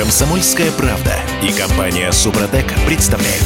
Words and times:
Комсомольская 0.00 0.70
правда 0.70 1.14
и 1.42 1.52
компания 1.52 2.10
Супротек 2.10 2.72
представляют. 2.86 3.44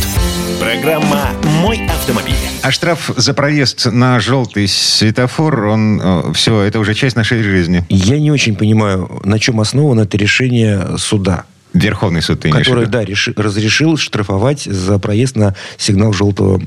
Программа 0.61 1.31
«Мой 1.61 1.85
автомобиль». 1.89 2.37
А 2.63 2.71
штраф 2.71 3.11
за 3.17 3.35
проезд 3.35 3.87
на 3.87 4.21
желтый 4.21 4.69
светофор, 4.69 5.65
он 5.65 6.33
все, 6.33 6.61
это 6.61 6.79
уже 6.79 6.95
часть 6.95 7.17
нашей 7.17 7.43
жизни. 7.43 7.85
Я 7.89 8.21
не 8.21 8.31
очень 8.31 8.55
понимаю, 8.55 9.21
на 9.25 9.41
чем 9.41 9.61
основано 9.61 10.03
это 10.03 10.17
решение 10.17 10.97
суда. 10.97 11.43
Верховный 11.75 12.23
суд, 12.23 12.41
ты 12.41 12.51
который, 12.51 12.87
да, 12.87 13.05
реши- 13.05 13.33
разрешил 13.37 13.97
штрафовать 13.97 14.63
за 14.63 14.99
проезд 14.99 15.37
на 15.37 15.55
сигнал 15.77 16.13
желтого, 16.13 16.61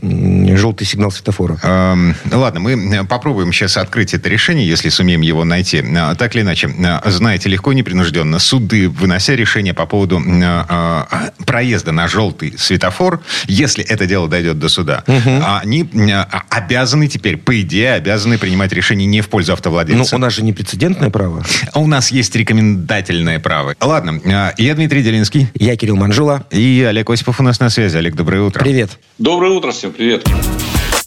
желтый 0.58 0.86
сигнал 0.86 1.12
светофора. 1.12 1.58
Эм, 1.64 2.16
ладно, 2.32 2.60
мы 2.60 3.06
попробуем 3.06 3.52
сейчас 3.54 3.78
открыть 3.78 4.14
это 4.14 4.28
решение, 4.30 4.68
если 4.68 4.90
сумеем 4.90 5.22
его 5.22 5.44
найти. 5.46 5.84
А, 5.98 6.14
Так 6.16 6.36
или 6.36 6.42
иначе, 6.42 6.70
а, 6.86 7.10
знаете, 7.10 7.50
легко 7.50 7.72
и 7.72 7.76
непринужденно 7.76 8.38
суды, 8.40 8.90
вынося 8.90 9.34
решение 9.36 9.74
по 9.74 9.86
поводу 9.86 10.22
а, 10.44 11.32
проезда 11.46 11.92
на 11.92 12.08
желтый 12.08 12.54
светофор, 12.58 13.22
если 13.48 13.84
это 13.86 14.06
дело 14.06 14.28
дойдет 14.28 14.60
до 14.60 14.68
суда, 14.70 15.04
они 15.08 15.90
а, 16.12 16.44
обязаны 16.50 17.08
теперь, 17.08 17.38
по 17.38 17.60
идее, 17.62 17.94
обязаны 17.94 18.38
принимать 18.38 18.74
решение 18.74 19.06
не 19.08 19.22
в 19.22 19.30
пользу 19.30 19.52
Ну, 19.52 19.54
автовладельца. 19.54 20.16
у 20.16 20.20
нас 20.20 20.34
же 20.34 20.44
не 20.44 20.52
прецедентное 20.54 21.10
право. 21.10 21.46
У 21.74 21.88
нас 21.88 22.12
есть 22.12 22.36
рекомендательное 22.36 23.40
право. 23.40 23.74
Ладно, 23.80 24.20
я 24.58 24.76
Дмитрий 24.76 24.97
Делинский 25.02 25.48
Я 25.56 25.76
Кирилл 25.76 25.96
Манжула. 25.96 26.46
и 26.52 26.86
Олег 26.88 27.10
Осипов 27.10 27.40
у 27.40 27.44
нас 27.44 27.60
на 27.60 27.70
связи. 27.70 27.98
Олег, 27.98 28.16
доброе 28.16 28.42
утро. 28.42 28.64
Привет. 28.64 28.98
Доброе 29.18 29.52
утро 29.52 29.72
всем, 29.72 29.92
привет. 29.92 30.28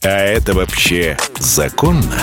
А 0.03 0.09
это 0.09 0.55
вообще 0.55 1.17
законно? 1.39 2.17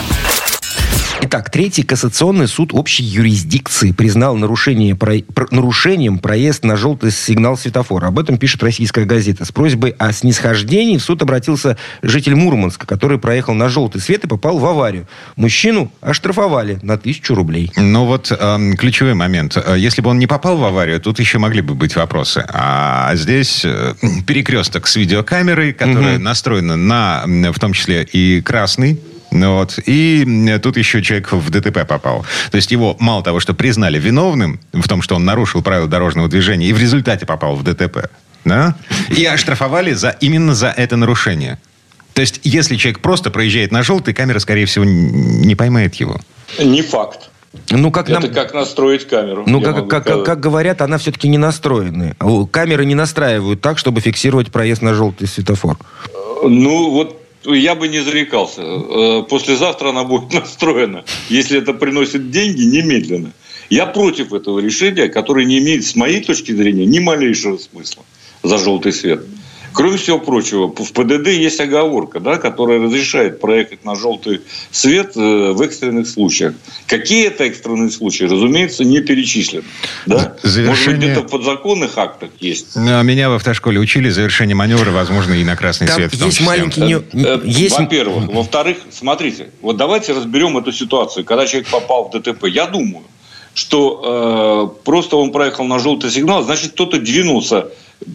Итак, 1.20 1.50
Третий 1.50 1.82
кассационный 1.84 2.48
суд 2.48 2.74
общей 2.74 3.04
юрисдикции 3.04 3.92
признал 3.92 4.36
нарушение, 4.36 4.96
про- 4.96 5.22
пр- 5.34 5.48
нарушением 5.52 6.20
проезд 6.20 6.64
на 6.64 6.78
желтый 6.78 7.12
сигнал 7.12 7.58
светофора. 7.58 8.08
Об 8.08 8.20
этом 8.20 8.38
пишет 8.38 8.62
российская 8.64 9.04
газета. 9.06 9.44
С 9.44 9.52
просьбой 9.52 9.96
о 9.98 10.12
снисхождении 10.14 10.98
в 10.98 11.02
суд 11.04 11.22
обратился 11.24 11.76
житель 12.04 12.36
Мурманска, 12.36 12.86
который 12.86 13.18
проехал 13.18 13.56
на 13.56 13.68
желтый 13.68 14.00
свет 14.00 14.24
и 14.26 14.28
попал 14.28 14.60
в 14.60 14.66
аварию. 14.66 15.08
Мужчину 15.36 15.92
оштрафовали 16.02 16.80
на 16.84 16.98
тысячу 16.98 17.34
рублей. 17.34 17.72
Ну 17.76 18.06
вот 18.06 18.32
эм, 18.32 18.78
ключевой 18.78 19.16
момент. 19.16 19.58
Э, 19.58 19.76
Если 19.78 20.02
бы 20.02 20.12
он 20.12 20.20
не 20.20 20.28
попал 20.28 20.56
в 20.58 20.64
аварию, 20.64 21.02
тут 21.02 21.20
еще 21.20 21.40
могли 21.40 21.62
бы 21.62 21.74
быть 21.74 21.96
вопросы. 21.96 22.46
А 22.48 23.12
здесь 23.16 23.66
э, 23.66 23.96
перекресток 24.28 24.88
с 24.88 24.96
видеокамерой, 24.96 25.74
которая 25.74 26.20
настроена 26.20 26.76
на, 26.76 27.24
в 27.26 27.60
том 27.60 27.74
числе, 27.74 28.04
и 28.04 28.40
красный. 28.42 29.00
Ну 29.32 29.58
Вот. 29.58 29.80
И 29.86 30.60
тут 30.62 30.78
еще 30.78 31.02
человек 31.02 31.32
в 31.32 31.50
ДТП 31.50 31.86
попал. 31.88 32.26
То 32.52 32.56
есть 32.58 32.72
его 32.72 32.96
мало 33.00 33.24
того, 33.24 33.40
что 33.40 33.54
признали 33.54 34.00
виновным 34.00 34.60
в 34.74 34.88
том, 34.88 35.02
что 35.02 35.16
он 35.16 35.26
нарушил 35.26 35.62
правила 35.62 35.88
дорожного 35.88 36.28
движения, 36.28 36.68
и 36.68 36.74
в 36.74 36.80
результате 36.80 37.26
попал 37.26 37.56
в 37.56 37.64
ДТП. 37.64 38.10
Да? 38.46 38.76
И 39.10 39.26
оштрафовали 39.26 39.94
за, 39.94 40.16
именно 40.22 40.56
за 40.56 40.68
это 40.68 40.96
нарушение. 40.96 41.60
То 42.14 42.22
есть, 42.22 42.40
если 42.44 42.78
человек 42.78 43.00
просто 43.00 43.30
проезжает 43.30 43.72
на 43.72 43.84
желтый, 43.84 44.14
камера, 44.14 44.40
скорее 44.40 44.66
всего, 44.66 44.86
не 44.86 45.56
поймает 45.56 45.96
его. 45.96 46.20
Не 46.58 46.82
факт. 46.82 47.30
Ну, 47.70 47.92
как 47.92 48.10
нам... 48.10 48.24
Это 48.24 48.34
как 48.34 48.54
настроить 48.54 49.08
камеру. 49.08 49.44
Ну, 49.46 49.62
как, 49.62 49.88
как, 49.88 50.06
как, 50.06 50.24
как 50.24 50.40
говорят, 50.40 50.82
она 50.82 50.98
все-таки 50.98 51.28
не 51.28 51.38
настроена. 51.38 52.16
Камеры 52.52 52.86
не 52.86 52.96
настраивают 52.96 53.62
так, 53.62 53.78
чтобы 53.78 54.02
фиксировать 54.02 54.52
проезд 54.52 54.82
на 54.82 54.94
желтый 54.94 55.28
светофор. 55.28 55.78
Ну, 56.44 56.92
вот 56.92 57.22
я 57.56 57.76
бы 57.76 57.88
не 57.88 58.00
зарекался. 58.00 58.62
Э, 58.62 59.24
Послезавтра 59.30 59.90
она 59.90 60.04
будет 60.04 60.34
настроена. 60.42 61.06
Если 61.30 61.58
это 61.58 61.74
приносит 61.74 62.32
деньги, 62.32 62.64
немедленно. 62.64 63.32
Я 63.70 63.86
против 63.86 64.34
этого 64.34 64.60
решения, 64.60 65.08
которое 65.10 65.46
не 65.46 65.60
имеет, 65.60 65.86
с 65.86 65.96
моей 65.96 66.24
точки 66.24 66.54
зрения, 66.54 66.86
ни 66.86 67.00
малейшего 67.00 67.58
смысла 67.58 68.04
за 68.44 68.58
желтый 68.58 68.94
свет. 68.94 69.26
Кроме 69.74 69.98
всего 69.98 70.20
прочего, 70.20 70.68
в 70.68 70.92
ПДД 70.94 71.28
есть 71.28 71.60
оговорка, 71.60 72.20
да, 72.20 72.38
которая 72.38 72.80
разрешает 72.82 73.40
проехать 73.40 73.86
на 73.86 73.96
желтый 73.96 74.42
свет 74.72 75.12
э, 75.16 75.52
в 75.52 75.62
экстренных 75.62 76.08
случаях. 76.08 76.54
Какие 76.88 77.28
это 77.28 77.44
экстренные 77.44 77.92
случаи, 77.92 78.24
разумеется, 78.24 78.84
не 78.84 79.02
перечислены. 79.02 79.64
Да? 80.06 80.16
Может 80.16 80.40
Завершение- 80.44 80.96
быть, 80.96 81.06
где-то 81.12 81.22
в 81.28 81.32
подзаконных 81.32 81.98
актах 81.98 82.30
есть. 82.40 82.76
А 82.76 83.02
Меня 83.04 83.30
в 83.30 83.34
автошколе 83.34 83.80
учили, 83.80 84.10
завершение 84.10 84.56
маневра 84.56 84.92
возможно 84.92 85.34
и 85.34 85.44
на 85.44 85.56
красный 85.56 85.88
Там 85.88 85.98
свет. 85.98 86.14
в 86.14 86.18
том 86.18 86.28
есть 86.28 86.38
числе. 86.40 86.48
маленький... 86.48 86.96
Э, 87.14 87.40
есть... 87.44 87.78
Во-первых. 87.78 88.34
Во-вторых, 88.34 88.78
смотрите, 88.92 89.52
вот 89.62 89.78
давайте 89.78 90.14
разберем 90.14 90.58
эту 90.58 90.72
ситуацию. 90.72 91.24
Когда 91.26 91.46
человек 91.46 91.70
попал 91.70 92.10
в 92.10 92.12
ДТП, 92.20 92.46
я 92.46 92.66
думаю, 92.66 93.04
что 93.54 94.72
э, 94.76 94.84
просто 94.86 95.18
он 95.18 95.32
проехал 95.32 95.66
на 95.66 95.80
желтый 95.80 96.12
сигнал, 96.12 96.44
значит, 96.44 96.74
кто-то 96.74 97.00
двинулся 97.00 97.68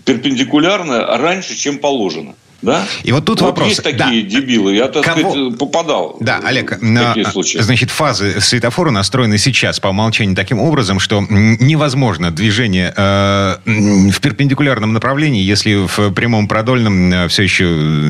перпендикулярно 0.05 1.17
раньше, 1.19 1.57
чем 1.57 1.79
положено. 1.79 2.35
Да? 2.61 2.87
И 3.03 3.11
вот 3.11 3.25
тут 3.25 3.41
вопрос. 3.41 3.71
есть 3.71 3.83
такие 3.83 4.23
Да. 4.23 4.29
дебилы. 4.31 4.73
Я, 4.77 4.87
так 4.87 5.03
Кого? 5.05 5.33
сказать, 5.33 5.59
попадал 5.59 6.17
Да, 6.21 6.41
в 6.41 6.47
Олег, 6.47 6.71
такие 6.71 6.93
на- 6.93 7.31
случаи. 7.33 7.59
значит, 7.59 7.91
фазы 7.91 8.41
светофора 8.41 8.93
настроены 8.93 9.37
сейчас 9.37 9.81
по 9.81 9.89
умолчанию 9.89 10.37
таким 10.37 10.61
образом, 10.61 11.01
что 11.01 11.27
невозможно 11.29 12.31
движение 12.31 12.95
э, 12.97 13.57
в 13.67 14.21
перпендикулярном 14.21 14.93
направлении, 14.93 15.43
если 15.43 15.75
в 15.75 16.13
прямом 16.13 16.47
продольном 16.47 17.29
все 17.29 17.43
еще 17.43 17.65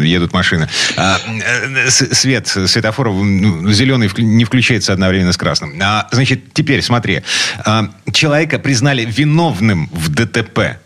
едут 0.05 0.35
машины. 0.35 0.69
А, 0.99 1.17
э, 1.27 1.89
с- 1.89 2.15
свет 2.15 2.47
светофора 2.47 3.09
м, 3.09 3.73
зеленый 3.73 4.11
не 4.19 4.45
включается 4.45 4.93
одновременно 4.93 5.33
с 5.33 5.39
красным. 5.39 5.73
А, 5.83 6.09
значит, 6.13 6.53
теперь 6.53 6.83
смотри. 6.83 7.23
А, 7.65 7.89
человека 8.13 8.59
признали 8.59 9.07
виновным 9.07 9.89
в 9.95 10.11
ДТП. 10.11 10.77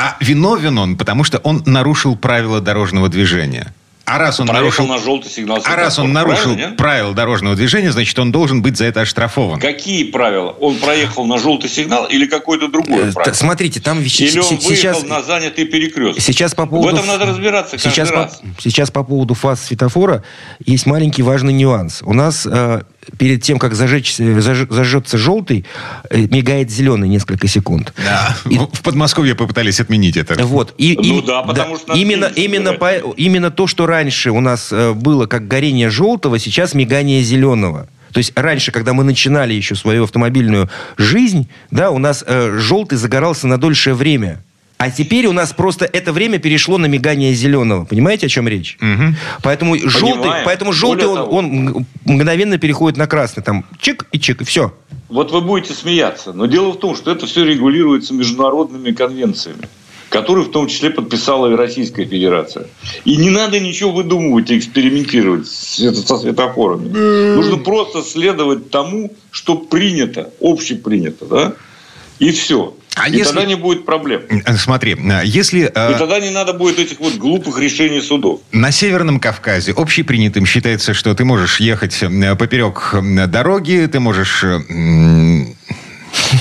А 0.00 0.16
виновен 0.20 0.78
он, 0.78 0.96
потому 0.96 1.24
что 1.24 1.38
он 1.38 1.62
нарушил 1.66 2.16
правила 2.16 2.60
дорожного 2.60 3.08
движения. 3.08 3.74
А 4.06 4.18
раз 4.18 4.40
он 4.40 4.48
Проехал 4.48 4.86
нарушил... 4.86 4.86
на 4.88 4.98
желтый 4.98 5.30
сигнал 5.30 5.62
А 5.64 5.76
раз 5.76 6.00
он 6.00 6.12
нарушил 6.12 6.42
правильно, 6.54 6.66
нет? 6.70 6.76
правила 6.76 7.14
дорожного 7.14 7.54
движения, 7.54 7.92
значит, 7.92 8.18
он 8.18 8.32
должен 8.32 8.60
быть 8.60 8.76
за 8.76 8.86
это 8.86 9.02
оштрафован. 9.02 9.60
Какие 9.60 10.02
правила? 10.10 10.50
Он 10.58 10.78
проехал 10.78 11.26
на 11.26 11.38
желтый 11.38 11.70
сигнал 11.70 12.06
или 12.06 12.26
какое-то 12.26 12.66
другое 12.66 13.10
Э, 13.10 13.12
правило? 13.12 13.34
Смотрите, 13.34 13.78
там 13.78 14.00
вещи- 14.00 14.22
Или 14.24 14.38
он 14.40 14.44
сейчас... 14.60 15.04
на 15.04 15.22
занятый 15.22 15.64
перекресток? 15.64 16.20
Сейчас 16.24 16.56
по 16.56 16.64
В 16.64 16.70
поводу... 16.70 16.96
этом 16.96 17.06
надо 17.06 17.26
разбираться 17.26 17.78
сейчас 17.78 18.10
раз. 18.10 18.40
По, 18.56 18.60
сейчас 18.60 18.90
по 18.90 19.04
поводу 19.04 19.34
фаз 19.34 19.62
светофора 19.66 20.24
есть 20.64 20.86
маленький 20.86 21.22
важный 21.22 21.52
нюанс. 21.52 22.02
У 22.02 22.12
нас 22.12 22.48
э, 22.50 22.82
перед 23.18 23.42
тем, 23.42 23.58
как 23.58 23.74
зажечь, 23.74 24.18
э, 24.20 24.38
заж- 24.40 24.72
зажжется 24.72 25.18
желтый, 25.18 25.64
э, 26.10 26.20
мигает 26.30 26.70
зеленый 26.70 27.08
несколько 27.08 27.48
секунд. 27.48 27.92
Да. 27.96 28.36
И- 28.48 28.58
В 28.58 28.82
Подмосковье 28.82 29.34
попытались 29.34 29.80
отменить 29.80 30.16
это. 30.16 30.34
Вот. 30.44 30.74
И, 30.78 30.96
Ну 30.96 31.18
и- 31.18 31.26
да, 31.26 31.42
потому 31.42 31.76
что 31.76 31.88
надо 31.88 32.00
именно, 32.00 32.24
именно, 32.26 32.72
по- 32.74 33.12
именно 33.16 33.50
то, 33.50 33.66
что 33.66 33.86
раньше 33.86 34.30
у 34.30 34.40
нас 34.40 34.68
э, 34.72 34.92
было 34.92 35.26
как 35.26 35.48
горение 35.48 35.90
желтого, 35.90 36.38
сейчас 36.38 36.74
мигание 36.74 37.22
зеленого. 37.22 37.88
То 38.12 38.18
есть 38.18 38.32
раньше, 38.34 38.72
когда 38.72 38.92
мы 38.92 39.04
начинали 39.04 39.54
еще 39.54 39.76
свою 39.76 40.04
автомобильную 40.04 40.68
жизнь, 40.96 41.48
да, 41.70 41.90
у 41.90 41.98
нас 41.98 42.24
э, 42.26 42.58
желтый 42.58 42.98
загорался 42.98 43.46
на 43.46 43.56
дольшее 43.56 43.94
время. 43.94 44.42
А 44.80 44.90
теперь 44.90 45.26
у 45.26 45.32
нас 45.32 45.52
просто 45.52 45.84
это 45.84 46.10
время 46.10 46.38
перешло 46.38 46.78
на 46.78 46.86
мигание 46.86 47.34
зеленого. 47.34 47.84
Понимаете, 47.84 48.26
о 48.26 48.28
чем 48.30 48.48
речь? 48.48 48.78
Поэтому 49.42 49.76
желтый, 49.76 50.30
поэтому 50.42 50.72
желтый 50.72 51.06
он, 51.06 51.28
он 51.28 51.86
мгновенно 52.06 52.56
переходит 52.56 52.96
на 52.96 53.06
красный. 53.06 53.42
Там 53.42 53.66
чик 53.78 54.06
и 54.10 54.18
чик, 54.18 54.40
и 54.40 54.44
все. 54.44 54.72
Вот 55.10 55.32
вы 55.32 55.42
будете 55.42 55.74
смеяться, 55.74 56.32
но 56.32 56.46
дело 56.46 56.70
в 56.70 56.78
том, 56.78 56.96
что 56.96 57.10
это 57.10 57.26
все 57.26 57.44
регулируется 57.44 58.14
международными 58.14 58.92
конвенциями, 58.92 59.68
которые 60.08 60.46
в 60.46 60.50
том 60.50 60.66
числе 60.66 60.88
подписала 60.88 61.52
и 61.52 61.56
Российская 61.56 62.06
Федерация. 62.06 62.66
И 63.04 63.16
не 63.18 63.28
надо 63.28 63.60
ничего 63.60 63.92
выдумывать 63.92 64.50
и 64.50 64.56
экспериментировать 64.56 65.46
со 65.46 66.16
светофорами. 66.16 66.88
Нужно 67.34 67.58
просто 67.58 68.00
следовать 68.00 68.70
тому, 68.70 69.12
что 69.30 69.56
принято, 69.56 70.30
общепринято, 70.40 71.26
да? 71.26 71.52
И 72.18 72.30
все. 72.30 72.74
А 73.02 73.08
и 73.08 73.12
если- 73.16 73.32
тогда 73.32 73.44
не 73.46 73.54
будет 73.54 73.86
проблем. 73.86 74.22
Э, 74.28 74.56
Смотри, 74.56 74.94
э, 74.94 75.22
если 75.24 75.70
э, 75.74 75.94
И 75.94 75.98
тогда 75.98 76.20
не 76.20 76.30
надо 76.30 76.52
будет 76.52 76.78
этих 76.78 77.00
вот 77.00 77.14
глупых 77.14 77.58
решений 77.58 78.00
судов. 78.00 78.40
на 78.52 78.70
Северном 78.72 79.20
Кавказе 79.20 79.72
общепринятым 79.72 80.44
считается, 80.46 80.92
что 80.94 81.14
ты 81.14 81.24
можешь 81.24 81.60
ехать 81.60 81.98
поперек 82.38 82.94
дороги, 83.28 83.88
ты 83.90 84.00
можешь... 84.00 84.44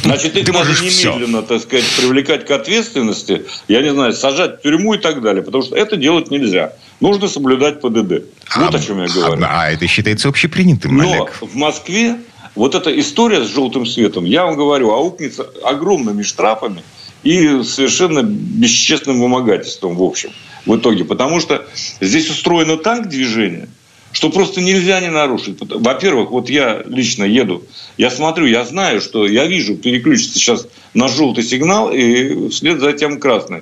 Значит, 0.04 0.36
их 0.36 0.46
Ты 0.46 0.52
надо 0.52 0.66
можешь 0.66 0.82
немедленно, 0.82 1.42
так 1.44 1.62
сказать, 1.62 1.86
привлекать 1.98 2.46
к 2.46 2.52
ответственности, 2.52 3.44
я 3.68 3.82
не 3.82 3.92
знаю, 3.92 4.14
сажать 4.14 4.60
в 4.60 4.62
тюрьму 4.64 4.96
и 4.96 4.98
так 4.98 5.22
далее, 5.22 5.44
потому 5.44 5.64
что 5.64 5.76
это 5.76 5.96
делать 5.96 6.32
нельзя. 6.32 6.74
Нужно 7.00 7.28
соблюдать 7.28 7.80
ПДД. 7.82 8.24
Вот 8.56 8.74
а- 8.74 8.78
о 8.78 8.80
чем 8.80 9.02
я 9.02 9.08
говорю. 9.08 9.44
А, 9.44 9.64
а 9.64 9.72
это 9.72 9.88
считается 9.88 10.28
общепринятым, 10.28 10.98
Но 10.98 11.12
Олег. 11.12 11.38
в 11.42 11.56
Москве 11.56 12.18
вот 12.56 12.76
эта 12.76 12.98
история 13.00 13.44
с 13.44 13.48
желтым 13.48 13.86
светом, 13.86 14.26
я 14.26 14.46
вам 14.46 14.56
говорю, 14.56 14.92
аукнется 14.92 15.50
огромными 15.64 16.24
штрафами 16.24 16.84
и 17.24 17.64
совершенно 17.64 18.24
бесчестным 18.24 19.20
вымогательством 19.20 19.96
в 19.96 20.04
общем, 20.04 20.32
в 20.66 20.76
итоге. 20.76 21.06
Потому 21.06 21.40
что 21.40 21.66
здесь 22.00 22.30
устроено 22.30 22.78
так 22.78 23.10
движение, 23.10 23.68
что 24.12 24.30
просто 24.30 24.62
нельзя 24.62 25.00
не 25.00 25.10
нарушить. 25.10 25.58
Во-первых, 25.60 26.32
вот 26.32 26.50
я 26.50 26.84
лично 26.86 27.24
еду, 27.24 27.64
я 27.98 28.10
смотрю, 28.10 28.46
я 28.46 28.66
знаю, 28.66 29.02
что 29.02 29.28
я 29.28 29.46
вижу, 29.46 29.76
переключится 29.76 30.40
сейчас 30.40 30.68
на 30.94 31.08
желтый 31.08 31.44
сигнал 31.44 31.92
и 31.92 32.50
вслед 32.50 32.80
за 32.80 32.94
тем 32.94 33.20
красный. 33.20 33.62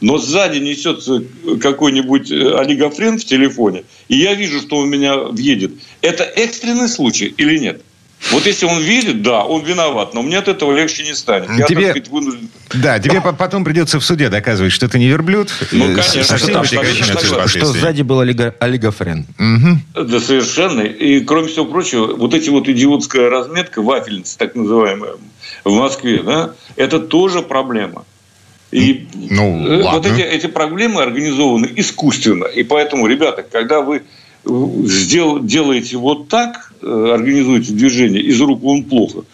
Но 0.00 0.18
сзади 0.18 0.58
несется 0.58 1.22
какой-нибудь 1.60 2.30
э, 2.30 2.56
олигофрен 2.56 3.18
в 3.18 3.24
телефоне, 3.24 3.84
и 4.08 4.16
я 4.16 4.34
вижу, 4.34 4.60
что 4.60 4.78
он 4.78 4.90
меня 4.90 5.16
въедет. 5.16 5.72
Это 6.00 6.24
экстренный 6.24 6.88
случай 6.88 7.32
или 7.36 7.58
нет? 7.58 7.82
Вот 8.30 8.46
если 8.46 8.66
он 8.66 8.80
видит, 8.80 9.22
да, 9.22 9.44
он 9.44 9.64
виноват, 9.64 10.14
но 10.14 10.22
мне 10.22 10.38
от 10.38 10.48
этого 10.48 10.74
легче 10.74 11.04
не 11.04 11.14
станет. 11.14 11.50
Я, 11.50 11.66
тебе, 11.66 11.90
сказать, 11.90 12.08
вынужден... 12.08 12.48
Да, 12.72 12.98
тебе 12.98 13.20
потом 13.20 13.64
придется 13.64 14.00
в 14.00 14.04
суде 14.04 14.28
доказывать, 14.28 14.72
что 14.72 14.88
ты 14.88 14.98
не 14.98 15.08
верблюд. 15.08 15.52
Ну, 15.72 15.90
э, 15.90 15.94
конечно. 15.94 16.38
Что, 16.38 16.64
что, 16.64 17.48
что 17.48 17.66
сзади 17.66 18.02
был 18.02 18.20
олиго, 18.20 18.54
олигофрен. 18.60 19.26
Угу. 19.38 20.06
Да, 20.06 20.20
совершенно. 20.20 20.80
И, 20.80 21.20
кроме 21.20 21.48
всего 21.48 21.66
прочего, 21.66 22.14
вот 22.14 22.34
эти 22.34 22.48
вот 22.48 22.68
идиотская 22.68 23.28
разметка, 23.28 23.82
вафельница, 23.82 24.38
так 24.38 24.54
называемая, 24.54 25.12
в 25.64 25.72
Москве, 25.72 26.22
да, 26.22 26.54
это 26.76 27.00
тоже 27.00 27.42
проблема. 27.42 28.04
И 28.70 29.06
ну, 29.14 29.66
э, 29.66 29.82
вот 29.82 30.06
эти, 30.06 30.20
эти 30.20 30.46
проблемы 30.46 31.02
организованы 31.02 31.70
искусственно. 31.76 32.46
И 32.46 32.64
поэтому, 32.64 33.06
ребята, 33.06 33.44
когда 33.44 33.80
вы 33.80 34.02
сдел, 34.44 35.40
делаете 35.40 35.96
вот 35.96 36.28
так, 36.28 36.63
э, 36.63 36.63
организуете 36.84 37.72
движение, 37.72 38.22
из 38.22 38.40
рук 38.40 38.60
вон 38.60 38.84
плохо, 38.84 39.24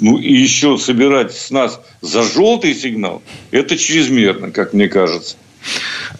ну 0.00 0.18
и 0.18 0.32
еще 0.32 0.76
собирать 0.78 1.34
с 1.34 1.50
нас 1.50 1.80
за 2.00 2.22
желтый 2.22 2.74
сигнал, 2.74 3.22
это 3.50 3.76
чрезмерно, 3.76 4.50
как 4.50 4.72
мне 4.72 4.88
кажется. 4.88 5.36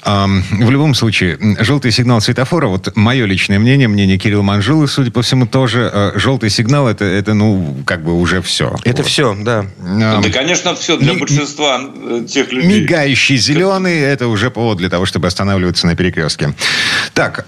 В 0.07 0.71
любом 0.71 0.95
случае, 0.95 1.37
желтый 1.59 1.91
сигнал 1.91 2.21
светофора, 2.21 2.69
вот 2.69 2.95
мое 2.95 3.27
личное 3.27 3.59
мнение, 3.59 3.89
мнение 3.89 4.19
Кирилла 4.19 4.43
Манжулы, 4.43 4.87
судя 4.87 5.11
по 5.11 5.23
всему, 5.23 5.47
тоже 5.47 5.91
э, 5.93 6.13
желтый 6.15 6.49
сигнал 6.49 6.87
это, 6.87 7.05
это 7.05 7.35
ну, 7.35 7.83
как 7.85 8.05
бы 8.05 8.15
уже 8.15 8.41
все. 8.41 8.77
Это 8.85 9.03
вот. 9.03 9.11
все, 9.11 9.37
да. 9.41 9.67
Да, 9.79 10.23
конечно, 10.33 10.77
все 10.77 10.97
для 10.97 11.15
Ми- 11.15 11.19
большинства 11.19 11.81
э, 11.83 12.25
тех 12.29 12.53
людей. 12.53 12.83
Mигающий 12.83 13.37
зеленый, 13.37 13.99
это 13.99 14.29
уже 14.29 14.53
повод 14.53 14.79
для 14.79 14.89
того, 14.89 15.07
чтобы 15.07 15.27
останавливаться 15.27 15.89
на 15.89 15.97
перекрестке. 15.97 16.55
Так, 17.13 17.45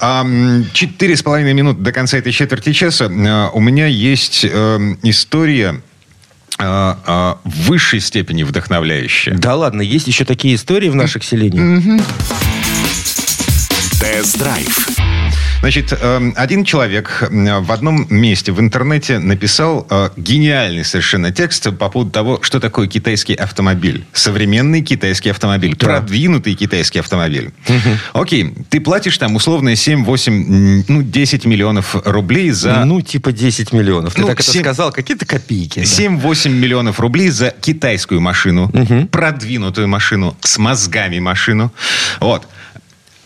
четыре 0.72 1.16
с 1.16 1.22
половиной 1.22 1.52
минуты 1.52 1.81
до 1.81 1.93
конца 1.93 2.19
этой 2.19 2.32
четверти 2.32 2.72
часа. 2.72 3.04
Э, 3.04 3.50
у 3.52 3.61
меня 3.61 3.87
есть 3.87 4.44
история 4.44 5.69
а, 5.69 5.75
а, 5.75 5.98
в 6.58 7.38
высшей 7.44 8.00
степени 8.00 8.43
вдохновляющая. 8.43 9.34
Да 9.34 9.55
ладно, 9.55 9.82
есть 9.82 10.08
еще 10.08 10.25
такие 10.25 10.55
истории 10.56 10.88
в 10.88 10.94
наших 10.94 11.25
селениях. 11.25 12.02
Тест-драйв 14.00 14.88
Значит, 15.60 15.93
эм, 16.00 16.32
один 16.37 16.64
человек 16.64 17.28
в 17.31 17.72
одном 17.72 18.06
месте 18.10 18.52
в 18.52 18.60
интернете 18.60 19.19
написал 19.19 19.87
э, 19.90 20.10
гениальный 20.16 20.84
совершенно 20.84 21.32
текст 21.32 21.76
по 21.76 21.88
поводу 21.88 22.10
того, 22.10 22.38
что 22.43 22.60
такое 22.60 22.87
китайский 22.87 23.34
автомобиль. 23.34 24.05
Современный 24.12 24.82
китайский 24.82 25.31
автомобиль. 25.31 25.75
Да. 25.76 25.87
Продвинутый 25.87 26.55
китайский 26.55 27.00
автомобиль. 27.00 27.52
Угу. 27.69 28.20
Окей, 28.20 28.55
ты 28.70 28.81
платишь 28.81 29.19
там 29.19 29.34
условно 29.34 29.75
7, 29.75 30.05
8, 30.05 30.84
ну, 30.87 31.02
10 31.02 31.44
миллионов 31.44 31.96
рублей 32.04 32.50
за... 32.50 32.84
Ну, 32.84 33.00
типа 33.00 33.32
10 33.32 33.72
миллионов. 33.72 34.14
Ты 34.14 34.20
ну, 34.22 34.28
так 34.28 34.40
7... 34.40 34.50
это 34.50 34.61
сказал, 34.61 34.93
какие-то 34.93 35.26
копейки. 35.26 35.81
7-8 35.81 36.44
да. 36.44 36.50
миллионов 36.50 37.00
рублей 37.00 37.31
за 37.31 37.50
китайскую 37.50 38.20
машину, 38.20 38.70
угу. 38.72 39.06
продвинутую 39.08 39.88
машину, 39.88 40.37
с 40.40 40.56
мозгами 40.58 41.19
машину. 41.19 41.72
Вот. 42.20 42.46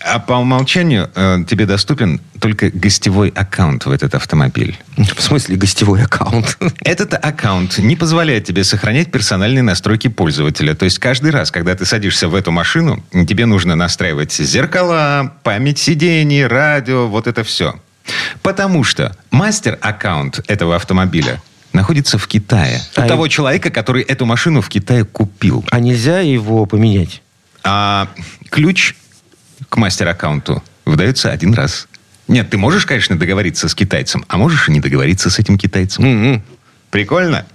А 0.04 0.19
по 0.19 0.34
умолчанию 0.34 1.10
э, 1.14 1.44
тебе 1.49 1.66
доступен 1.66 2.20
только 2.40 2.70
гостевой 2.70 3.28
аккаунт 3.28 3.87
в 3.87 3.90
этот 3.90 4.14
автомобиль. 4.14 4.76
В 4.96 5.22
смысле 5.22 5.56
гостевой 5.56 6.02
аккаунт? 6.02 6.58
Этот 6.81 7.14
аккаунт 7.14 7.78
не 7.78 7.94
позволяет 7.94 8.44
тебе 8.44 8.64
сохранять 8.64 9.12
персональные 9.12 9.62
настройки 9.62 10.08
пользователя. 10.08 10.75
То 10.75 10.84
есть 10.84 10.99
каждый 10.99 11.31
раз, 11.31 11.50
когда 11.50 11.75
ты 11.75 11.84
садишься 11.84 12.28
в 12.28 12.34
эту 12.34 12.50
машину, 12.50 13.02
тебе 13.12 13.46
нужно 13.46 13.76
настраивать 13.76 14.32
зеркала, 14.32 15.32
память 15.44 15.78
сидений, 15.78 16.46
радио, 16.46 17.06
вот 17.06 17.26
это 17.26 17.44
все. 17.44 17.76
Потому 18.43 18.82
что 18.82 19.16
мастер-аккаунт 19.31 20.40
этого 20.49 20.75
автомобиля 20.75 21.40
находится 21.72 22.19
в 22.19 22.26
Китае. 22.26 22.81
А 22.96 23.04
У 23.04 23.08
того 23.08 23.28
человека, 23.28 23.70
который 23.70 24.02
эту 24.02 24.26
машину 24.26 24.60
в 24.60 24.69
Китае 24.69 25.04
купил. 25.04 25.64
А 25.70 25.78
нельзя 25.81 26.20
его 26.20 26.66
поменять? 26.66 27.22
А 27.64 28.08
ключ 28.50 28.94
к 29.69 29.76
мастер-аккаунту 29.76 30.62
выдается 30.85 31.31
один 31.31 31.55
раз. 31.55 31.88
Нет, 32.29 32.50
ты 32.50 32.56
можешь, 32.56 32.87
конечно, 32.87 33.19
договориться 33.19 33.69
с 33.69 33.75
китайцем, 33.75 34.25
а 34.29 34.38
можешь 34.38 34.69
и 34.69 34.73
не 34.73 34.81
договориться 34.81 35.31
с 35.31 35.38
этим 35.38 35.59
китайцем. 35.59 36.05
Mm-hmm. 36.05 36.41
Прикольно? 36.91 37.47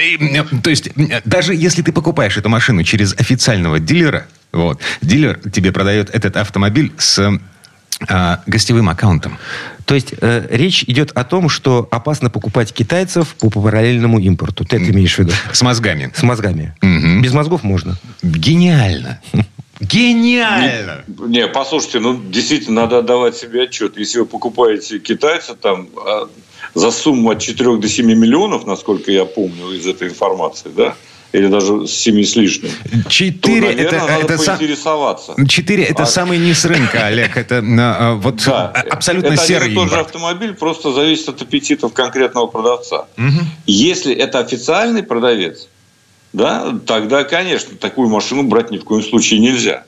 И, 0.00 0.42
то 0.62 0.70
есть, 0.70 0.90
даже 1.24 1.54
если 1.54 1.82
ты 1.82 1.92
покупаешь 1.92 2.36
эту 2.36 2.48
машину 2.48 2.82
через 2.84 3.14
официального 3.14 3.78
дилера, 3.78 4.26
вот, 4.52 4.80
дилер 5.02 5.38
тебе 5.50 5.72
продает 5.72 6.10
этот 6.10 6.36
автомобиль 6.36 6.92
с 6.98 7.38
э, 8.08 8.36
гостевым 8.46 8.88
аккаунтом. 8.88 9.38
То 9.84 9.94
есть 9.94 10.14
э, 10.20 10.46
речь 10.50 10.84
идет 10.84 11.12
о 11.12 11.24
том, 11.24 11.48
что 11.48 11.86
опасно 11.90 12.30
покупать 12.30 12.72
китайцев 12.72 13.34
по 13.36 13.50
параллельному 13.50 14.18
импорту. 14.18 14.64
Ты 14.64 14.76
это 14.76 14.90
имеешь 14.90 15.14
в 15.14 15.18
виду? 15.18 15.32
С 15.52 15.62
мозгами. 15.62 16.12
С 16.14 16.22
мозгами. 16.22 16.74
Угу. 16.82 17.22
Без 17.22 17.32
мозгов 17.32 17.62
можно. 17.62 17.96
Гениально. 18.22 19.20
Гениально! 19.80 21.04
Не, 21.06 21.40
не, 21.40 21.48
послушайте, 21.48 22.00
ну 22.00 22.20
действительно 22.30 22.82
надо 22.82 22.98
отдавать 22.98 23.36
себе 23.36 23.64
отчет. 23.64 23.98
Если 23.98 24.20
вы 24.20 24.26
покупаете 24.26 24.98
китайца 24.98 25.54
там 25.54 25.88
а, 25.96 26.28
за 26.74 26.90
сумму 26.90 27.30
от 27.30 27.40
4 27.40 27.76
до 27.76 27.88
7 27.88 28.06
миллионов, 28.06 28.66
насколько 28.66 29.10
я 29.12 29.24
помню 29.24 29.72
из 29.72 29.86
этой 29.86 30.08
информации, 30.08 30.70
да, 30.74 30.94
или 31.32 31.48
даже 31.48 31.86
с 31.86 31.92
7 31.92 32.22
с 32.22 32.36
лишним. 32.36 32.70
4 33.08 33.32
то, 33.32 33.48
наверное, 33.48 33.84
это, 33.84 33.98
надо 33.98 34.34
это 34.34 34.38
поинтересоваться. 34.38 35.34
4 35.46 35.84
это 35.84 36.02
а... 36.04 36.06
самый 36.06 36.38
низ 36.38 36.64
рынка, 36.64 37.06
Олег. 37.06 37.36
Это 37.36 37.62
а, 37.62 38.14
вот 38.14 38.42
да, 38.46 38.68
абсолютно 38.68 39.34
это 39.34 39.44
серый 39.44 39.72
и 39.72 39.74
тот 39.74 39.90
же 39.90 40.00
автомобиль, 40.00 40.54
просто 40.54 40.92
зависит 40.92 41.28
от 41.28 41.42
аппетитов 41.42 41.92
конкретного 41.92 42.46
продавца. 42.46 43.06
Угу. 43.18 43.44
Если 43.66 44.14
это 44.14 44.38
официальный 44.38 45.02
продавец, 45.02 45.68
да, 46.36 46.78
тогда, 46.84 47.24
конечно, 47.24 47.78
такую 47.78 48.10
машину 48.10 48.42
брать 48.42 48.70
ни 48.70 48.76
в 48.76 48.84
коем 48.84 49.02
случае 49.02 49.40
нельзя. 49.40 49.84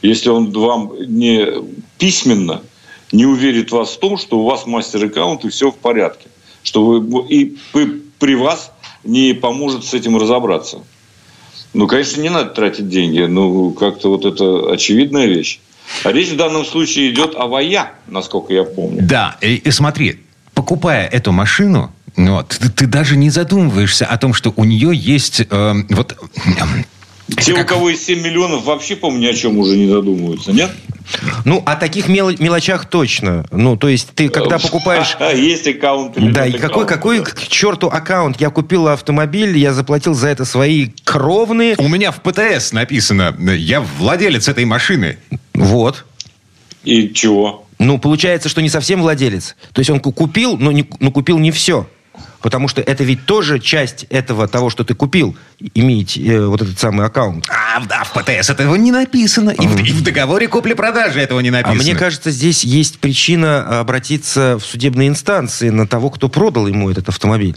Если 0.00 0.30
он 0.30 0.50
вам 0.50 0.94
не 0.98 1.46
письменно 1.98 2.62
не 3.12 3.26
уверит 3.26 3.70
вас 3.70 3.90
в 3.90 3.98
том, 3.98 4.16
что 4.16 4.38
у 4.38 4.46
вас 4.46 4.64
мастер-аккаунт 4.64 5.44
и 5.44 5.50
все 5.50 5.70
в 5.70 5.76
порядке, 5.76 6.28
что 6.62 6.82
вы 6.82 7.26
и 7.28 7.54
при 8.18 8.34
вас 8.34 8.72
не 9.04 9.34
поможет 9.34 9.84
с 9.84 9.92
этим 9.92 10.16
разобраться. 10.16 10.78
Ну, 11.74 11.86
конечно, 11.86 12.22
не 12.22 12.30
надо 12.30 12.48
тратить 12.48 12.88
деньги. 12.88 13.20
Ну, 13.20 13.72
как-то 13.72 14.08
вот 14.08 14.24
это 14.24 14.72
очевидная 14.72 15.26
вещь. 15.26 15.60
А 16.04 16.12
речь 16.12 16.30
в 16.30 16.36
данном 16.36 16.64
случае 16.64 17.10
идет 17.10 17.34
о 17.34 17.46
ВАЯ, 17.46 17.90
насколько 18.06 18.54
я 18.54 18.64
помню. 18.64 19.00
Да, 19.02 19.36
и, 19.42 19.56
и 19.56 19.70
смотри, 19.70 20.20
покупая 20.54 21.06
эту 21.06 21.32
машину, 21.32 21.92
вот. 22.16 22.48
Ты, 22.60 22.68
ты 22.70 22.86
даже 22.86 23.16
не 23.16 23.30
задумываешься 23.30 24.06
о 24.06 24.16
том, 24.18 24.34
что 24.34 24.52
у 24.56 24.64
нее 24.64 24.90
есть 24.94 25.42
э, 25.48 25.74
вот... 25.90 26.16
Те, 27.38 27.54
как... 27.54 27.64
у 27.64 27.68
кого 27.68 27.90
есть 27.90 28.04
7 28.04 28.20
миллионов, 28.20 28.64
вообще, 28.64 28.96
по-моему, 28.96 29.22
ни 29.22 29.26
о 29.26 29.34
чем 29.34 29.58
уже 29.58 29.76
не 29.76 29.86
задумываются, 29.88 30.52
нет? 30.52 30.70
Ну, 31.44 31.62
о 31.64 31.76
таких 31.76 32.08
мел- 32.08 32.34
мелочах 32.38 32.86
точно. 32.86 33.44
Ну, 33.50 33.76
то 33.76 33.88
есть, 33.88 34.08
ты 34.14 34.28
когда 34.28 34.58
покупаешь... 34.58 35.16
Есть 35.34 35.66
аккаунт. 35.66 36.14
Да, 36.32 36.46
и 36.46 36.52
какой, 36.52 36.86
какой 36.86 37.22
к 37.24 37.48
черту 37.48 37.88
аккаунт? 37.88 38.40
Я 38.40 38.50
купил 38.50 38.88
автомобиль, 38.88 39.56
я 39.58 39.72
заплатил 39.72 40.14
за 40.14 40.28
это 40.28 40.44
свои 40.44 40.88
кровные... 41.04 41.74
У 41.78 41.88
меня 41.88 42.10
в 42.10 42.20
ПТС 42.20 42.72
написано, 42.72 43.34
я 43.52 43.80
владелец 43.80 44.48
этой 44.48 44.64
машины. 44.64 45.18
Вот. 45.54 46.04
И 46.84 47.12
чего? 47.12 47.66
Ну, 47.78 47.98
получается, 47.98 48.48
что 48.48 48.62
не 48.62 48.68
совсем 48.68 49.00
владелец. 49.00 49.56
То 49.72 49.80
есть, 49.80 49.90
он 49.90 50.00
купил, 50.00 50.56
но, 50.56 50.72
не, 50.72 50.88
но 51.00 51.10
купил 51.10 51.38
не 51.38 51.50
все. 51.50 51.86
Потому 52.40 52.68
что 52.68 52.80
это 52.80 53.04
ведь 53.04 53.26
тоже 53.26 53.58
часть 53.58 54.04
этого 54.04 54.48
того, 54.48 54.70
что 54.70 54.84
ты 54.84 54.94
купил, 54.94 55.36
иметь 55.74 56.16
э, 56.16 56.40
вот 56.46 56.62
этот 56.62 56.78
самый 56.78 57.06
аккаунт. 57.06 57.46
А, 57.48 57.80
да, 57.84 58.04
в 58.04 58.12
ПТС 58.12 58.50
этого 58.50 58.74
не 58.76 58.92
написано. 58.92 59.50
И, 59.50 59.66
в, 59.66 59.78
и 59.80 59.92
в 59.92 60.02
договоре 60.02 60.48
купли-продажи 60.48 61.20
этого 61.20 61.40
не 61.40 61.50
написано. 61.50 61.80
А 61.80 61.82
мне 61.82 61.94
кажется, 61.94 62.30
здесь 62.30 62.64
есть 62.64 62.98
причина 62.98 63.80
обратиться 63.80 64.58
в 64.58 64.64
судебные 64.64 65.08
инстанции 65.08 65.68
на 65.68 65.86
того, 65.86 66.10
кто 66.10 66.28
продал 66.28 66.66
ему 66.66 66.90
этот 66.90 67.08
автомобиль. 67.08 67.56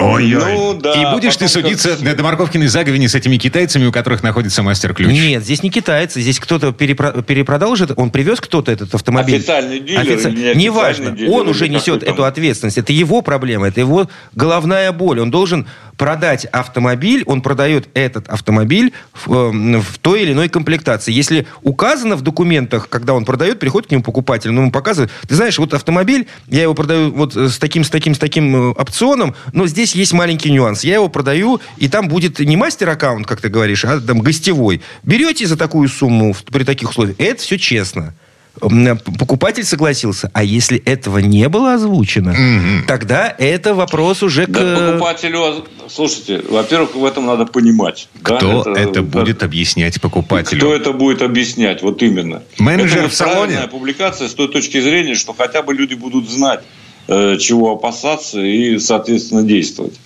Ой-ой. 0.00 0.54
Ну, 0.54 0.74
да, 0.74 0.94
и 0.94 1.14
будешь 1.14 1.36
ты 1.36 1.48
судиться 1.48 1.96
как... 1.96 2.16
до 2.16 2.22
Морковкиной 2.22 2.68
заговени 2.68 3.06
с 3.06 3.14
этими 3.14 3.36
китайцами, 3.36 3.86
у 3.86 3.92
которых 3.92 4.22
находится 4.22 4.62
мастер-ключ? 4.62 5.12
Нет, 5.12 5.44
здесь 5.44 5.62
не 5.62 5.70
китайцы. 5.70 6.20
Здесь 6.20 6.38
кто-то 6.38 6.72
перепро... 6.72 7.22
перепродал 7.22 7.72
уже, 7.72 7.88
он 7.96 8.10
привез 8.10 8.40
кто-то 8.40 8.72
этот 8.72 8.94
автомобиль. 8.94 9.36
Официальный 9.36 9.80
дилер 9.80 10.00
Офици... 10.00 10.28
или 10.30 10.54
не 10.54 10.64
Неважно, 10.64 11.10
дилер, 11.10 11.30
он 11.30 11.48
уже 11.48 11.68
несет 11.68 12.02
эту 12.02 12.24
ответственность. 12.24 12.78
Это 12.78 12.92
его 12.92 13.22
проблема, 13.22 13.68
это 13.68 13.80
его 13.80 14.08
головная 14.34 14.92
боль. 14.92 15.20
Он 15.20 15.30
должен 15.30 15.66
продать 16.00 16.46
автомобиль, 16.46 17.24
он 17.26 17.42
продает 17.42 17.90
этот 17.92 18.26
автомобиль 18.28 18.94
в, 19.12 19.30
э, 19.34 19.80
в 19.80 19.98
той 19.98 20.22
или 20.22 20.32
иной 20.32 20.48
комплектации. 20.48 21.12
Если 21.12 21.46
указано 21.60 22.16
в 22.16 22.22
документах, 22.22 22.88
когда 22.88 23.12
он 23.12 23.26
продает, 23.26 23.58
приходит 23.58 23.90
к 23.90 23.92
нему 23.92 24.02
покупатель, 24.02 24.50
ну, 24.50 24.62
ему 24.62 24.72
показывает, 24.72 25.10
ты 25.28 25.34
знаешь, 25.34 25.58
вот 25.58 25.74
автомобиль, 25.74 26.26
я 26.46 26.62
его 26.62 26.72
продаю 26.72 27.12
вот 27.12 27.36
с 27.36 27.58
таким, 27.58 27.84
с 27.84 27.90
таким, 27.90 28.14
с 28.14 28.18
таким 28.18 28.56
э, 28.56 28.68
опционом, 28.70 29.34
но 29.52 29.66
здесь 29.66 29.94
есть 29.94 30.14
маленький 30.14 30.50
нюанс. 30.50 30.84
Я 30.84 30.94
его 30.94 31.10
продаю, 31.10 31.60
и 31.76 31.86
там 31.86 32.08
будет 32.08 32.38
не 32.38 32.56
мастер-аккаунт, 32.56 33.26
как 33.26 33.42
ты 33.42 33.50
говоришь, 33.50 33.84
а 33.84 34.00
там 34.00 34.20
гостевой. 34.20 34.80
Берете 35.02 35.46
за 35.46 35.58
такую 35.58 35.86
сумму 35.90 36.34
при 36.50 36.64
таких 36.64 36.88
условиях, 36.88 37.16
это 37.18 37.42
все 37.42 37.58
честно 37.58 38.14
покупатель 38.58 39.64
согласился. 39.64 40.30
А 40.34 40.42
если 40.42 40.78
этого 40.78 41.18
не 41.18 41.48
было 41.48 41.74
озвучено, 41.74 42.30
mm-hmm. 42.30 42.86
тогда 42.86 43.34
это 43.38 43.74
вопрос 43.74 44.22
уже 44.22 44.46
к... 44.46 44.50
Да, 44.50 44.92
покупателю... 44.92 45.64
Слушайте, 45.88 46.42
во-первых, 46.48 46.94
в 46.94 47.04
этом 47.04 47.26
надо 47.26 47.46
понимать. 47.46 48.08
Кто 48.22 48.64
да? 48.64 48.72
это, 48.72 48.80
это 48.80 49.02
будет 49.02 49.38
да, 49.38 49.46
объяснять 49.46 50.00
покупателю? 50.00 50.60
Кто 50.60 50.74
это 50.74 50.92
будет 50.92 51.22
объяснять? 51.22 51.82
Вот 51.82 52.02
именно. 52.02 52.42
Менеджер 52.58 53.00
это 53.00 53.08
в 53.08 53.14
салоне? 53.14 53.58
публикация 53.70 54.28
с 54.28 54.34
той 54.34 54.48
точки 54.48 54.80
зрения, 54.80 55.14
что 55.14 55.32
хотя 55.32 55.62
бы 55.62 55.74
люди 55.74 55.94
будут 55.94 56.28
знать, 56.28 56.60
э, 57.08 57.36
чего 57.38 57.72
опасаться 57.72 58.40
и, 58.40 58.78
соответственно, 58.78 59.42
действовать. 59.42 59.98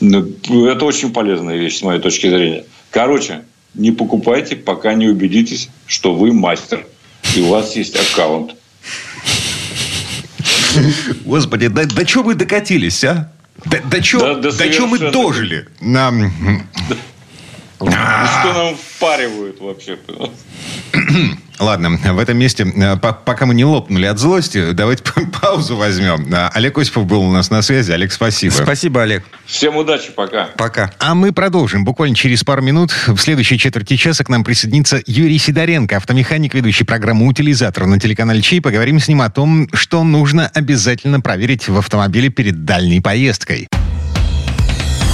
Это 0.00 0.84
очень 0.84 1.12
полезная 1.12 1.56
вещь, 1.56 1.78
с 1.78 1.82
моей 1.82 2.00
точки 2.00 2.28
зрения. 2.28 2.64
Короче, 2.90 3.42
не 3.74 3.92
покупайте, 3.92 4.56
пока 4.56 4.94
не 4.94 5.06
убедитесь, 5.08 5.70
что 5.86 6.14
вы 6.14 6.32
мастер– 6.32 6.86
и 7.36 7.40
у 7.40 7.48
вас 7.48 7.76
есть 7.76 7.96
аккаунт. 7.96 8.54
Господи, 11.24 11.68
да, 11.68 11.84
до 11.84 12.04
чего 12.04 12.24
мы 12.24 12.34
докатились, 12.34 13.04
а? 13.04 13.32
До, 13.64 13.80
до 13.80 14.02
чего 14.02 14.34
да, 14.34 14.50
до 14.50 14.68
чего 14.70 14.86
мы 14.86 14.98
дожили? 14.98 15.68
Нам... 15.80 16.32
Да. 17.80 18.40
Что 18.40 18.52
нам 18.54 18.76
впаривают 18.76 19.60
вообще? 19.60 19.98
Ладно, 21.58 21.98
в 22.12 22.18
этом 22.18 22.36
месте, 22.36 22.64
э, 22.64 22.96
пока 22.96 23.46
мы 23.46 23.54
не 23.54 23.64
лопнули 23.64 24.04
от 24.06 24.18
злости, 24.18 24.72
давайте 24.72 25.02
паузу 25.40 25.76
возьмем. 25.76 26.28
А, 26.34 26.50
Олег 26.52 26.76
Осипов 26.78 27.06
был 27.06 27.22
у 27.22 27.32
нас 27.32 27.50
на 27.50 27.62
связи. 27.62 27.92
Олег, 27.92 28.12
спасибо. 28.12 28.52
Спасибо, 28.52 29.02
Олег. 29.02 29.24
Всем 29.46 29.76
удачи, 29.76 30.10
пока. 30.12 30.48
Пока. 30.56 30.92
А 30.98 31.14
мы 31.14 31.32
продолжим. 31.32 31.84
Буквально 31.84 32.14
через 32.14 32.44
пару 32.44 32.62
минут 32.62 32.92
в 33.06 33.16
следующей 33.16 33.58
четверти 33.58 33.96
часа 33.96 34.24
к 34.24 34.28
нам 34.28 34.44
присоединится 34.44 35.00
Юрий 35.06 35.38
Сидоренко, 35.38 35.96
автомеханик, 35.96 36.52
ведущий 36.54 36.84
программу 36.84 37.26
«Утилизатор» 37.26 37.86
на 37.86 37.98
телеканале 37.98 38.42
Чей. 38.42 38.60
Поговорим 38.60 39.00
с 39.00 39.08
ним 39.08 39.22
о 39.22 39.30
том, 39.30 39.68
что 39.72 40.04
нужно 40.04 40.50
обязательно 40.52 41.20
проверить 41.20 41.68
в 41.68 41.78
автомобиле 41.78 42.28
перед 42.28 42.64
дальней 42.64 43.00
поездкой. 43.00 43.68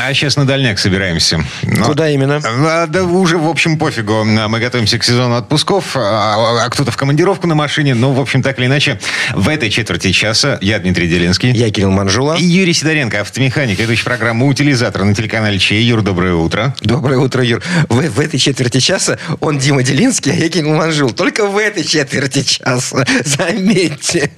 А 0.00 0.14
сейчас 0.14 0.36
на 0.36 0.46
дальняк 0.46 0.78
собираемся. 0.78 1.44
Но, 1.64 1.86
Куда 1.86 2.08
именно? 2.08 2.40
А, 2.44 2.86
да 2.86 3.02
уже, 3.04 3.36
в 3.36 3.48
общем, 3.48 3.78
пофигу. 3.78 4.24
Мы 4.24 4.60
готовимся 4.60 4.98
к 4.98 5.04
сезону 5.04 5.34
отпусков, 5.34 5.96
а, 5.96 6.64
а 6.64 6.70
кто-то 6.70 6.92
в 6.92 6.96
командировку 6.96 7.48
на 7.48 7.56
машине. 7.56 7.94
Ну, 7.94 8.12
в 8.12 8.20
общем, 8.20 8.42
так 8.42 8.58
или 8.58 8.66
иначе, 8.66 9.00
в 9.34 9.48
этой 9.48 9.70
четверти 9.70 10.12
часа 10.12 10.58
я 10.60 10.78
Дмитрий 10.78 11.08
Делинский. 11.08 11.50
Я 11.50 11.70
Кирилл 11.70 11.90
Манжула. 11.90 12.36
И 12.36 12.44
Юрий 12.44 12.74
Сидоренко, 12.74 13.20
автомеханик, 13.20 13.78
ведущий 13.78 14.04
программу 14.04 14.46
«Утилизатор» 14.46 15.02
на 15.02 15.14
телеканале 15.14 15.58
Чей. 15.58 15.82
Юр, 15.82 16.02
доброе 16.02 16.34
утро. 16.34 16.74
Доброе 16.80 17.18
утро, 17.18 17.42
Юр. 17.42 17.60
В, 17.88 18.00
в 18.00 18.20
этой 18.20 18.38
четверти 18.38 18.78
часа 18.78 19.18
он 19.40 19.58
Дима 19.58 19.82
Делинский, 19.82 20.32
а 20.32 20.36
я 20.36 20.48
Кирилл 20.48 20.74
Манжул. 20.74 21.10
Только 21.10 21.46
в 21.46 21.58
этой 21.58 21.82
четверти 21.82 22.44
часа. 22.44 23.04
Заметьте. 23.24 24.30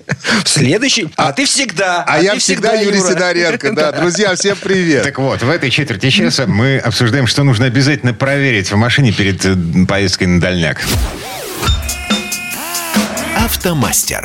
В 0.43 0.49
следующий... 0.49 1.11
А, 1.17 1.29
а 1.29 1.33
ты 1.33 1.45
всегда. 1.45 2.03
А, 2.03 2.15
а 2.15 2.19
я 2.19 2.37
всегда, 2.37 2.71
всегда 2.71 2.83
Юрий. 2.83 3.01
Сидоренко. 3.01 3.71
Да, 3.81 3.93
друзья, 3.93 4.35
всем 4.35 4.57
привет. 4.61 5.05
Так 5.05 5.19
вот, 5.19 5.43
в 5.43 5.50
этой 5.51 5.71
четверти 5.71 6.11
часа 6.11 6.47
мы 6.47 6.79
обсуждаем, 6.79 7.27
что 7.27 7.43
нужно 7.43 7.67
обязательно 7.67 8.15
проверить 8.15 8.71
в 8.71 8.77
машине 8.77 9.13
перед 9.13 9.45
э, 9.45 9.57
поездкой 9.87 10.29
на 10.29 10.41
дальняк. 10.41 10.81
Автомастер. 13.37 14.25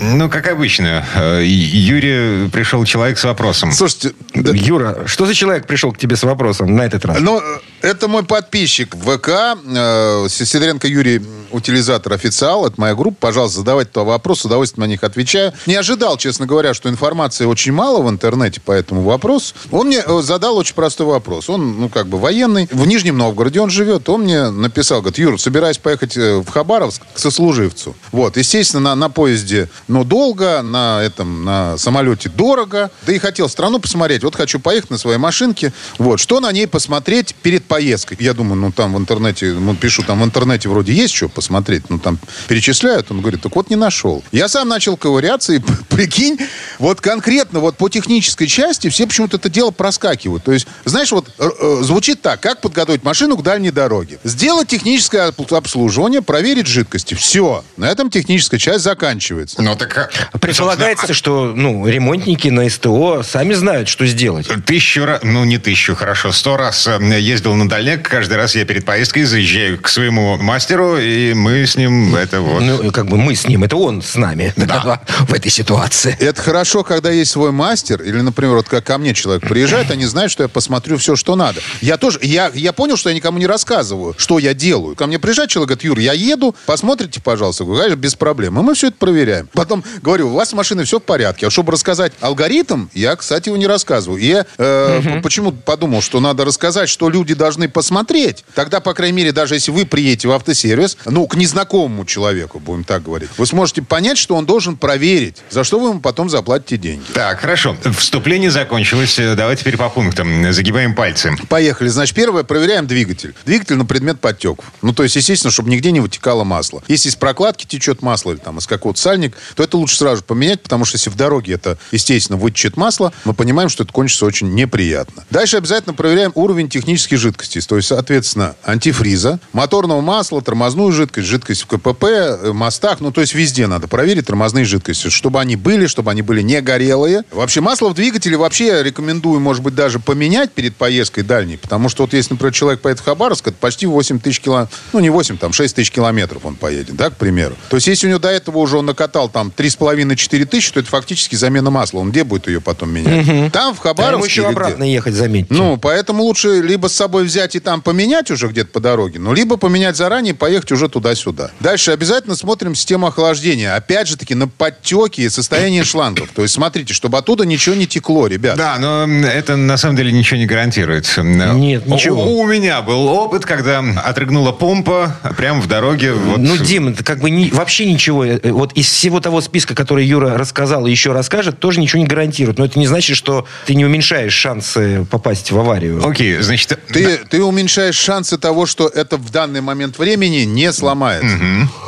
Ну, 0.00 0.28
как 0.28 0.48
обычно, 0.48 1.06
э, 1.14 1.42
Юрий 1.44 2.48
пришел 2.50 2.84
человек 2.84 3.18
с 3.18 3.24
вопросом. 3.24 3.72
Слушайте, 3.72 4.12
да. 4.34 4.52
Юра, 4.52 5.06
что 5.06 5.24
за 5.26 5.34
человек 5.34 5.66
пришел 5.66 5.92
к 5.92 5.98
тебе 5.98 6.16
с 6.16 6.24
вопросом 6.24 6.74
на 6.74 6.82
этот 6.82 7.04
раз? 7.04 7.18
Ну, 7.20 7.40
это 7.84 8.08
мой 8.08 8.24
подписчик 8.24 8.94
в 8.94 9.16
ВК, 9.16 9.28
э, 9.28 10.26
Сидоренко 10.28 10.88
Юрий, 10.88 11.20
утилизатор 11.50 12.14
официал, 12.14 12.66
это 12.66 12.80
моя 12.80 12.94
группа. 12.94 13.16
Пожалуйста, 13.20 13.58
задавайте 13.58 13.90
то 13.92 14.04
вопрос, 14.04 14.40
с 14.40 14.44
удовольствием 14.44 14.86
на 14.86 14.90
них 14.90 15.04
отвечаю. 15.04 15.52
Не 15.66 15.76
ожидал, 15.76 16.16
честно 16.16 16.46
говоря, 16.46 16.74
что 16.74 16.88
информации 16.88 17.44
очень 17.44 17.72
мало 17.72 18.02
в 18.02 18.08
интернете 18.08 18.60
по 18.60 18.72
этому 18.72 19.02
вопросу. 19.02 19.54
Он 19.70 19.88
мне 19.88 20.02
э, 20.04 20.20
задал 20.22 20.56
очень 20.56 20.74
простой 20.74 21.06
вопрос. 21.06 21.48
Он, 21.50 21.80
ну, 21.80 21.88
как 21.88 22.06
бы 22.06 22.18
военный. 22.18 22.68
В 22.72 22.86
Нижнем 22.86 23.18
Новгороде 23.18 23.60
он 23.60 23.70
живет. 23.70 24.08
Он 24.08 24.22
мне 24.22 24.50
написал, 24.50 25.00
говорит, 25.00 25.18
Юра, 25.18 25.36
собираюсь 25.36 25.78
поехать 25.78 26.16
в 26.16 26.46
Хабаровск 26.46 27.02
к 27.12 27.18
сослуживцу. 27.18 27.94
Вот, 28.12 28.36
естественно, 28.36 28.80
на, 28.80 28.94
на 28.94 29.08
поезде 29.10 29.68
но 29.88 30.04
долго, 30.04 30.62
на 30.62 31.02
этом, 31.02 31.44
на 31.44 31.76
самолете 31.78 32.28
дорого. 32.28 32.90
Да 33.06 33.12
и 33.12 33.18
хотел 33.18 33.48
страну 33.48 33.78
посмотреть. 33.78 34.24
Вот 34.24 34.34
хочу 34.34 34.58
поехать 34.58 34.90
на 34.90 34.98
своей 34.98 35.18
машинке. 35.18 35.72
Вот, 35.98 36.20
что 36.20 36.40
на 36.40 36.50
ней 36.52 36.66
посмотреть 36.66 37.34
перед 37.42 37.64
поездкой? 37.74 38.16
Я 38.20 38.34
думаю, 38.34 38.54
ну 38.54 38.70
там 38.70 38.94
в 38.94 38.98
интернете, 38.98 39.52
ну 39.52 39.74
пишу, 39.74 40.04
там 40.04 40.20
в 40.20 40.24
интернете 40.24 40.68
вроде 40.68 40.92
есть 40.92 41.12
что 41.12 41.28
посмотреть. 41.28 41.90
Ну 41.90 41.98
там 41.98 42.20
перечисляют. 42.46 43.10
Он 43.10 43.20
говорит, 43.20 43.42
так 43.42 43.56
вот 43.56 43.68
не 43.68 43.74
нашел. 43.74 44.22
Я 44.30 44.46
сам 44.46 44.68
начал 44.68 44.96
ковыряться 44.96 45.54
и 45.54 45.58
прикинь, 45.88 46.38
вот 46.78 47.00
конкретно 47.00 47.58
вот 47.58 47.76
по 47.76 47.88
технической 47.88 48.46
части 48.46 48.88
все 48.90 49.08
почему-то 49.08 49.38
это 49.38 49.48
дело 49.48 49.72
проскакивают. 49.72 50.44
То 50.44 50.52
есть, 50.52 50.68
знаешь, 50.84 51.10
вот 51.10 51.28
э, 51.38 51.48
э 51.60 51.82
звучит 51.82 52.22
так, 52.22 52.40
как 52.40 52.60
подготовить 52.60 53.02
машину 53.02 53.36
к 53.36 53.42
дальней 53.42 53.72
дороге. 53.72 54.20
Сделать 54.22 54.68
техническое 54.68 55.32
обслуживание, 55.50 56.22
проверить 56.22 56.68
жидкости. 56.68 57.14
Все. 57.14 57.64
На 57.76 57.90
этом 57.90 58.08
техническая 58.08 58.60
часть 58.60 58.84
заканчивается. 58.84 59.60
Но 59.62 59.74
так... 59.74 60.12
А, 60.32 60.38
Предполагается, 60.38 61.12
что 61.12 61.52
ну, 61.56 61.88
ремонтники 61.88 62.48
на 62.48 62.70
СТО 62.70 63.24
сами 63.24 63.54
знают, 63.54 63.88
что 63.88 64.06
сделать. 64.06 64.48
Тысячу 64.64 65.04
раз, 65.04 65.22
ну 65.24 65.42
не 65.44 65.58
тысячу, 65.58 65.96
хорошо, 65.96 66.30
сто 66.30 66.56
раз 66.56 66.86
э, 66.86 66.98
ездил 67.18 67.54
на 67.54 67.63
дальняк. 67.68 68.02
Каждый 68.02 68.36
раз 68.36 68.54
я 68.54 68.64
перед 68.64 68.84
поездкой 68.84 69.24
заезжаю 69.24 69.80
к 69.80 69.88
своему 69.88 70.36
мастеру, 70.38 70.98
и 70.98 71.34
мы 71.34 71.66
с 71.66 71.76
ним 71.76 72.14
это 72.14 72.40
вот... 72.40 72.62
Ну, 72.62 72.92
как 72.92 73.06
бы 73.06 73.16
мы 73.16 73.34
с 73.34 73.46
ним, 73.46 73.64
это 73.64 73.76
он 73.76 74.02
с 74.02 74.16
нами 74.16 74.52
да. 74.56 75.00
в 75.28 75.34
этой 75.34 75.50
ситуации. 75.50 76.16
Это 76.18 76.40
хорошо, 76.40 76.84
когда 76.84 77.10
есть 77.10 77.30
свой 77.30 77.52
мастер, 77.52 78.02
или, 78.02 78.20
например, 78.20 78.56
вот 78.56 78.68
как 78.68 78.84
ко 78.84 78.98
мне 78.98 79.14
человек 79.14 79.48
приезжает, 79.48 79.90
они 79.90 80.04
знают, 80.04 80.32
что 80.32 80.42
я 80.42 80.48
посмотрю 80.48 80.98
все, 80.98 81.16
что 81.16 81.36
надо. 81.36 81.60
Я 81.80 81.96
тоже, 81.96 82.18
я, 82.22 82.50
я 82.54 82.72
понял, 82.72 82.96
что 82.96 83.08
я 83.08 83.14
никому 83.14 83.38
не 83.38 83.46
рассказываю, 83.46 84.14
что 84.18 84.38
я 84.38 84.54
делаю. 84.54 84.96
Ко 84.96 85.06
мне 85.06 85.18
приезжает 85.18 85.50
человек, 85.50 85.68
говорит, 85.68 85.84
Юр, 85.84 85.98
я 85.98 86.12
еду, 86.12 86.54
посмотрите, 86.66 87.20
пожалуйста. 87.20 87.64
Говорю, 87.64 87.96
без 87.96 88.14
проблем. 88.14 88.58
И 88.58 88.62
мы 88.62 88.74
все 88.74 88.88
это 88.88 88.96
проверяем. 88.98 89.48
Потом 89.52 89.84
говорю, 90.02 90.28
у 90.28 90.34
вас 90.34 90.50
с 90.50 90.52
машиной 90.52 90.84
все 90.84 90.98
в 90.98 91.02
порядке. 91.02 91.46
А 91.46 91.50
чтобы 91.50 91.72
рассказать 91.72 92.12
алгоритм, 92.20 92.86
я, 92.94 93.16
кстати, 93.16 93.48
его 93.48 93.56
не 93.56 93.66
рассказываю. 93.66 94.20
И 94.20 94.26
я 94.26 94.46
э, 94.58 94.98
угу. 94.98 95.22
почему 95.22 95.52
подумал, 95.52 96.02
что 96.02 96.20
надо 96.20 96.44
рассказать, 96.44 96.88
что 96.88 97.08
люди 97.08 97.34
должны 97.44 97.68
посмотреть. 97.68 98.42
Тогда, 98.54 98.80
по 98.80 98.94
крайней 98.94 99.18
мере, 99.18 99.32
даже 99.32 99.54
если 99.54 99.70
вы 99.70 99.84
приедете 99.84 100.28
в 100.28 100.32
автосервис, 100.32 100.96
ну, 101.04 101.26
к 101.26 101.36
незнакомому 101.36 102.06
человеку, 102.06 102.58
будем 102.58 102.84
так 102.84 103.02
говорить, 103.02 103.28
вы 103.36 103.44
сможете 103.44 103.82
понять, 103.82 104.16
что 104.16 104.34
он 104.34 104.46
должен 104.46 104.78
проверить, 104.78 105.42
за 105.50 105.62
что 105.62 105.78
вы 105.78 105.90
ему 105.90 106.00
потом 106.00 106.30
заплатите 106.30 106.78
деньги. 106.78 107.04
Так, 107.12 107.40
хорошо. 107.40 107.76
Вступление 107.98 108.50
закончилось. 108.50 109.20
Давай 109.36 109.56
теперь 109.56 109.76
по 109.76 109.90
пунктам. 109.90 110.52
Загибаем 110.54 110.94
пальцы. 110.94 111.36
Поехали. 111.50 111.88
Значит, 111.88 112.16
первое, 112.16 112.44
проверяем 112.44 112.86
двигатель. 112.86 113.34
Двигатель 113.44 113.76
на 113.76 113.84
предмет 113.84 114.20
подтеков. 114.20 114.64
Ну, 114.80 114.94
то 114.94 115.02
есть, 115.02 115.16
естественно, 115.16 115.50
чтобы 115.50 115.68
нигде 115.68 115.90
не 115.90 116.00
вытекало 116.00 116.44
масло. 116.44 116.82
Если 116.88 117.10
из 117.10 117.16
прокладки 117.16 117.66
течет 117.66 118.00
масло 118.00 118.32
или 118.32 118.38
там 118.38 118.56
из 118.56 118.66
какого-то 118.66 118.98
сальника, 118.98 119.36
то 119.54 119.62
это 119.62 119.76
лучше 119.76 119.96
сразу 119.96 120.24
поменять, 120.24 120.62
потому 120.62 120.86
что 120.86 120.96
если 120.96 121.10
в 121.10 121.16
дороге 121.16 121.52
это, 121.52 121.76
естественно, 121.92 122.38
вытечет 122.38 122.78
масло, 122.78 123.12
мы 123.26 123.34
понимаем, 123.34 123.68
что 123.68 123.84
это 123.84 123.92
кончится 123.92 124.24
очень 124.24 124.54
неприятно. 124.54 125.24
Дальше 125.28 125.58
обязательно 125.58 125.94
проверяем 125.94 126.32
уровень 126.34 126.70
технических 126.70 127.18
жидкостей, 127.34 127.60
то 127.62 127.76
есть, 127.76 127.88
соответственно, 127.88 128.54
антифриза, 128.64 129.40
моторного 129.52 130.00
масла, 130.00 130.40
тормозную 130.40 130.92
жидкость, 130.92 131.26
жидкость 131.26 131.62
в 131.62 131.66
КПП, 131.66 132.04
э, 132.04 132.52
мостах, 132.52 133.00
ну, 133.00 133.10
то 133.10 133.20
есть 133.20 133.34
везде 133.34 133.66
надо 133.66 133.88
проверить 133.88 134.26
тормозные 134.26 134.64
жидкости, 134.64 135.08
чтобы 135.08 135.40
они 135.40 135.56
были, 135.56 135.86
чтобы 135.86 136.10
они 136.10 136.22
были 136.22 136.42
не 136.42 136.60
горелые. 136.60 137.24
Вообще, 137.32 137.60
масло 137.60 137.88
в 137.88 137.94
двигателе 137.94 138.36
вообще 138.36 138.66
я 138.66 138.82
рекомендую, 138.82 139.40
может 139.40 139.62
быть, 139.62 139.74
даже 139.74 139.98
поменять 139.98 140.52
перед 140.52 140.76
поездкой 140.76 141.24
дальней, 141.24 141.56
потому 141.56 141.88
что 141.88 142.04
вот 142.04 142.12
если, 142.12 142.34
например, 142.34 142.52
человек 142.52 142.80
поедет 142.80 143.00
в 143.00 143.04
Хабаровск, 143.04 143.48
это 143.48 143.56
почти 143.58 143.86
8 143.86 144.20
тысяч 144.20 144.40
километров, 144.40 144.78
ну, 144.92 145.00
не 145.00 145.10
8, 145.10 145.36
там, 145.36 145.52
6 145.52 145.74
тысяч 145.74 145.90
километров 145.90 146.44
он 146.44 146.54
поедет, 146.54 146.96
да, 146.96 147.10
к 147.10 147.16
примеру. 147.16 147.56
То 147.68 147.76
есть, 147.76 147.88
если 147.88 148.06
у 148.06 148.10
него 148.10 148.20
до 148.20 148.28
этого 148.28 148.58
уже 148.58 148.78
он 148.78 148.86
накатал 148.86 149.28
там 149.28 149.52
3,5-4 149.54 150.44
тысячи, 150.44 150.72
то 150.72 150.80
это 150.80 150.88
фактически 150.88 151.34
замена 151.34 151.70
масла. 151.70 151.98
Он 152.00 152.10
где 152.10 152.24
будет 152.24 152.46
ее 152.46 152.60
потом 152.60 152.90
менять? 152.90 153.26
Угу. 153.26 153.50
Там, 153.50 153.74
в 153.74 153.78
Хабаровске... 153.78 154.18
Там 154.18 154.24
еще 154.24 154.46
обратно 154.48 154.82
где? 154.84 154.92
ехать, 154.92 155.14
заметьте. 155.14 155.54
Ну, 155.54 155.76
поэтому 155.76 156.22
лучше 156.22 156.60
либо 156.60 156.88
с 156.88 156.94
собой 156.94 157.23
взять 157.24 157.56
и 157.56 157.60
там 157.60 157.82
поменять 157.82 158.30
уже 158.30 158.48
где-то 158.48 158.70
по 158.70 158.80
дороге, 158.80 159.18
ну, 159.18 159.32
либо 159.32 159.56
поменять 159.56 159.96
заранее, 159.96 160.34
поехать 160.34 160.72
уже 160.72 160.88
туда-сюда. 160.88 161.50
Дальше 161.60 161.90
обязательно 161.92 162.36
смотрим 162.36 162.74
систему 162.74 163.06
охлаждения. 163.06 163.74
Опять 163.74 164.08
же 164.08 164.16
таки, 164.16 164.34
на 164.34 164.48
подтеки 164.48 165.22
и 165.22 165.28
состояние 165.28 165.84
шлангов. 165.84 166.30
То 166.34 166.42
есть, 166.42 166.54
смотрите, 166.54 166.94
чтобы 166.94 167.18
оттуда 167.18 167.44
ничего 167.46 167.74
не 167.74 167.86
текло, 167.86 168.26
ребят. 168.26 168.56
Да, 168.56 168.76
но 168.78 169.06
это 169.26 169.56
на 169.56 169.76
самом 169.76 169.96
деле 169.96 170.12
ничего 170.12 170.38
не 170.38 170.46
гарантирует. 170.46 171.08
Нет, 171.18 171.86
ничего. 171.86 172.22
У, 172.24 172.40
у 172.42 172.46
меня 172.46 172.82
был 172.82 173.06
опыт, 173.06 173.44
когда 173.46 173.78
отрыгнула 174.04 174.52
помпа 174.52 175.16
прямо 175.36 175.60
в 175.60 175.66
дороге. 175.68 176.12
Вот. 176.12 176.38
Ну, 176.38 176.56
Дим, 176.56 176.88
это 176.88 177.04
как 177.04 177.20
бы 177.20 177.30
не, 177.30 177.50
вообще 177.50 177.86
ничего. 177.90 178.24
э, 178.24 178.38
Вот 178.52 178.72
из 178.74 178.86
всего 178.86 179.20
того 179.20 179.40
списка, 179.40 179.74
который 179.74 180.04
Юра 180.06 180.36
рассказал 180.36 180.86
и 180.86 180.90
еще 180.90 181.12
расскажет, 181.12 181.58
тоже 181.58 181.80
ничего 181.80 182.00
не 182.02 182.06
гарантирует. 182.08 182.58
Но 182.58 182.64
это 182.64 182.78
не 182.78 182.86
значит, 182.86 183.16
что 183.16 183.46
ты 183.66 183.74
не 183.74 183.84
уменьшаешь 183.84 184.32
шансы 184.32 185.06
попасть 185.10 185.50
в 185.50 185.58
аварию. 185.58 186.06
Окей, 186.06 186.38
значит... 186.40 186.78
Ты, 186.88 187.13
ты 187.16 187.42
уменьшаешь 187.42 187.94
шансы 187.96 188.38
того, 188.38 188.66
что 188.66 188.88
это 188.88 189.16
в 189.16 189.30
данный 189.30 189.60
момент 189.60 189.98
времени 189.98 190.44
не 190.44 190.72
сломается. 190.72 191.36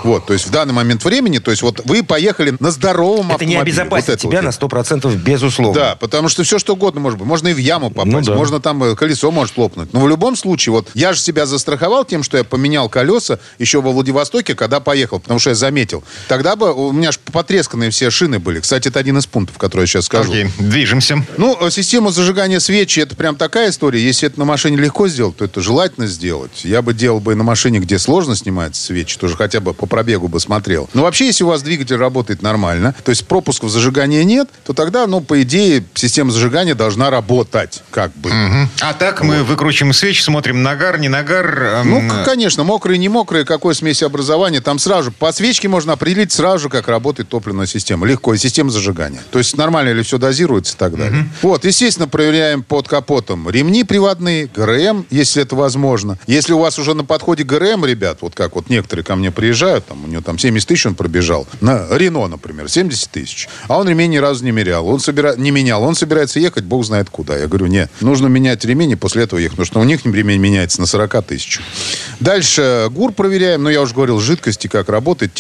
Вот, 0.05 0.27
то 0.27 0.33
есть 0.33 0.47
в 0.47 0.51
данный 0.51 0.73
момент 0.75 1.05
времени, 1.05 1.39
то 1.39 1.51
есть 1.51 1.63
вот 1.63 1.81
вы 1.85 2.03
поехали 2.03 2.55
на 2.61 2.71
здоровом 2.71 3.27
Это 3.27 3.35
автомобиле. 3.35 3.57
не 3.57 3.61
обезопасит 3.63 4.09
Вот 4.09 4.15
это 4.15 4.23
тебя 4.23 4.43
вот. 4.43 4.61
на 4.61 4.67
100% 4.67 5.17
безусловно. 5.17 5.75
Да, 5.81 5.97
потому 5.97 6.29
что 6.29 6.43
все 6.45 6.59
что 6.59 6.75
угодно 6.75 7.01
может 7.01 7.19
быть. 7.19 7.27
Можно 7.27 7.49
и 7.49 7.53
в 7.55 7.59
яму 7.59 7.91
попасть, 7.91 8.13
Ну 8.13 8.21
да. 8.23 8.35
можно 8.35 8.61
там 8.61 8.83
э, 8.85 8.95
колесо 8.95 9.31
может 9.31 9.57
лопнуть. 9.57 9.93
Но 9.93 10.01
в 10.01 10.09
любом 10.09 10.37
случае, 10.37 10.73
вот 10.73 10.89
я 10.95 11.13
же 11.13 11.21
себя 11.21 11.47
застраховал 11.47 12.05
тем, 12.05 12.23
что 12.23 12.37
я 12.37 12.45
поменял 12.45 12.89
колеса 12.89 13.39
еще 13.59 13.81
во 13.81 13.93
Владивостоке, 13.93 14.55
когда 14.55 14.81
поехал, 14.81 15.19
потому 15.21 15.39
что 15.41 15.51
я 15.51 15.55
заметил. 15.57 16.05
Тогда 16.29 16.57
бы 16.57 16.73
у 16.73 16.93
меня 16.93 17.13
же 17.13 17.19
потресканные 17.33 17.91
все 17.91 18.11
шины 18.11 18.39
были. 18.39 18.61
Кстати, 18.61 18.89
это 18.89 19.01
один 19.01 19.19
из 19.19 19.27
пунктов, 19.27 19.59
который 19.59 19.83
я 19.83 19.87
сейчас 19.87 20.05
скажу. 20.07 20.31
Окей, 20.31 20.47
движемся. 20.59 21.25
Ну, 21.37 21.57
э, 21.61 21.71
систему 21.71 22.11
зажигания 22.11 22.61
свечи, 22.61 23.01
это 23.01 23.17
прям 23.17 23.37
такая 23.37 23.71
история. 23.71 24.01
Если 24.03 24.29
это 24.29 24.39
на 24.39 24.45
машине 24.45 24.77
легко 24.77 25.09
сделать, 25.09 25.16
то 25.33 25.45
это 25.45 25.61
желательно 25.61 26.07
сделать. 26.07 26.65
Я 26.65 26.83
бы 26.83 26.95
делал 26.95 27.21
бы 27.21 27.35
на 27.35 27.45
машине, 27.45 27.79
где 27.81 27.99
сложно 27.99 28.37
снимать 28.37 28.77
свечи, 28.77 29.19
тоже 29.19 29.37
хотя 29.37 29.61
бы 29.61 29.75
по 29.75 29.87
пробегу 29.87 30.29
бы 30.29 30.41
смотрел. 30.41 30.89
Но 30.95 31.03
вообще, 31.03 31.27
если 31.27 31.45
у 31.45 31.49
вас 31.49 31.63
двигатель 31.63 31.97
работает 31.97 32.43
нормально, 32.43 32.95
то 33.05 33.11
есть 33.11 33.27
пропусков 33.27 33.71
зажигания 33.71 34.25
нет, 34.25 34.49
то 34.65 34.73
тогда, 34.73 35.07
ну, 35.07 35.21
по 35.21 35.43
идее, 35.43 35.85
система 35.95 36.31
зажигания 36.31 36.75
должна 36.75 37.11
работать, 37.11 37.83
как 37.91 38.13
бы. 38.17 38.31
Мгм. 38.31 38.69
А 38.81 38.93
так 38.93 39.23
мы 39.23 39.43
выкручиваем 39.43 39.93
свечи, 39.93 40.23
смотрим 40.23 40.63
нагар, 40.63 40.99
не 40.99 41.09
нагар. 41.09 41.63
эм, 41.63 41.91
Ну, 41.91 42.25
конечно, 42.25 42.65
мокрые, 42.65 42.99
не 42.99 43.09
мокрые, 43.09 43.45
какой 43.45 43.75
смеси 43.75 44.05
образования, 44.05 44.61
там 44.61 44.79
сразу 44.79 45.13
по 45.13 45.33
свечке 45.33 45.69
можно 45.69 45.93
определить 45.95 46.33
сразу 46.33 46.65
же, 46.65 46.69
как 46.69 46.89
работает 46.89 47.29
топливная 47.29 47.67
система. 47.67 48.07
Легко, 48.07 48.35
и 48.35 48.39
система 48.39 48.71
зажигания. 48.71 49.23
То 49.31 49.39
есть 49.39 49.57
нормально 49.57 49.93
ли 49.93 50.03
все 50.03 50.19
дозируется 50.19 50.75
и 50.75 50.77
так 50.77 50.97
далее. 50.97 51.29
Вот, 51.43 51.65
естественно, 51.65 52.09
проверяем 52.09 52.63
под 52.63 52.89
капотом 52.89 53.49
ремни 53.49 53.85
приводные, 53.85 54.49
ГРМ, 54.55 55.06
если 55.11 55.43
это 55.43 55.57
возможно. 55.57 56.19
Если 56.27 56.53
у 56.53 56.59
вас 56.59 56.79
уже 56.79 56.95
на 56.95 57.05
подходе 57.05 57.45
ГРМ, 57.45 57.85
ребят, 57.85 58.19
вот 58.21 58.35
как 58.35 58.55
вот 58.55 58.69
некоторые 58.69 59.05
ко 59.05 59.17
мне 59.17 59.31
приезжают, 59.31 59.87
там, 59.87 60.05
у 60.05 60.07
него 60.07 60.23
там 60.23 60.39
70 60.39 60.69
тысяч 60.69 60.87
он 60.87 60.95
пробежал, 60.95 61.47
на 61.61 61.87
Рено, 61.91 62.27
например, 62.27 62.69
70 62.69 63.11
тысяч, 63.11 63.49
а 63.69 63.79
он 63.79 63.89
ремень 63.89 64.11
ни 64.11 64.19
разу 64.19 64.45
не 64.45 64.51
мерял, 64.51 64.87
он 64.87 65.01
собира... 65.01 65.35
не 65.37 65.51
менял, 65.51 65.83
он 65.83 65.95
собирается 65.95 66.41
ехать, 66.41 66.65
бог 66.65 66.85
знает 66.85 67.11
куда. 67.11 67.37
Я 67.37 67.47
говорю, 67.47 67.67
не, 67.67 67.89
нужно 68.01 68.27
менять 68.27 68.65
ремень 68.65 68.93
и 68.93 68.97
после 68.97 69.25
этого 69.25 69.39
ехать, 69.39 69.57
потому 69.57 69.67
что 69.67 69.81
у 69.81 69.85
них 69.85 70.05
ремень 70.05 70.41
меняется 70.41 70.81
на 70.81 70.87
40 70.87 71.27
тысяч. 71.27 71.61
Дальше 72.21 72.89
ГУР 72.91 73.13
проверяем, 73.13 73.63
ну, 73.63 73.71
я 73.71 73.83
уже 73.83 73.95
говорил, 73.95 74.21
жидкости, 74.21 74.69
как 74.69 74.89
работает. 74.89 75.33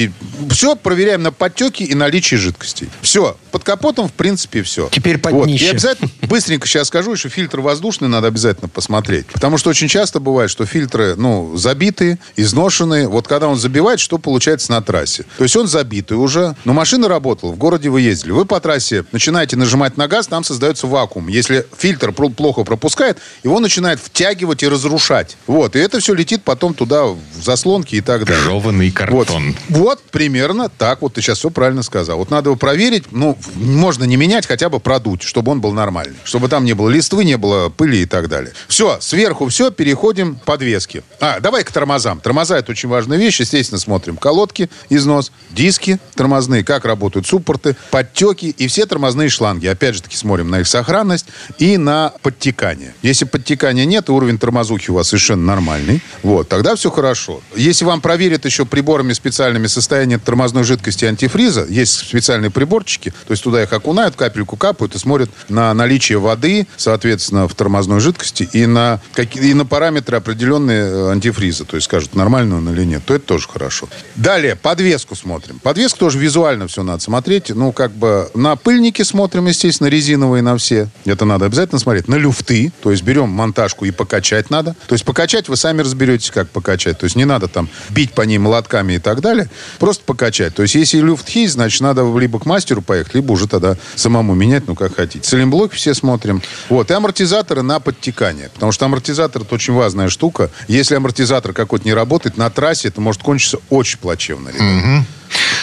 Все 0.50 0.76
проверяем 0.76 1.23
на 1.23 1.32
подтеки 1.32 1.82
и 1.82 1.94
наличие 1.94 2.38
жидкостей. 2.38 2.88
Все, 3.00 3.37
под 3.50 3.64
капотом, 3.64 4.08
в 4.08 4.12
принципе, 4.12 4.62
все. 4.62 4.88
Теперь 4.90 5.18
под 5.18 5.32
вот. 5.32 5.49
И 5.49 5.66
обязательно, 5.66 6.11
быстренько 6.23 6.66
сейчас 6.66 6.88
скажу, 6.88 7.12
еще 7.12 7.28
фильтр 7.28 7.61
воздушный 7.61 8.08
надо 8.08 8.28
обязательно 8.28 8.68
посмотреть. 8.68 9.26
Потому 9.26 9.56
что 9.59 9.71
очень 9.71 9.89
часто 9.89 10.21
бывает, 10.21 10.51
что 10.51 10.67
фильтры, 10.67 11.15
ну, 11.17 11.57
забитые, 11.57 12.19
изношенные. 12.37 13.09
Вот 13.09 13.29
когда 13.29 13.49
он 13.49 13.57
забивает, 13.57 14.01
что 14.01 14.19
получается 14.19 14.73
на 14.73 14.83
трассе? 14.83 15.25
То 15.37 15.45
есть 15.45 15.57
он 15.57 15.67
забитый 15.67 16.17
уже, 16.17 16.57
но 16.65 16.73
машина 16.73 17.09
работала, 17.09 17.53
в 17.53 17.57
городе 17.57 17.89
вы 17.89 18.01
ездили. 18.01 18.33
Вы 18.33 18.45
по 18.45 18.61
трассе 18.61 19.05
начинаете 19.13 19.57
нажимать 19.57 19.97
на 19.97 20.09
газ, 20.09 20.27
там 20.27 20.45
создается 20.45 20.87
вакуум. 20.87 21.29
Если 21.29 21.67
фильтр 21.77 22.13
плохо 22.13 22.65
пропускает, 22.65 23.19
его 23.43 23.61
начинает 23.61 24.01
втягивать 24.01 24.63
и 24.63 24.69
разрушать. 24.69 25.37
Вот, 25.47 25.77
и 25.77 25.79
это 25.79 26.01
все 26.01 26.15
летит 26.15 26.43
потом 26.45 26.75
туда, 26.75 27.05
в 27.07 27.19
заслонки 27.43 27.97
и 27.97 28.01
так 28.01 28.25
далее. 28.25 28.43
Жеванный 28.43 28.89
Вот. 28.89 28.97
картон. 28.97 29.55
Вот, 29.69 30.03
примерно 30.11 30.69
так. 30.69 31.03
Вот 31.03 31.15
ты 31.15 31.23
сейчас 31.23 31.39
все 31.39 31.51
правильно 31.51 31.83
сказал. 31.83 32.19
Вот 32.19 32.31
надо 32.31 32.51
его 32.51 32.57
проверить. 32.57 33.05
Ну, 33.11 33.37
можно 33.55 34.05
не 34.05 34.17
менять, 34.17 34.47
хотя 34.47 34.69
бы 34.69 34.81
продуть, 34.81 35.23
чтобы 35.23 35.53
он 35.53 35.61
был 35.61 35.73
нормальный. 35.73 36.17
Чтобы 36.25 36.49
там 36.49 36.64
не 36.64 36.75
было 36.75 36.88
листвы, 36.88 37.25
не 37.25 37.37
было 37.37 37.69
пыли 37.69 38.03
и 38.03 38.07
так 38.07 38.29
далее. 38.29 38.53
Все, 38.69 38.99
сверху 39.01 39.45
все, 39.48 39.70
переходим 39.70 40.37
к 40.37 40.44
подвеске. 40.44 41.02
А, 41.20 41.40
давай 41.40 41.64
к 41.64 41.72
тормозам. 41.72 42.20
Тормоза– 42.20 42.59
это 42.59 42.72
очень 42.72 42.88
важная 42.88 43.18
вещь. 43.18 43.40
Естественно, 43.40 43.78
смотрим 43.78 44.16
колодки, 44.16 44.70
износ, 44.90 45.32
диски 45.50 45.98
тормозные, 46.14 46.64
как 46.64 46.85
работают 46.85 47.26
суппорты, 47.26 47.76
подтеки 47.90 48.46
и 48.46 48.66
все 48.66 48.87
тормозные 48.87 49.28
шланги. 49.28 49.66
Опять 49.66 49.96
же 49.96 50.02
таки 50.02 50.16
смотрим 50.16 50.50
на 50.50 50.61
их 50.61 50.66
сохранность 50.66 51.26
и 51.59 51.76
на 51.76 52.12
подтекание. 52.22 52.94
Если 53.02 53.24
подтекания 53.24 53.85
нет, 53.85 54.09
и 54.09 54.12
уровень 54.12 54.38
тормозухи 54.38 54.90
у 54.90 54.94
вас 54.94 55.09
совершенно 55.09 55.44
нормальный, 55.44 56.02
вот, 56.22 56.48
тогда 56.48 56.74
все 56.76 56.90
хорошо. 56.90 57.40
Если 57.54 57.85
вам 57.85 58.00
проверят 58.00 58.44
еще 58.44 58.64
приборами 58.64 59.12
специальными 59.12 59.66
состояние 59.66 60.18
тормозной 60.18 60.64
жидкости 60.64 61.04
антифриза, 61.04 61.66
есть 61.68 61.92
специальные 61.92 62.50
приборчики, 62.50 63.11
то 63.26 63.32
есть 63.32 63.42
туда 63.42 63.62
их 63.62 63.72
окунают, 63.72 64.16
капельку 64.16 64.56
капают 64.56 64.94
и 64.94 64.98
смотрят 64.98 65.30
на 65.48 65.72
наличие 65.74 66.18
воды, 66.18 66.66
соответственно, 66.76 67.48
в 67.48 67.54
тормозной 67.54 68.00
жидкости 68.00 68.48
и 68.52 68.66
на, 68.66 69.00
какие, 69.12 69.26
и 69.35 69.55
на 69.55 69.67
параметры 69.67 70.17
определенные 70.17 70.85
э, 70.85 71.11
антифриза, 71.11 71.65
то 71.65 71.77
есть 71.77 71.87
скажут, 71.87 72.15
нормально 72.15 72.59
он 72.59 72.69
или 72.69 72.85
нет, 72.85 73.03
то 73.05 73.15
это 73.15 73.27
тоже 73.27 73.49
хорошо. 73.49 73.89
Далее, 74.15 74.55
подвеску 74.55 75.17
смотрим. 75.17 75.59
Подвеску 75.59 75.99
тоже 75.99 76.19
визуально 76.19 76.69
все 76.69 76.83
надо 76.83 77.03
смотреть. 77.03 77.51
Ну, 77.51 77.73
как 77.73 77.93
бы 77.93 78.31
на 78.35 78.57
пыльники 78.57 79.03
смотрим, 79.03 79.47
естественно, 79.47 79.89
резиновые 79.89 80.43
на 80.43 80.57
все. 80.57 80.89
Это 81.05 81.25
надо 81.25 81.47
обязательно 81.47 81.79
смотреть. 81.79 82.09
На 82.09 82.17
люфты, 82.17 82.73
то 82.83 82.91
есть 82.91 83.03
берем 83.03 83.29
монтажку 83.31 83.85
и 83.85 83.91
покачать 83.91 84.51
надо. 84.51 84.77
То 84.87 84.95
есть 84.95 85.05
покачать 85.05 85.49
вы 85.49 85.57
сами 85.57 85.81
разберетесь, 85.83 86.31
как 86.31 86.49
покачать. 86.51 86.99
То 86.99 87.05
есть 87.05 87.17
не 87.17 87.25
надо 87.25 87.49
там 87.49 87.69
бить 87.91 88.12
по 88.12 88.23
ней 88.23 88.39
молотками 88.39 88.95
и 88.95 88.99
так 88.99 89.21
далее. 89.21 89.51
Просто 89.79 90.05
покачать. 90.05 90.55
То 90.55 90.62
есть 90.62 90.75
если 90.75 90.99
люфт 90.99 91.29
есть, 91.31 91.55
значит, 91.55 91.81
надо 91.81 92.03
либо 92.19 92.39
к 92.39 92.47
мастеру 92.47 92.83
поехать, 92.83 93.15
либо 93.15 93.33
уже 93.33 93.49
тогда 93.49 93.77
самому 93.95 94.35
менять, 94.35 94.67
ну, 94.67 94.75
как 94.75 94.97
хотите. 94.97 95.25
Цилимблоки 95.27 95.75
все 95.75 95.95
смотрим. 95.95 96.43
Вот. 96.69 96.91
И 96.91 96.95
амортизаторы 96.95 97.62
на 97.62 97.81
подтекание. 97.81 98.51
Потому 98.55 98.73
что 98.73 98.87
амортизатор 99.16 99.42
это 99.42 99.55
очень 99.55 99.72
важная 99.72 100.09
штука. 100.09 100.50
Если 100.68 100.94
амортизатор 100.94 101.52
какой-то 101.52 101.85
не 101.85 101.94
работает, 101.94 102.37
на 102.37 102.50
трассе 102.50 102.88
это 102.88 103.00
может 103.00 103.22
кончиться 103.22 103.59
очень 103.70 103.98
плачевно, 103.98 104.48
ребята. 104.48 105.05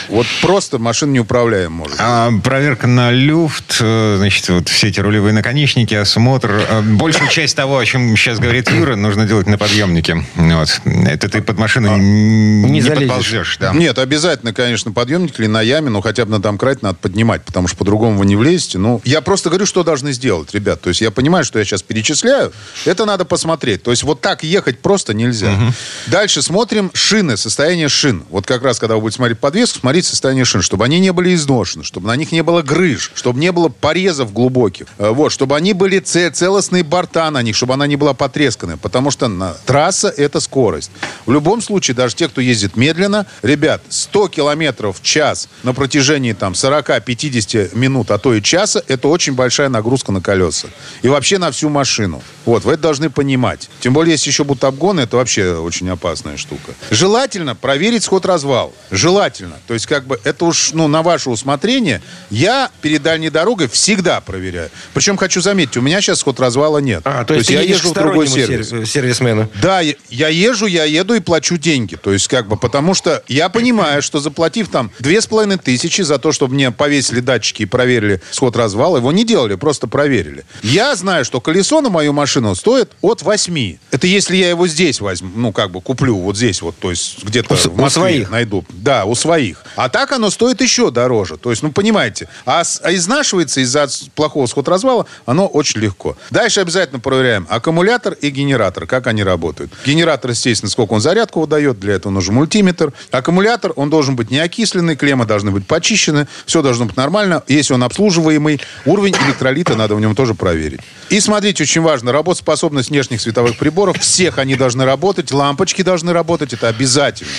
Вот 0.09 0.25
просто 0.41 0.79
машина 0.79 1.11
неуправляем 1.11 1.71
может. 1.73 1.97
А, 1.99 2.31
проверка 2.43 2.87
на 2.87 3.11
люфт, 3.11 3.77
э, 3.79 4.15
значит, 4.17 4.49
вот 4.49 4.69
все 4.69 4.87
эти 4.87 4.99
рулевые 4.99 5.33
наконечники, 5.33 5.93
осмотр. 5.93 6.51
Э, 6.69 6.81
Большую 6.81 7.29
часть 7.29 7.55
того, 7.55 7.77
о 7.77 7.85
чем 7.85 8.15
сейчас 8.15 8.39
говорит 8.39 8.69
Юра, 8.71 8.95
нужно 8.95 9.25
делать 9.25 9.47
на 9.47 9.57
подъемнике. 9.57 10.23
Вот. 10.35 10.81
Это 10.85 11.29
ты 11.29 11.41
под 11.41 11.57
машину 11.57 11.97
не, 11.97 12.69
не 12.69 12.81
залезешь. 12.81 13.07
подползешь. 13.07 13.57
Да. 13.59 13.73
Нет, 13.73 13.97
обязательно, 13.97 14.53
конечно, 14.53 14.91
подъемник 14.91 15.39
или 15.39 15.47
на 15.47 15.61
яме, 15.61 15.89
но 15.89 16.01
хотя 16.01 16.25
бы 16.25 16.31
на 16.31 16.41
домкрат 16.41 16.81
надо 16.81 16.95
поднимать, 16.95 17.43
потому 17.43 17.67
что 17.67 17.77
по-другому 17.77 18.17
вы 18.17 18.25
не 18.25 18.35
влезете. 18.35 18.77
Ну, 18.77 19.01
я 19.03 19.21
просто 19.21 19.49
говорю, 19.49 19.65
что 19.65 19.83
должны 19.83 20.11
сделать, 20.11 20.53
ребят. 20.53 20.81
То 20.81 20.89
есть 20.89 21.01
я 21.01 21.11
понимаю, 21.11 21.43
что 21.45 21.59
я 21.59 21.65
сейчас 21.65 21.81
перечисляю. 21.81 22.51
Это 22.85 23.05
надо 23.05 23.25
посмотреть. 23.25 23.83
То 23.83 23.91
есть 23.91 24.03
вот 24.03 24.21
так 24.21 24.43
ехать 24.43 24.79
просто 24.79 25.13
нельзя. 25.13 25.73
Дальше 26.07 26.41
смотрим 26.41 26.91
шины, 26.93 27.37
состояние 27.37 27.89
шин. 27.89 28.23
Вот 28.29 28.45
как 28.45 28.63
раз, 28.63 28.79
когда 28.79 28.95
вы 28.95 29.01
будете 29.01 29.17
смотреть 29.17 29.39
подвеску, 29.39 29.79
смотрите 29.79 29.92
состояние 30.01 30.45
шин, 30.45 30.61
чтобы 30.61 30.85
они 30.85 30.99
не 30.99 31.11
были 31.13 31.33
изношены, 31.35 31.83
чтобы 31.83 32.07
на 32.07 32.15
них 32.15 32.31
не 32.31 32.41
было 32.43 32.61
грыж, 32.61 33.11
чтобы 33.15 33.39
не 33.39 33.51
было 33.51 33.69
порезов 33.69 34.33
глубоких. 34.33 34.87
Э, 34.97 35.09
Вот, 35.11 35.31
чтобы 35.31 35.55
они 35.55 35.73
были 35.73 35.99
це- 35.99 36.29
целостные 36.31 36.83
борта 36.83 37.29
на 37.31 37.41
них, 37.43 37.55
чтобы 37.55 37.73
она 37.73 37.87
не 37.87 37.95
была 37.95 38.13
потресканная. 38.13 38.77
Потому 38.77 39.11
что 39.11 39.27
на, 39.27 39.53
трасса– 39.65 40.07
это 40.17 40.39
скорость. 40.39 40.91
В 41.25 41.31
любом 41.31 41.61
случае, 41.61 41.95
даже 41.95 42.15
те, 42.15 42.27
кто 42.27 42.41
ездит 42.41 42.75
медленно, 42.77 43.25
ребят, 43.41 43.81
100 43.89 44.27
километров 44.29 44.97
в 44.99 45.03
час 45.03 45.47
на 45.63 45.73
протяжении 45.73 46.33
там 46.33 46.55
40-50 46.55 47.75
минут, 47.75 48.11
а 48.11 48.17
то 48.17 48.33
и 48.33 48.41
часа, 48.41 48.81
это 48.87 49.07
очень 49.07 49.33
большая 49.33 49.69
нагрузка 49.69 50.11
на 50.11 50.21
колеса. 50.21 50.67
И 51.01 51.07
вообще 51.09 51.37
на 51.37 51.51
всю 51.51 51.69
машину. 51.69 52.21
Вот, 52.45 52.65
вы 52.65 52.73
это 52.73 52.83
должны 52.83 53.09
понимать. 53.09 53.69
Тем 53.79 53.93
более, 53.93 54.13
если 54.13 54.29
еще 54.29 54.43
будут 54.43 54.63
обгоны, 54.63 55.01
это 55.01 55.17
вообще 55.17 55.55
очень 55.55 55.89
опасная 55.89 56.37
штука. 56.37 56.73
Желательно 56.91 57.55
проверить 57.55 58.03
сход-развал. 58.03 58.73
Желательно. 58.91 59.55
То 59.67 59.73
есть 59.73 59.82
есть, 59.83 59.87
как 59.87 60.05
бы, 60.07 60.19
это 60.23 60.45
уж, 60.45 60.71
ну, 60.73 60.87
на 60.87 61.01
ваше 61.01 61.29
усмотрение. 61.29 62.01
Я 62.29 62.69
перед 62.81 63.01
дальней 63.03 63.29
дорогой 63.29 63.67
всегда 63.67 64.21
проверяю. 64.21 64.69
Причем, 64.93 65.17
хочу 65.17 65.41
заметить, 65.41 65.77
у 65.77 65.81
меня 65.81 66.01
сейчас 66.01 66.19
сход 66.19 66.39
развала 66.39 66.77
нет. 66.79 67.01
А, 67.05 67.23
то 67.25 67.33
есть, 67.33 67.47
ты 67.47 67.53
я 67.53 67.61
едешь 67.61 67.77
езжу 67.77 67.89
в 67.91 67.93
другой 67.93 68.27
сервис. 68.27 68.69
сер- 68.69 68.85
сервисмену. 68.85 69.49
Да, 69.61 69.81
я- 69.81 69.95
я 70.09 70.27
езжу, 70.29 70.65
я 70.67 70.85
еду 70.85 71.13
и 71.15 71.19
плачу 71.19 71.57
деньги. 71.57 71.95
То 71.95 72.13
есть, 72.13 72.27
как 72.27 72.47
бы, 72.47 72.57
потому 72.57 72.93
что 72.93 73.23
я 73.27 73.49
понимаю, 73.49 74.01
что 74.01 74.19
заплатив 74.19 74.69
там 74.69 74.91
две 74.99 75.21
с 75.21 75.27
половиной 75.27 75.57
тысячи 75.57 76.01
за 76.01 76.17
то, 76.19 76.31
чтобы 76.31 76.53
мне 76.53 76.71
повесили 76.71 77.19
датчики 77.19 77.63
и 77.63 77.65
проверили 77.65 78.21
сход 78.31 78.55
развала, 78.55 78.97
его 78.97 79.11
не 79.11 79.25
делали, 79.25 79.55
просто 79.55 79.87
проверили. 79.87 80.45
Я 80.63 80.95
знаю, 80.95 81.25
что 81.25 81.41
колесо 81.41 81.81
на 81.81 81.89
мою 81.89 82.13
машину 82.13 82.55
стоит 82.55 82.91
от 83.01 83.21
8. 83.21 83.77
Это 83.91 84.07
если 84.07 84.35
я 84.37 84.49
его 84.49 84.67
здесь 84.67 85.01
возьму, 85.01 85.29
ну, 85.35 85.51
как 85.51 85.71
бы 85.71 85.81
куплю, 85.81 86.17
вот 86.17 86.37
здесь 86.37 86.61
вот, 86.61 86.75
то 86.79 86.89
есть 86.89 87.23
где-то 87.23 87.53
У 87.53 87.57
в 87.57 87.77
Москве 87.77 87.83
у 87.85 87.89
своих. 87.89 88.29
найду. 88.29 88.65
Да, 88.69 89.05
у 89.05 89.15
своих. 89.15 89.63
А 89.75 89.89
так 89.89 90.11
оно 90.11 90.29
стоит 90.29 90.61
еще 90.61 90.91
дороже. 90.91 91.37
То 91.37 91.49
есть, 91.49 91.63
ну, 91.63 91.71
понимаете, 91.71 92.27
а, 92.45 92.63
а 92.81 92.93
изнашивается 92.93 93.61
из-за 93.61 93.87
плохого 94.15 94.45
сход-развала 94.45 95.05
оно 95.25 95.47
очень 95.47 95.81
легко. 95.81 96.15
Дальше 96.29 96.61
обязательно 96.61 96.99
проверяем 96.99 97.47
аккумулятор 97.49 98.13
и 98.13 98.29
генератор, 98.29 98.85
как 98.85 99.07
они 99.07 99.23
работают. 99.23 99.71
Генератор, 99.85 100.31
естественно, 100.31 100.69
сколько 100.69 100.93
он 100.93 101.01
зарядку 101.01 101.41
выдает, 101.41 101.79
для 101.79 101.95
этого 101.95 102.11
нужен 102.11 102.35
мультиметр. 102.35 102.93
Аккумулятор, 103.11 103.73
он 103.75 103.89
должен 103.89 104.15
быть 104.15 104.31
не 104.31 104.39
окисленный, 104.39 104.95
клеммы 104.95 105.25
должны 105.25 105.51
быть 105.51 105.65
почищены, 105.65 106.27
все 106.45 106.61
должно 106.61 106.85
быть 106.85 106.97
нормально. 106.97 107.43
Если 107.47 107.73
он 107.73 107.83
обслуживаемый, 107.83 108.61
уровень 108.85 109.15
электролита 109.25 109.75
надо 109.75 109.95
в 109.95 110.01
нем 110.01 110.15
тоже 110.15 110.33
проверить. 110.33 110.81
И 111.09 111.19
смотрите, 111.19 111.63
очень 111.63 111.81
важно, 111.81 112.11
работоспособность 112.11 112.89
внешних 112.89 113.21
световых 113.21 113.57
приборов, 113.57 113.97
всех 113.99 114.37
они 114.37 114.55
должны 114.55 114.85
работать, 114.85 115.31
лампочки 115.31 115.81
должны 115.81 116.13
работать, 116.13 116.53
это 116.53 116.67
обязательно. 116.67 117.31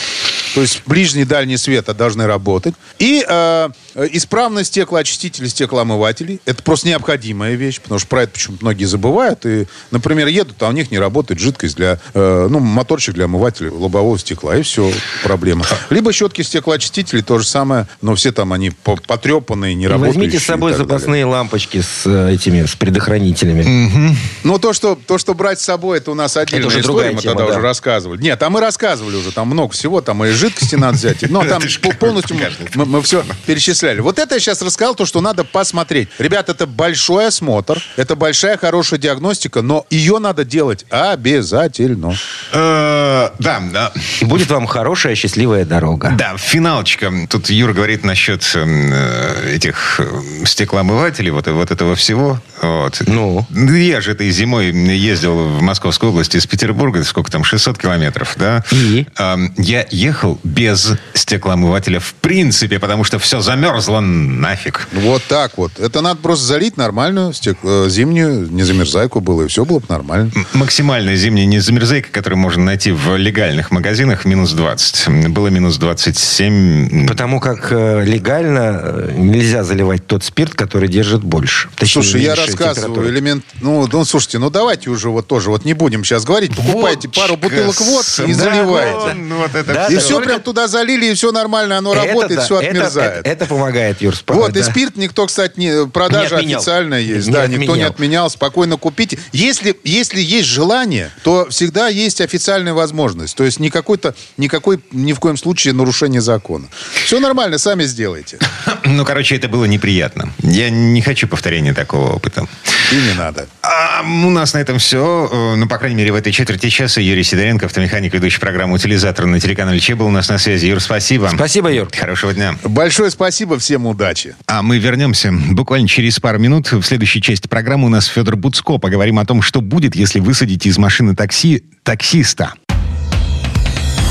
То 0.54 0.60
есть 0.60 0.82
ближний 0.86 1.22
и 1.22 1.24
дальний 1.24 1.56
свет 1.56 1.86
должны 1.96 2.26
работать. 2.26 2.74
И 2.98 3.24
э, 3.28 3.68
исправность 4.12 4.68
стеклоочистителей, 4.68 5.48
стеклоомывателей. 5.48 6.40
Это 6.44 6.62
просто 6.62 6.88
необходимая 6.88 7.54
вещь, 7.54 7.80
потому 7.80 7.98
что 7.98 8.08
про 8.08 8.22
это 8.22 8.32
почему-то 8.32 8.64
многие 8.64 8.84
забывают. 8.84 9.44
И, 9.44 9.66
например, 9.90 10.28
едут, 10.28 10.62
а 10.62 10.68
у 10.68 10.72
них 10.72 10.90
не 10.90 10.98
работает 10.98 11.40
жидкость 11.40 11.76
для, 11.76 11.98
э, 12.14 12.46
ну, 12.48 12.60
моторчик 12.60 13.14
для 13.14 13.24
омывателя 13.24 13.72
лобового 13.72 14.18
стекла. 14.18 14.56
И 14.56 14.62
все, 14.62 14.92
проблема. 15.22 15.64
Либо 15.90 16.12
щетки 16.12 16.42
стеклоочистителей, 16.42 17.22
то 17.22 17.38
же 17.38 17.46
самое, 17.46 17.88
но 18.00 18.14
все 18.14 18.30
там 18.32 18.52
они 18.52 18.70
по- 18.70 18.96
потрепанные, 18.96 19.74
не 19.74 19.84
И 19.84 19.88
работающие. 19.88 20.20
возьмите 20.20 20.38
с 20.38 20.46
собой 20.46 20.72
так 20.72 20.82
далее. 20.82 20.98
запасные 20.98 21.24
лампочки 21.24 21.80
с 21.80 22.06
э, 22.06 22.34
этими, 22.34 22.64
с 22.64 22.76
предохранителями. 22.76 24.16
Ну, 24.44 24.58
то 24.58 24.72
что, 24.72 24.96
то, 25.06 25.18
что 25.18 25.34
брать 25.34 25.60
с 25.60 25.64
собой, 25.64 25.98
это 25.98 26.10
у 26.10 26.14
нас 26.14 26.36
отдельная 26.36 26.68
уже 26.68 26.80
история, 26.80 27.10
мы 27.10 27.20
тема, 27.20 27.34
тогда 27.34 27.46
да. 27.46 27.58
уже 27.58 27.60
рассказывали. 27.60 28.22
Нет, 28.22 28.42
а 28.42 28.50
мы 28.50 28.60
рассказывали 28.60 29.16
уже, 29.16 29.32
там 29.32 29.48
много 29.48 29.72
всего, 29.72 30.00
там 30.00 30.24
и 30.24 30.30
жидкости 30.44 30.74
надо 30.74 30.96
взять. 30.98 31.30
Но 31.30 31.42
там 31.44 31.62
по- 31.82 31.94
полностью 31.94 32.36
мы, 32.74 32.84
мы 32.84 33.02
все 33.02 33.24
перечисляли. 33.46 34.00
Вот 34.00 34.18
это 34.18 34.34
я 34.34 34.40
сейчас 34.40 34.60
рассказал, 34.62 34.94
то, 34.94 35.06
что 35.06 35.20
надо 35.20 35.44
посмотреть. 35.44 36.08
Ребят, 36.18 36.48
это 36.48 36.66
большой 36.66 37.28
осмотр, 37.28 37.82
это 37.96 38.14
большая 38.16 38.56
хорошая 38.58 39.00
диагностика, 39.00 39.62
но 39.62 39.86
ее 39.90 40.18
надо 40.18 40.44
делать 40.44 40.84
обязательно. 40.90 42.14
Э, 42.52 43.30
Да, 43.38 43.62
да. 43.72 43.92
И 44.20 44.24
будет 44.24 44.50
вам 44.50 44.66
хорошая, 44.66 45.14
счастливая 45.14 45.64
дорога. 45.64 46.12
Да, 46.18 46.36
финалочка. 46.36 47.10
Тут 47.30 47.48
Юра 47.50 47.72
говорит 47.72 48.04
насчет 48.04 48.42
э, 48.54 49.52
этих 49.54 50.00
э, 50.00 50.44
стеклоомывателей, 50.44 51.30
вот, 51.30 51.46
вот 51.46 51.70
этого 51.70 51.94
всего. 51.96 52.40
Вот. 52.62 53.02
Ну? 53.06 53.46
Я 53.50 54.00
же 54.00 54.12
этой 54.12 54.30
зимой 54.30 54.66
ездил 54.72 55.48
в 55.48 55.62
Московскую 55.62 56.10
область 56.10 56.34
из 56.34 56.46
Петербурга, 56.46 57.02
сколько 57.04 57.30
там, 57.30 57.44
600 57.44 57.78
километров, 57.78 58.34
да? 58.38 58.62
И? 58.70 59.06
Эм, 59.16 59.54
Я 59.56 59.86
ехал 59.90 60.33
без 60.42 60.92
стеклоомывателя 61.14 62.00
в 62.00 62.14
принципе, 62.14 62.78
потому 62.78 63.04
что 63.04 63.18
все 63.18 63.40
замерзло 63.40 64.00
нафиг. 64.00 64.88
Вот 64.92 65.22
так 65.28 65.56
вот. 65.58 65.78
Это 65.78 66.00
надо 66.00 66.20
просто 66.20 66.44
залить 66.44 66.76
нормальную 66.76 67.32
стек- 67.32 67.58
э, 67.62 67.86
зимнюю 67.88 68.50
незамерзайку 68.50 69.20
было, 69.20 69.42
и 69.42 69.48
все 69.48 69.64
было 69.64 69.78
бы 69.78 69.86
нормально. 69.88 70.30
Максимальная 70.52 71.16
зимняя 71.16 71.46
незамерзайка, 71.46 72.10
которую 72.10 72.38
можно 72.38 72.64
найти 72.64 72.92
в 72.92 73.16
легальных 73.16 73.70
магазинах, 73.70 74.24
минус 74.24 74.52
20. 74.52 75.28
Было 75.30 75.48
минус 75.48 75.76
27. 75.76 77.06
Потому 77.06 77.40
как 77.40 77.68
э, 77.70 78.04
легально 78.04 78.80
э, 78.82 79.12
нельзя 79.16 79.64
заливать 79.64 80.06
тот 80.06 80.24
спирт, 80.24 80.54
который 80.54 80.88
держит 80.88 81.22
больше. 81.22 81.68
Точнее, 81.76 82.02
Слушай, 82.02 82.22
я 82.22 82.34
рассказываю 82.34 83.08
элемент... 83.10 83.44
Ну, 83.60 83.88
ну, 83.90 84.04
слушайте, 84.04 84.38
ну 84.38 84.50
давайте 84.50 84.90
уже 84.90 85.10
вот 85.10 85.26
тоже, 85.26 85.50
вот 85.50 85.64
не 85.64 85.74
будем 85.74 86.04
сейчас 86.04 86.24
говорить, 86.24 86.54
покупайте 86.56 87.08
Водочка 87.08 87.20
пару 87.20 87.36
бутылок 87.36 87.80
водки 87.80 88.30
и 88.30 88.32
заливайте. 88.32 89.14
Да, 89.14 89.34
вот 89.36 89.54
это 89.54 89.74
Да, 89.74 89.86
И 89.86 89.96
все 89.96 90.20
прям 90.24 90.40
туда 90.40 90.66
залили, 90.68 91.06
и 91.06 91.14
все 91.14 91.32
нормально, 91.32 91.78
оно 91.78 91.94
Это 91.94 92.06
работает, 92.06 92.40
да, 92.40 92.44
все 92.44 92.60
это- 92.60 92.68
отмерзает. 92.70 93.20
Это, 93.20 93.30
это 93.30 93.46
помогает, 93.46 94.00
Юр. 94.02 94.14
спа- 94.14 94.34
Вот, 94.34 94.50
и 94.56 94.60
да. 94.60 94.64
спирт 94.64 94.96
никто, 94.96 95.26
кстати, 95.26 95.58
не, 95.58 95.86
продажа 95.86 96.34
Не 96.36 96.40
отменял. 96.40 96.58
официальная 96.60 97.00
есть. 97.00 97.26
Не 97.28 97.32
да, 97.32 97.46
никто 97.46 97.58
не 97.76 97.82
отменял. 97.82 97.90
отменял. 97.90 98.30
Спокойно 98.30 98.76
купите. 98.76 99.18
Если, 99.32 99.76
если 99.84 100.20
есть 100.20 100.48
желание, 100.48 101.10
то 101.22 101.46
всегда 101.50 101.88
есть 101.88 102.20
официальная 102.20 102.72
возможность. 102.74 103.36
То 103.36 103.44
есть 103.44 103.60
никакой-то, 103.60 104.14
никакой, 104.36 104.80
ни 104.92 105.12
в 105.12 105.20
коем 105.20 105.36
случае 105.36 105.74
нарушение 105.74 106.20
закона. 106.20 106.66
Все 107.04 107.20
нормально, 107.20 107.58
сами 107.58 107.84
сделайте. 107.84 108.38
Ну, 108.84 109.04
короче, 109.04 109.36
это 109.36 109.48
было 109.48 109.64
неприятно. 109.64 110.32
Я 110.42 110.70
не 110.70 111.00
хочу 111.02 111.26
повторения 111.28 111.74
такого 111.74 112.12
опыта. 112.14 112.46
И 112.92 112.96
не 112.96 113.12
надо. 113.14 113.46
А 113.62 114.02
у 114.02 114.30
нас 114.30 114.52
на 114.54 114.58
этом 114.58 114.78
все. 114.78 115.54
Ну, 115.56 115.66
по 115.68 115.78
крайней 115.78 115.96
мере, 115.96 116.12
в 116.12 116.16
этой 116.16 116.32
четверти 116.32 116.68
часа 116.68 117.00
Юрий 117.00 117.22
Сидоренко, 117.24 117.66
автомеханик, 117.66 118.12
ведущий 118.12 118.40
программу 118.40 118.74
«Утилизатор» 118.74 119.26
на 119.26 119.40
телеканале 119.40 119.80
Че 119.80 119.94
был 119.94 120.06
у 120.06 120.10
нас 120.14 120.28
на 120.28 120.38
связи. 120.38 120.66
Юр, 120.66 120.80
спасибо. 120.80 121.30
Спасибо, 121.34 121.70
Юр. 121.70 121.88
Хорошего 121.92 122.32
дня. 122.32 122.54
Большое 122.62 123.10
спасибо, 123.10 123.58
всем 123.58 123.86
удачи. 123.86 124.34
А 124.46 124.62
мы 124.62 124.78
вернемся 124.78 125.32
буквально 125.50 125.88
через 125.88 126.18
пару 126.20 126.38
минут. 126.38 126.72
В 126.72 126.82
следующей 126.82 127.20
части 127.20 127.48
программы 127.48 127.86
у 127.86 127.90
нас 127.90 128.06
Федор 128.06 128.36
Буцко. 128.36 128.78
Поговорим 128.78 129.18
о 129.18 129.24
том, 129.26 129.42
что 129.42 129.60
будет, 129.60 129.94
если 129.94 130.20
высадить 130.20 130.66
из 130.66 130.78
машины 130.78 131.14
такси 131.14 131.64
таксиста. 131.82 132.54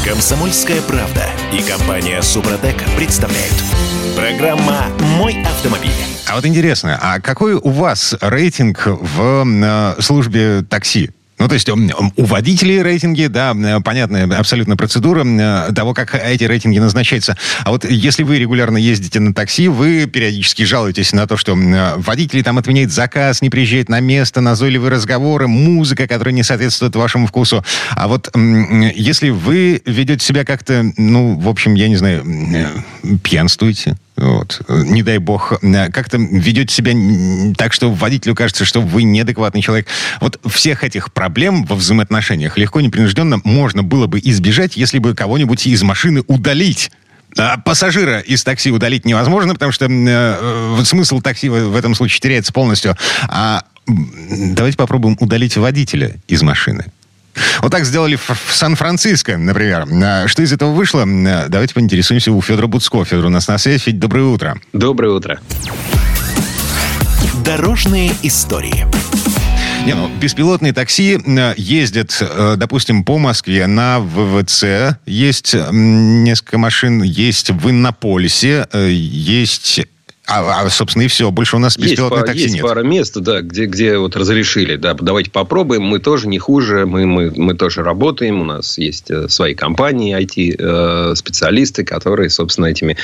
Комсомольская 0.05 0.81
правда 0.81 1.25
и 1.53 1.61
компания 1.61 2.21
Супротек 2.21 2.75
представляют. 2.97 3.55
Программа 4.17 4.87
«Мой 5.17 5.41
автомобиль». 5.43 5.91
А 6.27 6.35
вот 6.35 6.45
интересно, 6.45 6.99
а 7.01 7.19
какой 7.19 7.53
у 7.53 7.69
вас 7.69 8.15
рейтинг 8.19 8.85
в 8.85 9.45
э, 9.45 10.01
службе 10.01 10.63
такси? 10.69 11.11
Ну, 11.43 11.49
то 11.49 11.56
есть 11.56 11.67
у 11.67 12.23
водителей 12.23 12.82
рейтинги, 12.82 13.25
да, 13.25 13.53
понятная 13.84 14.34
абсолютно 14.39 14.77
процедура 14.77 15.25
э, 15.25 15.73
того, 15.73 15.93
как 15.93 16.15
эти 16.15 16.45
рейтинги 16.45 16.79
назначаются. 16.79 17.36
А 17.65 17.71
вот 17.71 17.84
если 17.84 18.23
вы 18.23 18.39
регулярно 18.39 18.77
ездите 18.77 19.19
на 19.19 19.34
такси, 19.34 19.67
вы 19.67 20.06
периодически 20.06 20.63
жалуетесь 20.63 21.12
на 21.12 21.27
то, 21.27 21.36
что 21.36 21.58
э, 21.58 21.97
водители 21.97 22.43
там 22.43 22.60
отменяют 22.60 22.93
заказ, 22.93 23.41
не 23.41 23.49
приезжают 23.49 23.89
на 23.89 23.99
место, 23.99 24.39
назойливые 24.39 24.89
разговоры, 24.89 25.49
музыка, 25.49 26.08
которая 26.08 26.34
не 26.34 26.43
соответствует 26.43 26.95
вашему 26.95 27.27
вкусу. 27.27 27.65
А 27.91 28.08
вот 28.08 28.34
если 28.95 29.29
вы 29.29 29.82
ведете 29.86 30.25
себя 30.25 30.45
как-то, 30.45 30.93
ну, 30.95 31.38
в 31.38 31.49
общем, 31.49 31.73
я 31.73 31.89
не 31.89 31.97
знаю, 31.97 32.23
э, 32.23 33.17
пьянствуете, 33.21 33.97
вот. 34.15 34.62
Не 34.69 35.02
дай 35.02 35.17
бог, 35.17 35.54
э, 35.62 35.89
как-то 35.89 36.17
ведете 36.17 36.73
себя 36.73 36.93
так, 37.56 37.73
что 37.73 37.91
водителю 37.91 38.36
кажется, 38.36 38.65
что 38.65 38.82
вы 38.82 39.04
неадекватный 39.04 39.62
человек. 39.62 39.88
Вот 40.21 40.39
всех 40.45 40.84
этих 40.84 41.12
проблем 41.12 41.65
во 41.65 41.76
взаимоотношениях 41.76 42.58
легко, 42.58 42.82
непринужденно 42.82 43.41
можно 43.43 43.84
было 43.84 44.08
бы 44.08 44.19
избежать, 44.19 44.78
если 44.78 44.99
бы 44.99 45.15
кого-нибудь 45.15 45.65
из 45.65 45.82
машины 45.84 46.23
удалить. 46.28 46.91
А 47.38 47.58
пассажира 47.58 48.19
из 48.19 48.43
такси 48.43 48.71
удалить 48.71 49.06
невозможно, 49.06 49.54
потому 49.54 49.71
что 49.71 49.86
э, 49.86 50.76
вот 50.76 50.88
смысл 50.88 51.19
такси 51.19 51.49
в 51.49 51.69
в 51.69 51.76
этом 51.76 51.95
случае 51.95 52.19
теряется 52.19 52.54
полностью. 52.54 52.95
А 53.28 53.63
давайте 53.88 54.78
попробуем 54.78 55.17
удалить 55.19 55.58
водителя 55.58 56.15
из 56.28 56.43
машины. 56.43 56.86
Вот 57.61 57.71
так 57.71 57.85
сделали 57.85 58.15
в 58.15 58.37
Сан-Франциско, 58.49 59.37
например. 59.37 59.85
А 60.03 60.27
Что 60.27 60.41
из 60.41 60.53
этого 60.53 60.71
вышло? 60.71 61.03
А, 61.03 61.45
Давайте 61.49 61.73
поинтересуемся 61.73 62.31
у 62.31 62.41
Федора 62.41 62.67
Буцко. 62.67 63.03
Федор 63.05 63.25
у 63.25 63.29
нас 63.29 63.47
на 63.47 63.57
связи. 63.57 63.79
Федь, 63.79 63.99
доброе 63.99 64.25
утро. 64.25 64.59
Доброе 64.73 65.13
утро. 65.13 65.39
Дорожные 67.45 68.11
истории. 68.23 68.87
Не, 69.85 69.95
ну, 69.95 70.09
беспилотные 70.21 70.71
такси 70.71 71.19
э, 71.25 71.53
ездят, 71.57 72.23
допустим, 72.55 73.03
по 73.03 73.17
Москве 73.17 73.67
на 73.67 73.99
ВВЦ. 73.99 74.97
Есть 75.05 75.55
несколько 75.71 76.57
машин, 76.57 77.03
есть 77.03 77.49
в 77.49 77.69
Иннополисе, 77.69 78.65
есть 78.73 79.81
А, 80.25 80.62
а, 80.62 80.69
собственно, 80.69 81.03
и 81.03 81.07
все. 81.07 81.29
Больше 81.31 81.57
у 81.57 81.59
нас 81.59 81.77
беспилотных 81.77 82.21
есть, 82.21 82.27
такси 82.27 82.41
есть 82.43 82.55
нет. 82.55 82.63
пара 82.63 82.81
мест, 82.81 83.17
да, 83.19 83.41
где, 83.41 83.65
где 83.65 83.97
вот 83.97 84.15
разрешили. 84.15 84.77
Да, 84.77 84.93
давайте 84.93 85.29
попробуем. 85.29 85.83
Мы 85.83 85.99
тоже 85.99 86.29
не 86.29 86.39
хуже. 86.39 86.86
Мы, 86.86 87.05
мы, 87.05 87.33
мы 87.36 87.55
тоже 87.55 87.83
работаем. 87.83 88.39
У 88.39 88.45
нас 88.45 88.77
есть 88.77 89.12
э, 89.12 89.27
свои 89.27 89.53
компании, 89.53 90.17
IT-специалисты, 90.17 91.83
которые, 91.83 92.29
собственно, 92.29 92.67
этими 92.67 92.95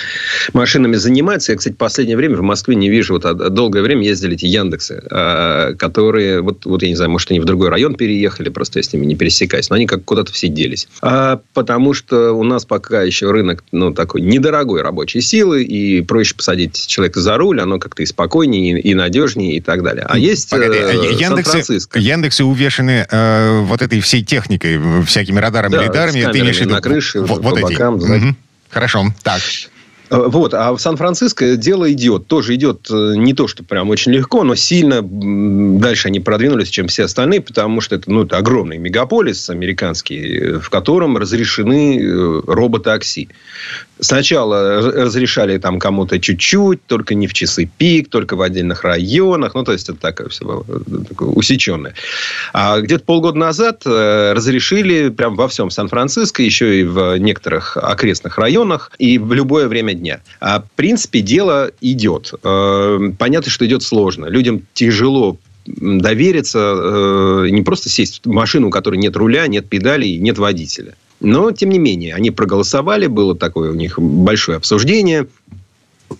машинами 0.53 0.95
занимаются. 0.95 1.51
Я, 1.51 1.57
кстати, 1.57 1.73
в 1.73 1.77
последнее 1.77 2.15
время 2.15 2.37
в 2.37 2.41
Москве 2.41 2.75
не 2.75 2.89
вижу. 2.89 3.15
Вот 3.15 3.25
а, 3.25 3.33
долгое 3.33 3.81
время 3.81 4.05
ездили 4.05 4.35
эти 4.35 4.45
Яндексы, 4.45 5.03
э, 5.11 5.73
которые, 5.77 6.39
вот, 6.39 6.65
вот 6.65 6.81
я 6.83 6.87
не 6.87 6.95
знаю, 6.95 7.11
может, 7.11 7.31
они 7.31 7.41
в 7.41 7.45
другой 7.45 7.67
район 7.67 7.95
переехали, 7.95 8.47
просто 8.47 8.79
я 8.79 8.83
с 8.83 8.93
ними 8.93 9.05
не 9.05 9.15
пересекаюсь, 9.15 9.69
но 9.69 9.75
они 9.75 9.87
как 9.87 10.05
куда-то 10.05 10.31
все 10.31 10.47
делись. 10.47 10.87
А, 11.01 11.41
потому 11.53 11.93
что 11.93 12.31
у 12.31 12.43
нас 12.43 12.63
пока 12.63 13.03
еще 13.03 13.29
рынок, 13.29 13.65
ну, 13.73 13.93
такой 13.93 14.21
недорогой 14.21 14.81
рабочей 14.81 15.19
силы, 15.19 15.63
и 15.63 16.01
проще 16.01 16.33
посадить 16.33 16.87
человека 16.87 17.08
за 17.15 17.37
руль, 17.37 17.61
оно 17.61 17.79
как-то 17.79 18.03
и 18.03 18.05
спокойнее, 18.05 18.79
и, 18.79 18.89
и 18.91 18.93
надежнее, 18.93 19.55
и 19.55 19.61
так 19.61 19.83
далее. 19.83 20.05
А 20.07 20.17
есть 20.17 20.49
Погоди, 20.49 20.77
э, 20.77 21.13
Яндексы, 21.19 21.51
Сан-Франциско. 21.51 21.99
Яндексы 21.99 22.43
увешаны 22.43 23.07
э, 23.09 23.59
вот 23.61 23.81
этой 23.81 23.99
всей 24.01 24.23
техникой, 24.23 24.79
всякими 25.03 25.39
радарами, 25.39 25.73
Да, 25.73 25.83
лидарами. 25.83 26.21
с 26.21 26.31
Ты 26.31 26.39
имеешь 26.39 26.59
на 26.61 26.81
крыше, 26.81 27.21
вот, 27.21 27.41
вот 27.41 27.57
эти. 27.57 27.73
бокам. 27.73 27.95
Мгм. 27.95 28.37
Хорошо. 28.69 29.05
Так. 29.23 29.41
Э, 30.11 30.23
Вот, 30.27 30.53
а 30.53 30.73
в 30.73 30.79
Сан-Франциско 30.79 31.55
дело 31.55 31.91
идет. 31.91 32.27
Тоже 32.27 32.55
идет 32.55 32.87
э, 32.89 33.13
не 33.15 33.33
то, 33.33 33.47
что 33.47 33.63
прям 33.63 33.89
очень 33.89 34.11
легко, 34.11 34.43
но 34.43 34.55
сильно 34.55 35.01
дальше 35.03 36.07
они 36.07 36.19
продвинулись, 36.19 36.69
чем 36.69 36.87
все 36.87 37.03
остальные, 37.05 37.41
потому 37.41 37.79
что 37.81 37.95
это, 37.95 38.09
ну, 38.11 38.23
это 38.23 38.37
огромный 38.37 38.77
мегаполис 38.79 39.49
американский, 39.49 40.37
э, 40.37 40.59
в 40.59 40.69
котором 40.69 41.17
разрешены 41.17 42.41
роботакси. 42.47 43.29
Сначала 44.01 44.81
раз- 44.81 44.93
разрешали 44.93 45.57
там 45.57 45.79
кому-то 45.79 46.19
чуть-чуть, 46.19 46.85
только 46.85 47.15
не 47.15 47.27
в 47.27 47.33
часы 47.33 47.69
пик, 47.77 48.09
только 48.09 48.35
в 48.35 48.41
отдельных 48.41 48.83
районах. 48.83 49.55
Ну, 49.55 49.63
то 49.63 49.73
есть, 49.73 49.89
это 49.89 49.99
такое 49.99 50.29
все 50.29 50.45
было 50.45 50.65
э, 50.67 50.79
такое 51.09 51.29
усеченное. 51.29 51.93
А 52.53 52.79
где-то 52.79 53.03
полгода 53.03 53.37
назад 53.37 53.81
э, 53.85 54.33
разрешили 54.33 55.09
прям 55.09 55.35
во 55.35 55.47
всем 55.47 55.69
Сан-Франциско, 55.69 56.41
еще 56.41 56.79
и 56.79 56.83
в 56.83 57.17
некоторых 57.17 57.75
окрестных 57.75 58.37
районах, 58.37 58.91
и 58.99 59.17
в 59.17 59.33
любое 59.33 59.67
время 59.67 59.93
дня. 59.93 60.21
А, 60.39 60.61
в 60.61 60.71
принципе, 60.75 61.21
дело 61.21 61.71
идет. 61.81 62.33
Э, 62.43 62.99
понятно, 63.17 63.51
что 63.51 63.65
идет 63.65 63.83
сложно. 63.83 64.27
Людям 64.27 64.61
тяжело 64.73 65.37
довериться, 65.65 67.45
не 67.47 67.61
просто 67.61 67.89
сесть 67.89 68.21
в 68.23 68.31
машину, 68.31 68.69
у 68.69 68.71
которой 68.71 68.95
нет 68.95 69.15
руля, 69.15 69.45
нет 69.45 69.67
педалей, 69.67 70.17
нет 70.17 70.39
водителя. 70.39 70.95
Но, 71.19 71.51
тем 71.51 71.69
не 71.69 71.79
менее, 71.79 72.15
они 72.15 72.31
проголосовали, 72.31 73.07
было 73.07 73.35
такое 73.35 73.71
у 73.71 73.75
них 73.75 73.99
большое 73.99 74.57
обсуждение. 74.57 75.27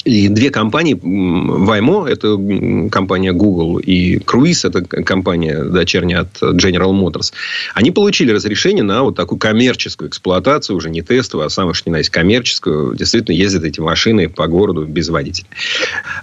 И 0.05 0.29
две 0.29 0.49
компании, 0.49 0.95
Waymo, 0.95 2.07
это 2.07 2.89
компания 2.89 3.33
Google, 3.33 3.79
и 3.79 4.17
Cruise, 4.17 4.67
это 4.67 4.81
компания 4.81 5.63
дочерняя 5.63 6.21
от 6.21 6.41
General 6.41 6.91
Motors, 6.91 7.33
они 7.73 7.91
получили 7.91 8.31
разрешение 8.31 8.83
на 8.83 9.03
вот 9.03 9.15
такую 9.15 9.39
коммерческую 9.39 10.09
эксплуатацию, 10.09 10.77
уже 10.77 10.89
не 10.89 11.01
тестовую, 11.01 11.47
а 11.47 11.49
самое 11.49 11.73
что 11.73 11.89
ни 11.89 11.93
на 11.93 11.97
есть 11.97 12.09
коммерческую. 12.11 12.95
Действительно, 12.95 13.35
ездят 13.35 13.65
эти 13.65 13.81
машины 13.81 14.29
по 14.29 14.47
городу 14.47 14.85
без 14.85 15.09
водителя. 15.09 15.47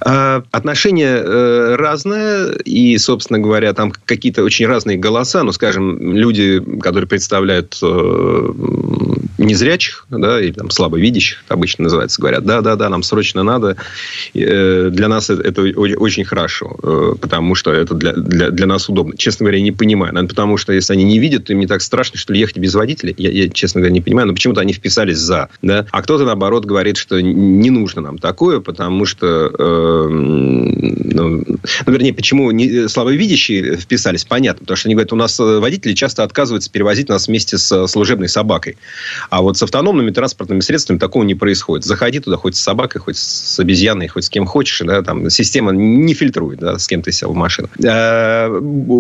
А, 0.01 0.43
Отношение 0.53 1.23
э, 1.23 1.77
разное, 1.77 2.53
и, 2.65 2.97
собственно 2.99 3.39
говоря, 3.39 3.75
там 3.75 3.93
какие-то 4.05 4.43
очень 4.43 4.67
разные 4.67 4.97
голоса. 4.97 5.43
Ну, 5.43 5.53
скажем, 5.53 6.15
люди, 6.15 6.63
которые 6.81 7.07
представляют 7.07 7.79
э, 7.83 8.53
незрячих, 9.47 10.07
да, 10.11 10.41
или 10.41 10.53
там 10.53 10.71
слабовидящих, 10.71 11.45
обычно 11.49 11.85
называется, 11.85 12.21
говорят, 12.21 12.45
да-да-да, 12.45 12.89
нам 12.89 13.03
срочно 13.03 13.43
надо. 13.43 13.77
Э, 14.35 14.91
Для 14.91 15.09
нас 15.09 15.31
это- 15.31 15.63
очень 15.63 16.25
хорошо, 16.25 16.77
э, 16.83 17.13
потому 17.21 17.55
что 17.55 17.73
это 17.73 17.95
для, 17.95 18.13
для, 18.13 18.51
для 18.51 18.67
нас 18.67 18.89
удобно. 18.89 19.17
Честно 19.17 19.45
говоря, 19.45 19.59
я 19.59 19.65
не 19.65 19.73
понимаю. 19.73 20.13
Наверное, 20.13 20.29
потому 20.29 20.57
что 20.57 20.73
если 20.73 20.93
они 20.93 21.05
не 21.05 21.19
видят, 21.19 21.51
им 21.51 21.59
не 21.61 21.67
так 21.67 21.83
страшно, 21.83 22.19
что 22.19 22.33
ли, 22.33 22.41
ехать 22.41 22.59
без 22.59 22.75
водителя. 22.75 23.15
Я, 23.17 23.31
я, 23.31 23.49
честно 23.49 23.81
говоря, 23.81 23.93
не 23.93 24.01
понимаю, 24.01 24.29
но 24.29 24.35
почему-то 24.35 24.61
они 24.61 24.73
вписались 24.73 25.19
за. 25.19 25.49
Да? 25.63 25.87
А 25.91 26.03
кто-то, 26.03 26.25
наоборот, 26.25 26.65
говорит, 26.65 26.97
что 26.97 27.21
не 27.21 27.71
нужно 27.71 28.03
нам 28.03 28.19
такое, 28.19 28.61
потому 28.61 29.07
что... 29.07 29.51
э, 29.59 30.09
ну, 31.17 31.45
вернее, 31.87 32.13
почему 32.13 32.51
не, 32.51 32.89
слабовидящие 32.89 33.77
вписались, 33.77 34.25
понятно. 34.25 34.61
Потому 34.61 34.77
что 34.77 34.89
они 34.89 34.95
говорят, 34.95 35.13
у 35.13 35.17
нас 35.17 35.39
э, 35.41 35.59
водители 35.59 35.95
часто 35.95 36.23
отказываются 36.23 36.71
перевозить 36.71 37.09
нас 37.09 37.29
вместе 37.29 37.59
с 37.59 37.87
служебной 37.87 38.29
собакой. 38.29 38.77
Вот 39.41 39.57
с 39.57 39.63
автономными 39.63 40.11
транспортными 40.11 40.61
средствами 40.61 40.99
такого 40.99 41.25
не 41.25 41.35
происходит. 41.35 41.85
Заходи 41.85 42.21
туда 42.21 42.37
хоть 42.37 42.57
с 42.57 42.61
собакой, 42.61 43.01
хоть 43.01 43.17
с 43.17 43.59
обезьяной, 43.59 44.09
хоть 44.09 44.25
с 44.25 44.29
кем 44.29 44.47
хочешь. 44.47 44.81
Да, 44.85 45.03
там 45.03 45.29
система 45.31 45.73
не 45.73 46.15
фильтрует, 46.15 46.59
да, 46.59 46.79
с 46.79 46.87
кем 46.87 47.03
ты 47.03 47.13
сел 47.13 47.33
в 47.33 47.37
машину. 47.37 47.69
А, 47.85 48.49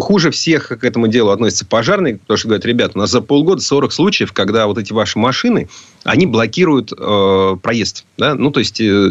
хуже 0.01 0.31
всех 0.31 0.69
к 0.69 0.85
этому 0.85 1.09
делу 1.09 1.31
относятся 1.31 1.67
пожарные, 1.67 2.17
потому 2.17 2.39
что 2.39 2.49
говорят, 2.49 2.67
ребят, 2.67 2.93
у 2.95 2.99
нас 2.99 3.11
за 3.11 3.21
полгода 3.21 3.61
40 3.61 3.93
случаев, 3.93 4.33
когда 4.33 4.67
вот 4.67 4.79
эти 4.79 4.93
ваши 4.93 5.19
машины, 5.19 5.69
они 6.05 6.27
блокируют 6.27 6.93
э, 6.97 7.57
проезд. 7.63 8.05
Да? 8.17 8.35
Ну, 8.35 8.51
то 8.51 8.61
есть, 8.61 8.81
э, 8.81 9.11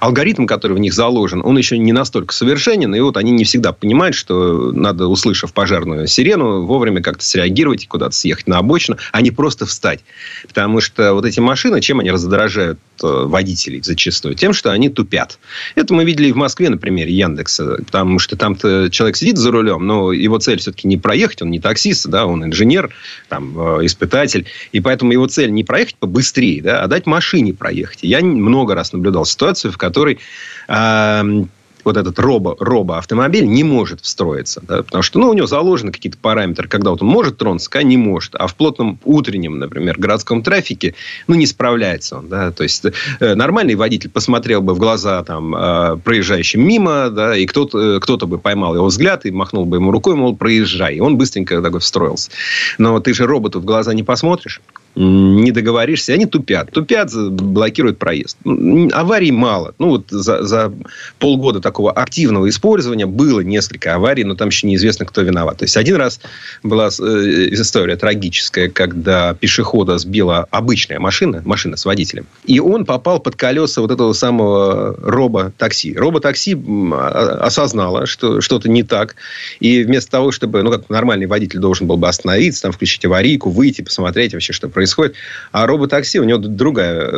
алгоритм, 0.00 0.46
который 0.46 0.74
в 0.74 0.78
них 0.78 0.94
заложен, 0.94 1.42
он 1.44 1.58
еще 1.58 1.78
не 1.78 1.92
настолько 1.92 2.32
совершенен, 2.32 2.94
и 2.94 3.00
вот 3.00 3.16
они 3.16 3.32
не 3.32 3.44
всегда 3.44 3.72
понимают, 3.72 4.14
что 4.14 4.72
надо, 4.72 5.08
услышав 5.08 5.52
пожарную 5.52 6.06
сирену, 6.06 6.62
вовремя 6.62 7.02
как-то 7.02 7.24
среагировать 7.24 7.84
и 7.84 7.86
куда-то 7.86 8.14
съехать 8.14 8.46
на 8.46 8.58
обочину, 8.58 8.96
а 9.10 9.20
не 9.20 9.30
просто 9.30 9.66
встать. 9.66 10.00
Потому 10.46 10.80
что 10.80 11.14
вот 11.14 11.24
эти 11.24 11.40
машины, 11.40 11.80
чем 11.80 12.00
они 12.00 12.10
раздражают 12.10 12.78
э, 13.02 13.06
водителей 13.06 13.82
зачастую? 13.82 14.34
Тем, 14.34 14.52
что 14.52 14.70
они 14.70 14.88
тупят. 14.88 15.38
Это 15.74 15.94
мы 15.94 16.04
видели 16.04 16.28
и 16.28 16.32
в 16.32 16.36
Москве 16.36 16.68
на 16.70 16.78
примере 16.78 17.12
Яндекса. 17.12 17.78
Потому 17.84 18.18
что 18.18 18.36
там-то 18.36 18.90
человек 18.90 19.16
сидит 19.16 19.38
за 19.38 19.50
рулем, 19.50 19.86
но 19.86 20.12
его 20.12 20.38
цель 20.38 20.58
все-таки 20.58 20.88
не 20.88 20.96
проехать, 20.96 21.42
он 21.42 21.50
не 21.50 21.60
таксист, 21.60 22.06
да, 22.08 22.26
он 22.26 22.44
инженер, 22.44 22.90
там, 23.28 23.78
э, 23.78 23.86
испытатель. 23.86 24.46
И 24.72 24.80
поэтому 24.80 25.12
его 25.12 25.26
цель 25.26 25.52
не 25.52 25.64
проехать 25.64 25.96
побыстрее, 25.96 26.62
да, 26.62 26.82
а 26.82 26.88
дать 26.88 27.06
машине 27.06 27.54
проехать. 27.54 28.00
Я 28.02 28.20
много 28.20 28.74
раз 28.74 28.92
наблюдал 28.92 29.24
ситуацию, 29.24 29.72
в 29.72 29.78
которой 29.78 30.18
э, 30.68 31.44
вот 31.84 31.96
этот 31.96 32.18
робо, 32.18 32.56
робо-автомобиль 32.58 33.46
не 33.46 33.64
может 33.64 34.00
встроиться. 34.00 34.62
Да, 34.66 34.82
потому 34.82 35.02
что 35.02 35.18
ну, 35.18 35.28
у 35.28 35.32
него 35.32 35.46
заложены 35.46 35.92
какие-то 35.92 36.18
параметры, 36.18 36.68
когда 36.68 36.90
вот 36.90 37.02
он 37.02 37.08
может 37.08 37.38
тронуться, 37.38 37.70
когда 37.70 37.84
не 37.84 37.96
может. 37.96 38.34
А 38.34 38.46
в 38.46 38.54
плотном 38.54 38.98
утреннем, 39.04 39.58
например, 39.58 39.98
городском 39.98 40.42
трафике, 40.42 40.94
ну, 41.26 41.34
не 41.34 41.46
справляется 41.46 42.18
он. 42.18 42.28
Да, 42.28 42.50
то 42.50 42.62
есть, 42.62 42.84
э, 42.84 43.34
нормальный 43.34 43.74
водитель 43.74 44.10
посмотрел 44.10 44.62
бы 44.62 44.74
в 44.74 44.78
глаза 44.78 45.22
там, 45.24 45.54
э, 45.54 45.96
проезжающим 45.98 46.66
мимо, 46.66 47.10
да, 47.10 47.36
и 47.36 47.46
кто-то, 47.46 47.96
э, 47.96 48.00
кто-то 48.00 48.26
бы 48.26 48.38
поймал 48.38 48.74
его 48.74 48.86
взгляд 48.86 49.26
и 49.26 49.30
махнул 49.30 49.64
бы 49.64 49.76
ему 49.76 49.90
рукой, 49.90 50.14
мол, 50.14 50.36
проезжай. 50.36 50.96
И 50.96 51.00
он 51.00 51.16
быстренько 51.16 51.60
такой 51.60 51.80
встроился. 51.80 52.30
Но 52.78 53.00
ты 53.00 53.14
же 53.14 53.26
роботу 53.26 53.60
в 53.60 53.64
глаза 53.64 53.92
не 53.94 54.02
посмотришь 54.02 54.60
не 54.94 55.52
договоришься, 55.52 56.12
они 56.12 56.26
тупят. 56.26 56.70
Тупят, 56.70 57.10
блокируют 57.14 57.98
проезд. 57.98 58.36
Аварий 58.92 59.32
мало. 59.32 59.74
Ну, 59.78 59.88
вот 59.90 60.04
за, 60.10 60.42
за 60.42 60.72
полгода 61.18 61.60
такого 61.72 61.90
активного 61.90 62.50
использования 62.50 63.06
было 63.06 63.40
несколько 63.40 63.94
аварий, 63.94 64.24
но 64.24 64.34
там 64.34 64.48
еще 64.48 64.66
неизвестно, 64.66 65.06
кто 65.06 65.22
виноват. 65.22 65.56
То 65.56 65.64
есть, 65.64 65.78
один 65.78 65.96
раз 65.96 66.20
была 66.62 66.88
история 66.88 67.96
трагическая, 67.96 68.68
когда 68.68 69.32
пешехода 69.32 69.96
сбила 69.96 70.46
обычная 70.50 71.00
машина, 71.00 71.40
машина 71.46 71.78
с 71.78 71.86
водителем, 71.86 72.26
и 72.44 72.60
он 72.60 72.84
попал 72.84 73.20
под 73.20 73.36
колеса 73.36 73.80
вот 73.80 73.90
этого 73.90 74.12
самого 74.12 74.94
робо-такси. 75.00 75.94
Робо-такси 75.94 76.58
осознала, 77.40 78.04
что 78.04 78.42
что-то 78.42 78.68
не 78.68 78.82
так, 78.82 79.16
и 79.58 79.82
вместо 79.82 80.10
того, 80.10 80.30
чтобы, 80.30 80.62
ну, 80.62 80.70
как 80.70 80.90
нормальный 80.90 81.26
водитель 81.26 81.58
должен 81.58 81.86
был 81.86 81.96
бы 81.96 82.06
остановиться, 82.06 82.62
там, 82.62 82.72
включить 82.72 83.02
аварийку, 83.06 83.48
выйти, 83.48 83.80
посмотреть 83.80 84.34
вообще, 84.34 84.52
что 84.52 84.68
происходит, 84.68 85.14
а 85.52 85.66
робо-такси, 85.66 86.20
у 86.20 86.24
него 86.24 86.38
другая, 86.38 87.10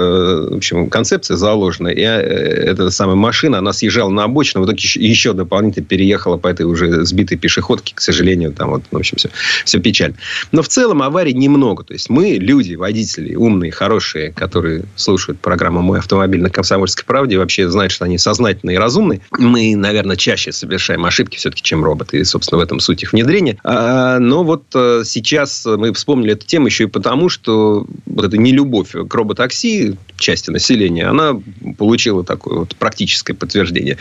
в 0.50 0.56
общем, 0.58 0.88
концепция 0.88 1.36
заложена, 1.36 1.88
и 1.88 2.02
эта 2.02 2.90
самая 2.90 3.16
машина, 3.16 3.58
она 3.58 3.72
съезжала 3.72 4.10
на 4.10 4.22
обочину, 4.22 4.43
в 4.52 4.64
итоге 4.64 4.88
еще 4.96 5.32
дополнительно 5.32 5.86
переехала 5.86 6.36
по 6.36 6.48
этой 6.48 6.66
уже 6.66 7.04
сбитой 7.04 7.38
пешеходке, 7.38 7.94
к 7.94 8.00
сожалению, 8.00 8.52
там 8.52 8.70
вот, 8.70 8.82
в 8.90 8.96
общем, 8.96 9.16
все, 9.16 9.30
все 9.64 9.80
печально. 9.80 10.16
Но 10.52 10.62
в 10.62 10.68
целом 10.68 11.02
аварий 11.02 11.34
немного. 11.34 11.84
То 11.84 11.92
есть, 11.92 12.10
мы, 12.10 12.32
люди, 12.32 12.74
водители, 12.74 13.34
умные, 13.34 13.72
хорошие, 13.72 14.32
которые 14.32 14.84
слушают 14.96 15.40
программу 15.40 15.82
«Мой 15.82 15.98
автомобиль» 15.98 16.40
на 16.40 16.50
«Комсомольской 16.50 17.04
правде», 17.04 17.38
вообще 17.38 17.68
знают, 17.68 17.92
что 17.92 18.04
они 18.04 18.18
сознательные 18.18 18.76
и 18.76 18.78
разумные. 18.78 19.20
Мы, 19.38 19.76
наверное, 19.76 20.16
чаще 20.16 20.52
совершаем 20.52 21.04
ошибки 21.04 21.36
все-таки, 21.36 21.62
чем 21.62 21.84
роботы. 21.84 22.18
И, 22.18 22.24
собственно, 22.24 22.60
в 22.60 22.62
этом 22.62 22.80
суть 22.80 23.02
их 23.02 23.12
внедрения. 23.12 23.58
А, 23.64 24.18
но 24.18 24.44
вот 24.44 24.64
сейчас 24.72 25.64
мы 25.66 25.92
вспомнили 25.92 26.32
эту 26.32 26.46
тему 26.46 26.66
еще 26.66 26.84
и 26.84 26.88
потому, 26.88 27.28
что 27.28 27.86
вот 28.06 28.24
эта 28.24 28.36
нелюбовь 28.36 28.92
к 28.92 29.14
роботакси 29.14 29.96
части 30.16 30.50
населения, 30.50 31.06
она 31.06 31.40
получила 31.76 32.24
такое 32.24 32.60
вот 32.60 32.76
практическое 32.76 33.34
подтверждение. 33.34 33.98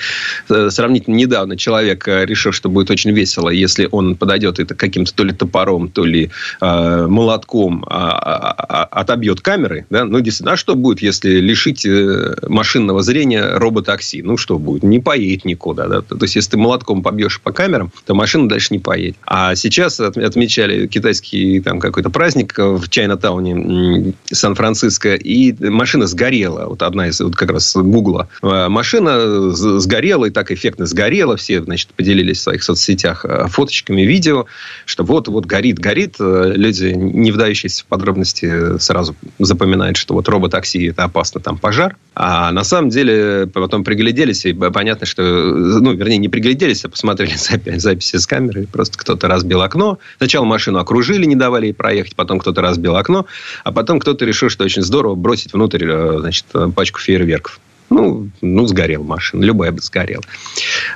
Э, 0.49 0.69
сравнительно 0.69 1.15
недавно 1.15 1.57
человек 1.57 2.07
э, 2.07 2.25
решил, 2.25 2.51
что 2.51 2.69
будет 2.69 2.89
очень 2.91 3.11
весело, 3.11 3.49
если 3.49 3.87
он 3.91 4.15
подойдет 4.15 4.59
это 4.59 4.75
каким-то 4.75 5.13
то 5.13 5.23
ли 5.23 5.33
топором, 5.33 5.89
то 5.89 6.05
ли 6.05 6.29
э, 6.61 7.07
молотком, 7.07 7.85
а, 7.87 8.11
а, 8.11 8.65
а, 8.67 8.83
отобьет 9.01 9.41
камеры. 9.41 9.85
Да? 9.89 10.05
Ну, 10.05 10.19
действительно, 10.19 10.53
а 10.53 10.57
что 10.57 10.75
будет, 10.75 11.01
если 11.01 11.39
лишить 11.39 11.85
э, 11.85 12.35
машинного 12.47 13.01
зрения 13.01 13.57
роботакси? 13.57 14.21
Ну, 14.23 14.37
что 14.37 14.57
будет? 14.57 14.83
Не 14.83 14.99
поедет 14.99 15.45
никуда. 15.45 15.87
Да? 15.87 16.01
То 16.01 16.17
есть, 16.21 16.35
если 16.35 16.51
ты 16.51 16.57
молотком 16.57 17.03
побьешь 17.03 17.39
по 17.41 17.51
камерам, 17.51 17.91
то 18.05 18.13
машина 18.13 18.49
дальше 18.49 18.69
не 18.71 18.79
поедет. 18.79 19.17
А 19.25 19.55
сейчас 19.55 19.99
отмечали 19.99 20.87
китайский 20.87 21.59
там 21.61 21.79
какой-то 21.79 22.09
праздник 22.09 22.57
в 22.57 22.89
Чайна-тауне 22.89 24.13
Сан-Франциско, 24.31 25.15
и 25.15 25.53
машина 25.69 26.07
сгорела. 26.07 26.65
Вот 26.67 26.81
одна 26.81 27.07
из, 27.07 27.19
вот 27.21 27.35
как 27.35 27.51
раз 27.51 27.75
Гугла. 27.75 28.27
Машина 28.41 29.51
сгорела, 29.51 30.22
и 30.25 30.31
так 30.31 30.51
эффектно 30.51 30.85
сгорела. 30.85 31.37
Все, 31.37 31.63
значит, 31.63 31.89
поделились 31.95 32.39
в 32.39 32.41
своих 32.41 32.63
соцсетях 32.63 33.25
э, 33.25 33.47
фоточками, 33.47 34.01
видео, 34.01 34.45
что 34.85 35.03
вот-вот 35.03 35.45
горит, 35.45 35.79
горит. 35.79 36.15
Э, 36.19 36.53
люди, 36.55 36.87
не 36.87 37.31
вдающиеся 37.31 37.83
в 37.83 37.85
подробности, 37.85 38.77
сразу 38.79 39.15
запоминают, 39.39 39.97
что 39.97 40.13
вот 40.13 40.27
робот-такси 40.27 40.87
это 40.87 41.05
опасно, 41.05 41.39
там 41.39 41.57
пожар. 41.57 41.95
А 42.15 42.51
на 42.51 42.63
самом 42.63 42.89
деле 42.89 43.47
потом 43.47 43.83
пригляделись, 43.83 44.45
и 44.45 44.53
понятно, 44.53 45.05
что, 45.05 45.23
ну, 45.23 45.93
вернее, 45.93 46.17
не 46.17 46.29
пригляделись, 46.29 46.85
а 46.85 46.89
посмотрели 46.89 47.33
записи 47.77 48.17
с 48.17 48.27
камеры. 48.27 48.67
Просто 48.67 48.97
кто-то 48.97 49.27
разбил 49.27 49.61
окно. 49.61 49.99
Сначала 50.17 50.45
машину 50.45 50.79
окружили, 50.79 51.25
не 51.25 51.35
давали 51.35 51.67
ей 51.67 51.73
проехать, 51.73 52.15
потом 52.15 52.39
кто-то 52.39 52.61
разбил 52.61 52.95
окно, 52.95 53.25
а 53.63 53.71
потом 53.71 53.99
кто-то 53.99 54.25
решил, 54.25 54.49
что 54.49 54.63
очень 54.63 54.81
здорово 54.81 55.15
бросить 55.15 55.53
внутрь 55.53 55.93
Э, 55.93 56.17
значит, 56.19 56.45
пачку 56.75 56.99
фейерверков. 56.99 57.59
Ну, 57.93 58.29
ну, 58.41 58.65
сгорел 58.65 59.03
машина. 59.03 59.43
Любая 59.43 59.71
бы 59.71 59.79
сгорела. 59.79 60.23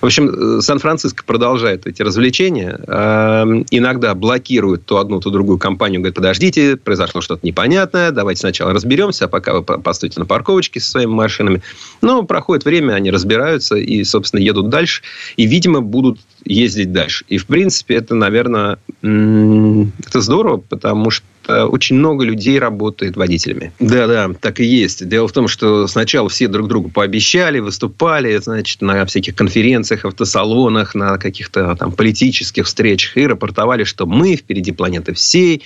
В 0.01 0.05
общем, 0.07 0.61
Сан-Франциско 0.61 1.23
продолжает 1.23 1.85
эти 1.85 2.01
развлечения. 2.01 2.79
Э, 2.87 3.43
иногда 3.69 4.15
блокирует 4.15 4.85
то 4.85 4.97
одну, 4.97 5.19
то 5.19 5.29
другую 5.29 5.59
компанию. 5.59 6.01
Говорит, 6.01 6.15
подождите, 6.15 6.75
произошло 6.75 7.21
что-то 7.21 7.45
непонятное. 7.45 8.09
Давайте 8.09 8.39
сначала 8.39 8.73
разберемся, 8.73 9.25
а 9.25 9.27
пока 9.27 9.53
вы 9.53 9.63
постойте 9.63 10.19
на 10.19 10.25
парковочке 10.25 10.79
со 10.79 10.89
своими 10.89 11.11
машинами. 11.11 11.61
Но 12.01 12.23
проходит 12.23 12.65
время, 12.65 12.93
они 12.93 13.11
разбираются 13.11 13.75
и, 13.75 14.03
собственно, 14.03 14.39
едут 14.39 14.69
дальше. 14.69 15.03
И, 15.35 15.45
видимо, 15.45 15.81
будут 15.81 16.19
ездить 16.45 16.91
дальше. 16.91 17.25
И, 17.27 17.37
в 17.37 17.45
принципе, 17.45 17.95
это, 17.95 18.15
наверное, 18.15 18.79
это 19.03 20.21
здорово, 20.21 20.57
потому 20.57 21.11
что 21.11 21.25
очень 21.47 21.97
много 21.97 22.25
людей 22.25 22.59
работает 22.59 23.15
водителями. 23.15 23.71
Да, 23.79 24.07
да, 24.07 24.29
так 24.39 24.59
и 24.59 24.65
есть. 24.65 25.07
Дело 25.07 25.27
в 25.27 25.31
том, 25.31 25.47
что 25.47 25.87
сначала 25.87 26.29
все 26.29 26.47
друг 26.47 26.67
другу 26.67 26.89
пообещали, 26.89 27.59
выступали, 27.59 28.37
значит, 28.37 28.81
на 28.81 29.05
всяких 29.05 29.35
конференциях, 29.35 30.05
автосалонах, 30.05 30.95
на 30.95 31.17
каких-то 31.17 31.75
там 31.75 31.91
политических 31.91 32.65
встречах 32.65 33.17
и 33.17 33.27
рапортовали, 33.27 33.83
что 33.83 34.05
мы 34.05 34.35
впереди 34.35 34.71
планеты 34.71 35.13
всей, 35.13 35.63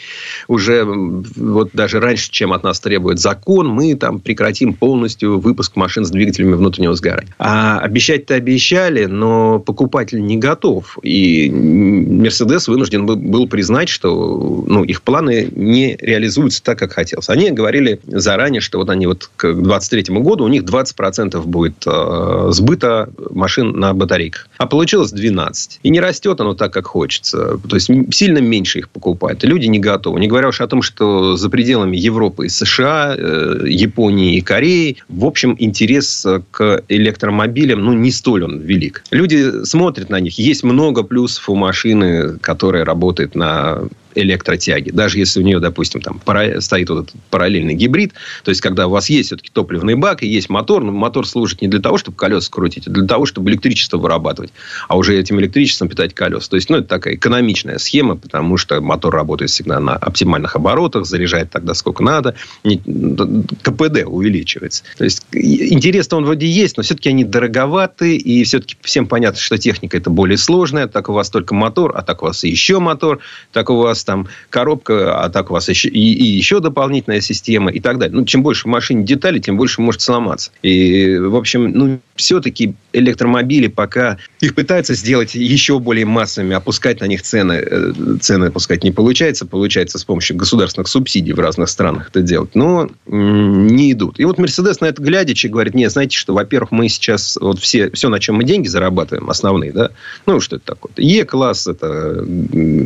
уже 0.47 0.83
вот 0.83 1.71
даже 1.73 1.99
раньше, 1.99 2.31
чем 2.31 2.53
от 2.53 2.63
нас 2.63 2.79
требует 2.79 3.19
закон, 3.19 3.67
мы 3.67 3.95
там 3.95 4.19
прекратим 4.19 4.73
полностью 4.73 5.39
выпуск 5.39 5.75
машин 5.75 6.05
с 6.05 6.11
двигателями 6.11 6.53
внутреннего 6.53 6.93
сгорания. 6.95 7.33
А 7.39 7.79
обещать-то 7.79 8.35
обещали, 8.35 9.05
но 9.05 9.59
покупатель 9.59 10.21
не 10.21 10.37
готов. 10.37 10.97
И 11.03 11.49
Мерседес 11.49 12.67
вынужден 12.67 13.05
был 13.05 13.47
признать, 13.47 13.89
что 13.89 14.63
ну, 14.67 14.83
их 14.83 15.01
планы 15.01 15.49
не 15.71 15.95
реализуются 15.99 16.61
так, 16.63 16.77
как 16.77 16.93
хотелось. 16.93 17.29
Они 17.29 17.49
говорили 17.51 17.99
заранее, 18.05 18.61
что 18.61 18.77
вот 18.77 18.89
они 18.89 19.07
вот 19.07 19.29
к 19.35 19.53
2023 19.53 20.15
году 20.19 20.43
у 20.43 20.47
них 20.47 20.63
20% 20.63 21.41
будет 21.43 21.83
э, 21.85 22.49
сбыта 22.51 23.09
машин 23.31 23.71
на 23.79 23.93
батарейках. 23.93 24.47
А 24.57 24.67
получилось 24.67 25.11
12. 25.11 25.79
И 25.83 25.89
не 25.89 25.99
растет 25.99 26.39
оно 26.41 26.53
так, 26.53 26.73
как 26.73 26.87
хочется. 26.87 27.57
То 27.67 27.75
есть, 27.75 27.89
сильно 28.13 28.39
меньше 28.39 28.79
их 28.79 28.89
покупают. 28.89 29.43
Люди 29.43 29.67
не 29.67 29.79
готовы. 29.79 30.19
Не 30.19 30.27
говоря 30.27 30.49
уж 30.49 30.61
о 30.61 30.67
том, 30.67 30.81
что 30.81 31.35
за 31.35 31.49
пределами 31.49 31.97
Европы 31.97 32.45
и 32.45 32.49
США, 32.49 33.15
э, 33.17 33.65
Японии 33.67 34.35
и 34.37 34.41
Кореи, 34.41 34.97
в 35.09 35.25
общем, 35.25 35.55
интерес 35.57 36.25
к 36.51 36.83
электромобилям, 36.87 37.83
ну, 37.83 37.93
не 37.93 38.11
столь 38.11 38.43
он 38.43 38.59
велик. 38.59 39.03
Люди 39.11 39.63
смотрят 39.63 40.09
на 40.09 40.19
них. 40.19 40.37
Есть 40.37 40.63
много 40.63 41.03
плюсов 41.03 41.49
у 41.49 41.55
машины, 41.55 42.37
которая 42.39 42.85
работает 42.85 43.35
на 43.35 43.83
электротяги. 44.15 44.91
Даже 44.91 45.17
если 45.17 45.41
у 45.41 45.43
нее, 45.43 45.59
допустим, 45.59 46.01
там 46.01 46.21
стоит 46.59 46.89
вот 46.89 47.09
этот 47.09 47.21
параллельный 47.29 47.73
гибрид, 47.73 48.13
то 48.43 48.49
есть, 48.49 48.61
когда 48.61 48.87
у 48.87 48.89
вас 48.89 49.09
есть 49.09 49.27
все-таки 49.27 49.49
топливный 49.51 49.95
бак 49.95 50.23
и 50.23 50.27
есть 50.27 50.49
мотор, 50.49 50.83
но 50.83 50.91
мотор 50.91 51.27
служит 51.27 51.61
не 51.61 51.67
для 51.67 51.79
того, 51.79 51.97
чтобы 51.97 52.17
колеса 52.17 52.49
крутить, 52.51 52.87
а 52.87 52.89
для 52.89 53.05
того, 53.05 53.25
чтобы 53.25 53.49
электричество 53.51 53.97
вырабатывать, 53.97 54.51
а 54.87 54.97
уже 54.97 55.17
этим 55.17 55.39
электричеством 55.39 55.87
питать 55.89 56.13
колеса. 56.13 56.49
То 56.49 56.55
есть, 56.55 56.69
ну, 56.69 56.77
это 56.77 56.87
такая 56.87 57.15
экономичная 57.15 57.77
схема, 57.77 58.15
потому 58.15 58.57
что 58.57 58.79
мотор 58.81 59.13
работает 59.13 59.51
всегда 59.51 59.79
на 59.79 59.95
оптимальных 59.95 60.55
оборотах, 60.55 61.05
заряжает 61.05 61.49
тогда 61.49 61.73
сколько 61.73 62.03
надо, 62.03 62.35
КПД 62.63 64.03
увеличивается. 64.05 64.83
То 64.97 65.03
есть, 65.03 65.25
интерес-то 65.31 66.17
он 66.17 66.25
вроде 66.25 66.47
есть, 66.47 66.77
но 66.77 66.83
все-таки 66.83 67.09
они 67.09 67.23
дороговаты, 67.23 68.15
и 68.15 68.43
все-таки 68.43 68.75
всем 68.81 69.07
понятно, 69.07 69.39
что 69.39 69.57
техника 69.57 69.97
это 69.97 70.09
более 70.09 70.37
сложная, 70.37 70.87
так 70.87 71.09
у 71.09 71.13
вас 71.13 71.29
только 71.29 71.53
мотор, 71.53 71.93
а 71.95 72.01
так 72.01 72.21
у 72.23 72.25
вас 72.25 72.43
еще 72.43 72.79
мотор, 72.79 73.19
так 73.51 73.69
у 73.69 73.77
вас 73.77 74.00
там 74.03 74.27
коробка, 74.49 75.23
а 75.23 75.29
так 75.29 75.49
у 75.49 75.53
вас 75.53 75.69
еще, 75.69 75.89
и, 75.89 76.13
и 76.13 76.23
еще 76.23 76.59
дополнительная 76.59 77.21
система 77.21 77.71
и 77.71 77.79
так 77.79 77.97
далее. 77.97 78.15
Ну, 78.15 78.25
чем 78.25 78.43
больше 78.43 78.63
в 78.63 78.71
машине 78.71 79.03
деталей, 79.03 79.39
тем 79.39 79.57
больше 79.57 79.81
может 79.81 80.01
сломаться. 80.01 80.51
И, 80.61 81.17
в 81.17 81.35
общем, 81.35 81.71
ну, 81.71 81.99
все-таки 82.21 82.75
электромобили 82.93 83.67
пока 83.67 84.17
их 84.39 84.55
пытаются 84.55 84.93
сделать 84.93 85.35
еще 85.35 85.79
более 85.79 86.05
массовыми, 86.05 86.55
опускать 86.55 87.01
на 87.01 87.05
них 87.05 87.21
цены. 87.21 87.53
Э, 87.53 87.93
цены 88.21 88.45
опускать 88.45 88.83
не 88.83 88.91
получается. 88.91 89.45
Получается 89.45 89.97
с 89.97 90.05
помощью 90.05 90.37
государственных 90.37 90.87
субсидий 90.87 91.33
в 91.33 91.39
разных 91.39 91.69
странах 91.69 92.09
это 92.09 92.21
делать. 92.21 92.55
Но 92.55 92.89
не 93.05 93.91
идут. 93.91 94.19
И 94.19 94.25
вот 94.25 94.37
Мерседес 94.37 94.79
на 94.81 94.85
это 94.85 95.01
глядячи 95.01 95.47
говорит, 95.47 95.73
нет, 95.73 95.91
знаете 95.91 96.17
что, 96.17 96.33
во-первых, 96.33 96.71
мы 96.71 96.89
сейчас 96.89 97.37
вот 97.41 97.59
все, 97.59 97.89
все, 97.91 98.09
на 98.09 98.19
чем 98.19 98.35
мы 98.35 98.43
деньги 98.43 98.67
зарабатываем, 98.67 99.29
основные, 99.29 99.71
да, 99.71 99.89
ну, 100.25 100.39
что 100.39 100.57
это 100.57 100.65
такое? 100.65 100.91
Е-класс, 100.97 101.67
это 101.67 102.25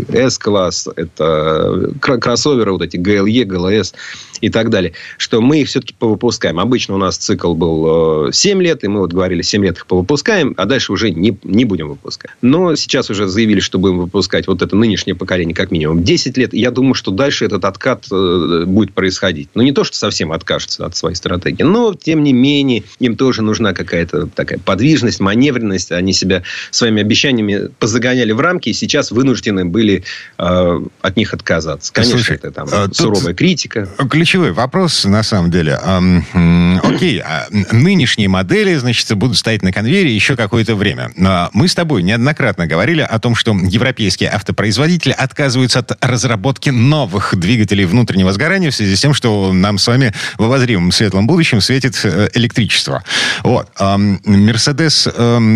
С-класс, 0.07 0.87
это 0.95 1.91
кроссоверы, 1.99 2.71
вот 2.71 2.81
эти 2.81 2.97
GLE, 2.97 3.43
GLS 3.43 3.93
и 4.41 4.49
так 4.49 4.69
далее, 4.69 4.93
что 5.17 5.41
мы 5.41 5.61
их 5.61 5.67
все-таки 5.67 5.93
повыпускаем. 5.97 6.59
Обычно 6.59 6.95
у 6.95 6.97
нас 6.97 7.17
цикл 7.17 7.53
был 7.53 8.31
7 8.31 8.59
э, 8.59 8.63
лет, 8.63 8.83
и 8.83 8.87
мы 8.87 9.01
вот 9.01 9.13
говорили, 9.25 9.41
7 9.41 9.63
лет 9.63 9.77
их 9.77 9.87
повыпускаем, 9.87 10.53
а 10.57 10.65
дальше 10.65 10.91
уже 10.91 11.11
не, 11.11 11.37
не 11.43 11.65
будем 11.65 11.89
выпускать. 11.89 12.31
Но 12.41 12.75
сейчас 12.75 13.09
уже 13.09 13.27
заявили, 13.27 13.59
что 13.59 13.79
будем 13.79 13.99
выпускать 13.99 14.47
вот 14.47 14.61
это 14.61 14.75
нынешнее 14.75 15.15
поколение 15.15 15.55
как 15.55 15.71
минимум 15.71 16.03
10 16.03 16.37
лет. 16.37 16.53
Я 16.53 16.71
думаю, 16.71 16.93
что 16.93 17.11
дальше 17.11 17.45
этот 17.45 17.65
откат 17.65 18.05
э, 18.11 18.63
будет 18.65 18.93
происходить. 18.93 19.49
Ну, 19.55 19.63
не 19.63 19.71
то, 19.71 19.83
что 19.83 19.97
совсем 19.97 20.31
откажется 20.31 20.85
от 20.85 20.95
своей 20.95 21.15
стратегии, 21.15 21.63
но, 21.63 21.93
тем 21.93 22.23
не 22.23 22.33
менее, 22.33 22.83
им 22.99 23.15
тоже 23.15 23.41
нужна 23.41 23.73
какая-то 23.73 24.27
такая 24.27 24.59
подвижность, 24.59 25.19
маневренность. 25.19 25.91
Они 25.91 26.13
себя 26.13 26.43
своими 26.71 27.01
обещаниями 27.01 27.69
позагоняли 27.79 28.31
в 28.31 28.39
рамки, 28.39 28.69
и 28.69 28.73
сейчас 28.73 29.11
вынуждены 29.11 29.65
были 29.65 30.03
э, 30.37 30.81
от 31.01 31.17
них 31.17 31.33
отказаться. 31.33 31.91
Конечно, 31.93 32.17
Слушай, 32.17 32.35
это 32.37 32.51
там 32.51 32.67
а, 32.71 32.87
суровая 32.91 33.33
критика. 33.33 33.89
Ключевой 34.09 34.51
вопрос, 34.51 35.05
на 35.05 35.23
самом 35.23 35.51
деле. 35.51 35.75
Окей, 35.75 37.19
а 37.19 37.47
нынешние 37.71 38.27
модели, 38.27 38.75
значит, 38.75 39.04
будут 39.13 39.37
стоять 39.37 39.61
на 39.61 39.71
конвейере 39.71 40.13
еще 40.13 40.35
какое-то 40.35 40.75
время. 40.75 41.11
Мы 41.53 41.67
с 41.67 41.75
тобой 41.75 42.01
неоднократно 42.03 42.65
говорили 42.65 43.01
о 43.01 43.19
том, 43.19 43.35
что 43.35 43.53
европейские 43.53 44.29
автопроизводители 44.29 45.13
отказываются 45.13 45.79
от 45.79 46.03
разработки 46.03 46.69
новых 46.69 47.35
двигателей 47.37 47.85
внутреннего 47.85 48.31
сгорания 48.33 48.71
в 48.71 48.75
связи 48.75 48.95
с 48.95 49.01
тем, 49.01 49.13
что 49.13 49.53
нам 49.53 49.77
с 49.77 49.87
вами 49.87 50.13
в 50.37 50.43
обозримом 50.43 50.91
светлом 50.91 51.27
будущем 51.27 51.61
светит 51.61 51.99
э, 52.03 52.29
электричество. 52.33 53.03
Вот. 53.43 53.69
Мерседес 53.79 55.07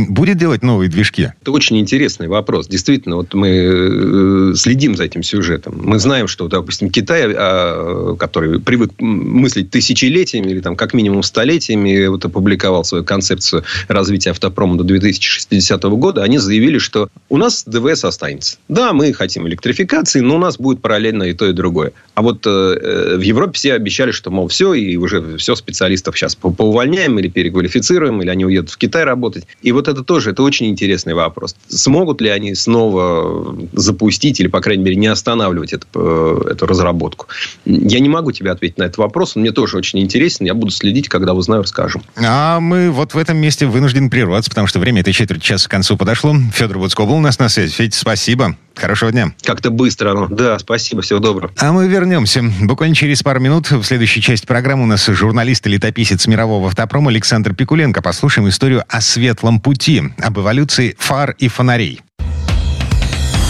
будет 0.10 0.38
делать 0.38 0.64
новые 0.64 0.90
движки? 0.90 1.32
Это 1.42 1.52
очень 1.52 1.80
интересный 1.80 2.28
вопрос. 2.28 2.68
Действительно, 2.68 3.16
вот 3.16 3.34
мы 3.34 3.48
э, 3.50 4.56
следим 4.56 4.96
за 4.96 5.06
этим 5.06 5.24
сюжетом. 5.24 5.82
Мы 5.84 6.00
знаем, 6.00 6.28
что, 6.28 6.48
допустим, 6.48 6.90
Китай, 6.90 7.24
а, 7.28 8.16
который 8.18 8.60
привык 8.60 8.92
мыслить 9.00 9.72
тысячелетиями 9.72 10.50
или 10.52 10.60
там 10.60 10.76
как 10.76 10.94
минимум 10.94 11.24
столетиями, 11.24 12.08
вот 12.08 12.26
опубликовал 12.26 12.84
свою 12.84 13.04
концепцию 13.04 13.39
концепцию 13.40 13.64
развития 13.88 14.32
автопрома 14.32 14.78
до 14.78 14.84
2060 14.84 15.84
года, 15.84 16.24
они 16.24 16.38
заявили, 16.38 16.78
что 16.78 17.10
у 17.30 17.38
нас 17.38 17.64
ДВС 17.66 18.04
останется. 18.04 18.58
Да, 18.68 18.94
мы 18.94 19.14
хотим 19.14 19.48
электрификации, 19.48 20.20
но 20.20 20.36
у 20.36 20.40
нас 20.40 20.58
будет 20.58 20.82
параллельно 20.82 21.24
и 21.24 21.34
то, 21.34 21.48
и 21.48 21.54
другое. 21.54 21.94
А 22.16 22.22
вот 22.22 22.46
э, 22.46 22.50
э 22.50 23.18
в 23.20 23.22
Европе 23.22 23.54
все 23.54 23.74
обещали, 23.74 24.12
что, 24.12 24.32
мол, 24.32 24.48
все, 24.48 24.74
и 24.74 24.98
уже 24.98 25.38
все 25.38 25.56
специалистов 25.56 26.18
сейчас 26.18 26.36
поувольняем 26.36 27.18
или 27.20 27.28
переквалифицируем, 27.28 28.22
или 28.22 28.30
они 28.30 28.46
уедут 28.46 28.72
в 28.72 28.78
Китай 28.78 29.04
работать. 29.04 29.46
И 29.62 29.72
вот 29.72 29.88
это 29.88 30.04
тоже, 30.04 30.32
это 30.32 30.44
очень 30.44 30.68
интересный 30.68 31.14
вопрос. 31.14 31.56
Смогут 31.68 32.22
ли 32.22 32.30
они 32.30 32.56
снова 32.56 33.58
запустить 33.74 34.40
или, 34.40 34.48
по 34.48 34.62
крайней 34.62 34.84
мере, 34.84 34.96
не 34.96 35.08
останавливать 35.08 35.74
это, 35.74 35.86
э, 35.96 36.52
эту 36.52 36.66
разработку? 36.66 37.28
Я 37.66 38.00
не 38.00 38.10
могу 38.10 38.32
тебе 38.32 38.52
ответить 38.52 38.78
на 38.78 38.84
этот 38.84 38.98
вопрос. 38.98 39.36
Он 39.36 39.42
мне 39.42 39.52
тоже 39.52 39.78
очень 39.78 40.00
интересен. 40.00 40.46
Я 40.46 40.54
буду 40.54 40.72
следить, 40.72 41.10
когда 41.10 41.34
узнаю, 41.34 41.64
расскажу. 41.64 42.02
А 42.16 42.60
мы 42.60 42.90
вот 42.92 43.14
в 43.14 43.18
этом 43.30 43.42
месте 43.42 43.68
вынуждены 43.68 44.10
прерваться, 44.10 44.50
потому 44.50 44.66
что 44.66 44.80
время 44.80 45.02
этой 45.02 45.14
четверти 45.14 45.44
часа 45.44 45.68
к 45.68 45.72
концу 45.72 45.96
подошло. 45.98 46.36
Федор 46.52 46.80
Буцко 46.80 47.06
был 47.06 47.16
у 47.16 47.20
нас 47.20 47.38
на 47.38 47.48
связи. 47.48 47.72
Федь, 47.72 47.94
спасибо. 47.94 48.56
Хорошего 48.76 49.12
дня. 49.12 49.34
Как-то 49.44 49.70
быстро. 49.70 50.14
Ну, 50.14 50.28
да, 50.28 50.58
спасибо. 50.58 51.04
Всего 51.04 51.20
доброго. 51.20 51.54
А 51.58 51.72
мы 51.72 51.88
вернемся. 51.88 52.44
Буквально 52.62 52.96
через 52.96 53.22
пару 53.22 53.40
минут 53.40 53.70
в 53.70 53.84
следующей 53.84 54.22
части 54.22 54.48
программы 54.48 54.84
у 54.84 54.88
нас 54.88 55.06
журналист 55.06 55.68
и 55.68 55.70
летописец 55.70 56.26
мирового 56.26 56.70
автопрома 56.70 57.12
Александр 57.12 57.54
Пикуленко. 57.54 58.02
Послушаем 58.02 58.50
историю 58.50 58.84
о 58.88 59.00
светлом 59.00 59.60
пути, 59.60 60.02
об 60.18 60.40
эволюции 60.40 60.96
фар 60.98 61.36
и 61.38 61.50
фонарей. 61.50 62.02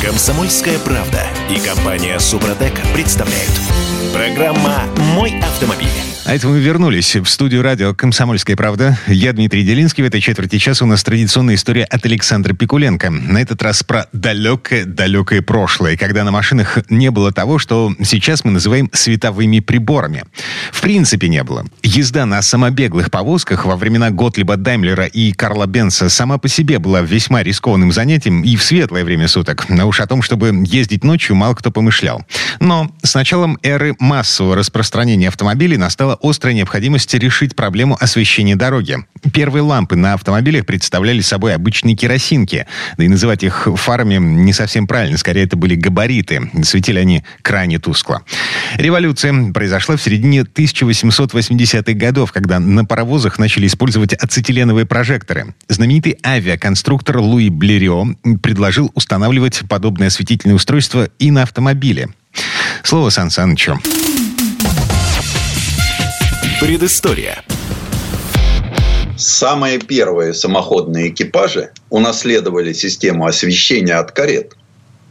Комсомольская 0.04 0.78
правда 0.80 1.24
и 1.50 1.58
компания 1.60 2.20
Супротек 2.20 2.74
представляют. 2.94 3.52
Программа 4.14 4.84
«Мой 5.16 5.40
автомобиль». 5.40 6.09
А 6.30 6.36
это 6.36 6.48
мы 6.48 6.60
вернулись 6.60 7.16
в 7.16 7.26
студию 7.26 7.64
радио 7.64 7.96
«Комсомольская 7.96 8.56
правда». 8.56 9.00
Я 9.08 9.34
Дмитрий 9.34 9.64
Делинский. 9.64 10.04
В 10.04 10.06
этой 10.06 10.22
четверти 10.22 10.60
часа 10.60 10.86
у 10.86 10.88
нас 10.88 11.04
традиционная 11.04 11.56
история 11.56 11.86
от 11.86 12.06
Александра 12.06 12.54
Пикуленко. 12.54 13.10
На 13.10 13.42
этот 13.42 13.64
раз 13.64 13.82
про 13.82 14.08
далекое-далекое 14.14 15.42
прошлое, 15.42 15.98
когда 15.98 16.24
на 16.24 16.30
машинах 16.30 16.78
не 16.88 17.10
было 17.10 17.32
того, 17.32 17.58
что 17.58 17.92
сейчас 18.04 18.46
мы 18.46 18.52
называем 18.52 18.92
световыми 18.94 19.60
приборами. 19.60 20.24
В 20.72 20.82
принципе, 20.82 21.30
не 21.30 21.44
было. 21.44 21.66
Езда 21.82 22.28
на 22.28 22.44
самобеглых 22.44 23.10
повозках 23.10 23.66
во 23.66 23.76
времена 23.76 24.12
Готлиба 24.12 24.56
Даймлера 24.56 25.06
и 25.06 25.32
Карла 25.32 25.66
Бенса 25.66 26.10
сама 26.10 26.38
по 26.38 26.48
себе 26.48 26.78
была 26.78 27.02
весьма 27.02 27.42
рискованным 27.42 27.92
занятием 27.92 28.44
и 28.44 28.56
в 28.56 28.64
светлое 28.64 29.04
время 29.04 29.28
суток. 29.28 29.68
Но 29.68 29.88
уж 29.88 30.00
о 30.00 30.06
том, 30.06 30.22
чтобы 30.22 30.54
ездить 30.64 31.04
ночью, 31.04 31.36
мало 31.36 31.56
кто 31.56 31.72
помышлял. 31.72 32.24
Но 32.60 32.92
с 33.02 33.16
началом 33.16 33.58
эры 33.64 33.96
массового 33.98 34.56
распространения 34.56 35.30
автомобилей 35.30 35.78
настала 35.78 36.19
острая 36.22 36.54
необходимость 36.54 37.14
решить 37.14 37.56
проблему 37.56 37.98
освещения 38.00 38.56
дороги. 38.56 38.98
Первые 39.34 39.64
лампы 39.64 39.96
на 39.96 40.14
автомобилях 40.14 40.66
представляли 40.66 41.22
собой 41.22 41.54
обычные 41.56 41.96
керосинки. 41.96 42.66
Да 42.98 43.04
и 43.04 43.08
называть 43.08 43.44
их 43.44 43.68
фарами 43.76 44.16
не 44.16 44.54
совсем 44.54 44.88
правильно. 44.88 45.18
Скорее, 45.18 45.44
это 45.44 45.58
были 45.58 45.76
габариты. 45.76 46.50
Светили 46.64 47.00
они 47.00 47.24
крайне 47.42 47.80
тускло. 47.80 48.22
Революция 48.76 49.52
произошла 49.52 49.98
в 49.98 50.02
середине 50.02 50.42
1880-х 50.42 51.94
годов, 51.94 52.32
когда 52.32 52.60
на 52.60 52.86
паровозах 52.86 53.40
начали 53.40 53.68
использовать 53.68 54.14
ацетиленовые 54.14 54.86
прожекторы. 54.86 55.54
Знаменитый 55.68 56.18
авиаконструктор 56.26 57.18
Луи 57.20 57.50
Блерио 57.50 58.06
предложил 58.42 58.92
устанавливать 58.96 59.62
подобное 59.68 60.08
осветительное 60.08 60.56
устройство 60.56 61.10
и 61.20 61.32
на 61.32 61.44
автомобиле. 61.44 62.10
Слово 62.84 63.10
Сан 63.10 63.30
Санычу. 63.30 63.80
Предыстория. 66.60 67.42
Самые 69.16 69.80
первые 69.80 70.34
самоходные 70.34 71.08
экипажи 71.08 71.72
унаследовали 71.90 72.74
систему 72.74 73.26
освещения 73.26 73.94
от 73.94 74.12
карет, 74.12 74.58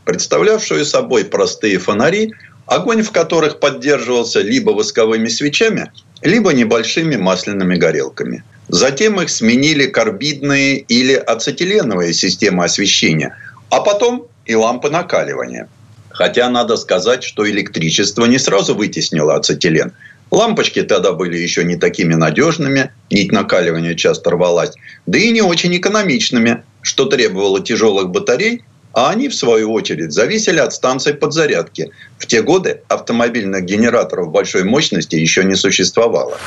представлявшую 0.04 0.84
собой 0.84 1.24
простые 1.24 1.78
фонари, 1.78 2.34
огонь 2.66 3.02
в 3.02 3.12
которых 3.12 3.60
поддерживался 3.60 4.42
либо 4.42 4.72
восковыми 4.72 5.28
свечами, 5.28 5.90
либо 6.20 6.52
небольшими 6.52 7.16
масляными 7.16 7.76
горелками. 7.76 8.44
Затем 8.68 9.18
их 9.18 9.30
сменили 9.30 9.86
карбидные 9.86 10.76
или 10.76 11.14
ацетиленовые 11.14 12.12
системы 12.12 12.64
освещения, 12.64 13.34
а 13.70 13.80
потом 13.80 14.26
и 14.44 14.54
лампы 14.54 14.90
накаливания. 14.90 15.70
Хотя 16.10 16.50
надо 16.50 16.76
сказать, 16.76 17.24
что 17.24 17.48
электричество 17.48 18.26
не 18.26 18.38
сразу 18.38 18.74
вытеснило 18.74 19.34
ацетилен– 19.34 19.92
Лампочки 20.30 20.82
тогда 20.82 21.12
были 21.12 21.36
еще 21.36 21.64
не 21.64 21.76
такими 21.76 22.14
надежными, 22.14 22.92
нить 23.10 23.32
накаливания 23.32 23.94
часто 23.94 24.30
рвалась, 24.30 24.72
да 25.06 25.18
и 25.18 25.30
не 25.30 25.42
очень 25.42 25.74
экономичными, 25.76 26.64
что 26.82 27.06
требовало 27.06 27.60
тяжелых 27.60 28.10
батарей, 28.10 28.64
а 28.92 29.10
они, 29.10 29.28
в 29.28 29.34
свою 29.34 29.72
очередь, 29.72 30.12
зависели 30.12 30.58
от 30.58 30.72
станций 30.72 31.14
подзарядки. 31.14 31.90
В 32.18 32.26
те 32.26 32.42
годы 32.42 32.82
автомобильных 32.88 33.64
генераторов 33.64 34.30
большой 34.30 34.64
мощности 34.64 35.16
еще 35.16 35.44
не 35.44 35.54
существовало. 35.54 36.38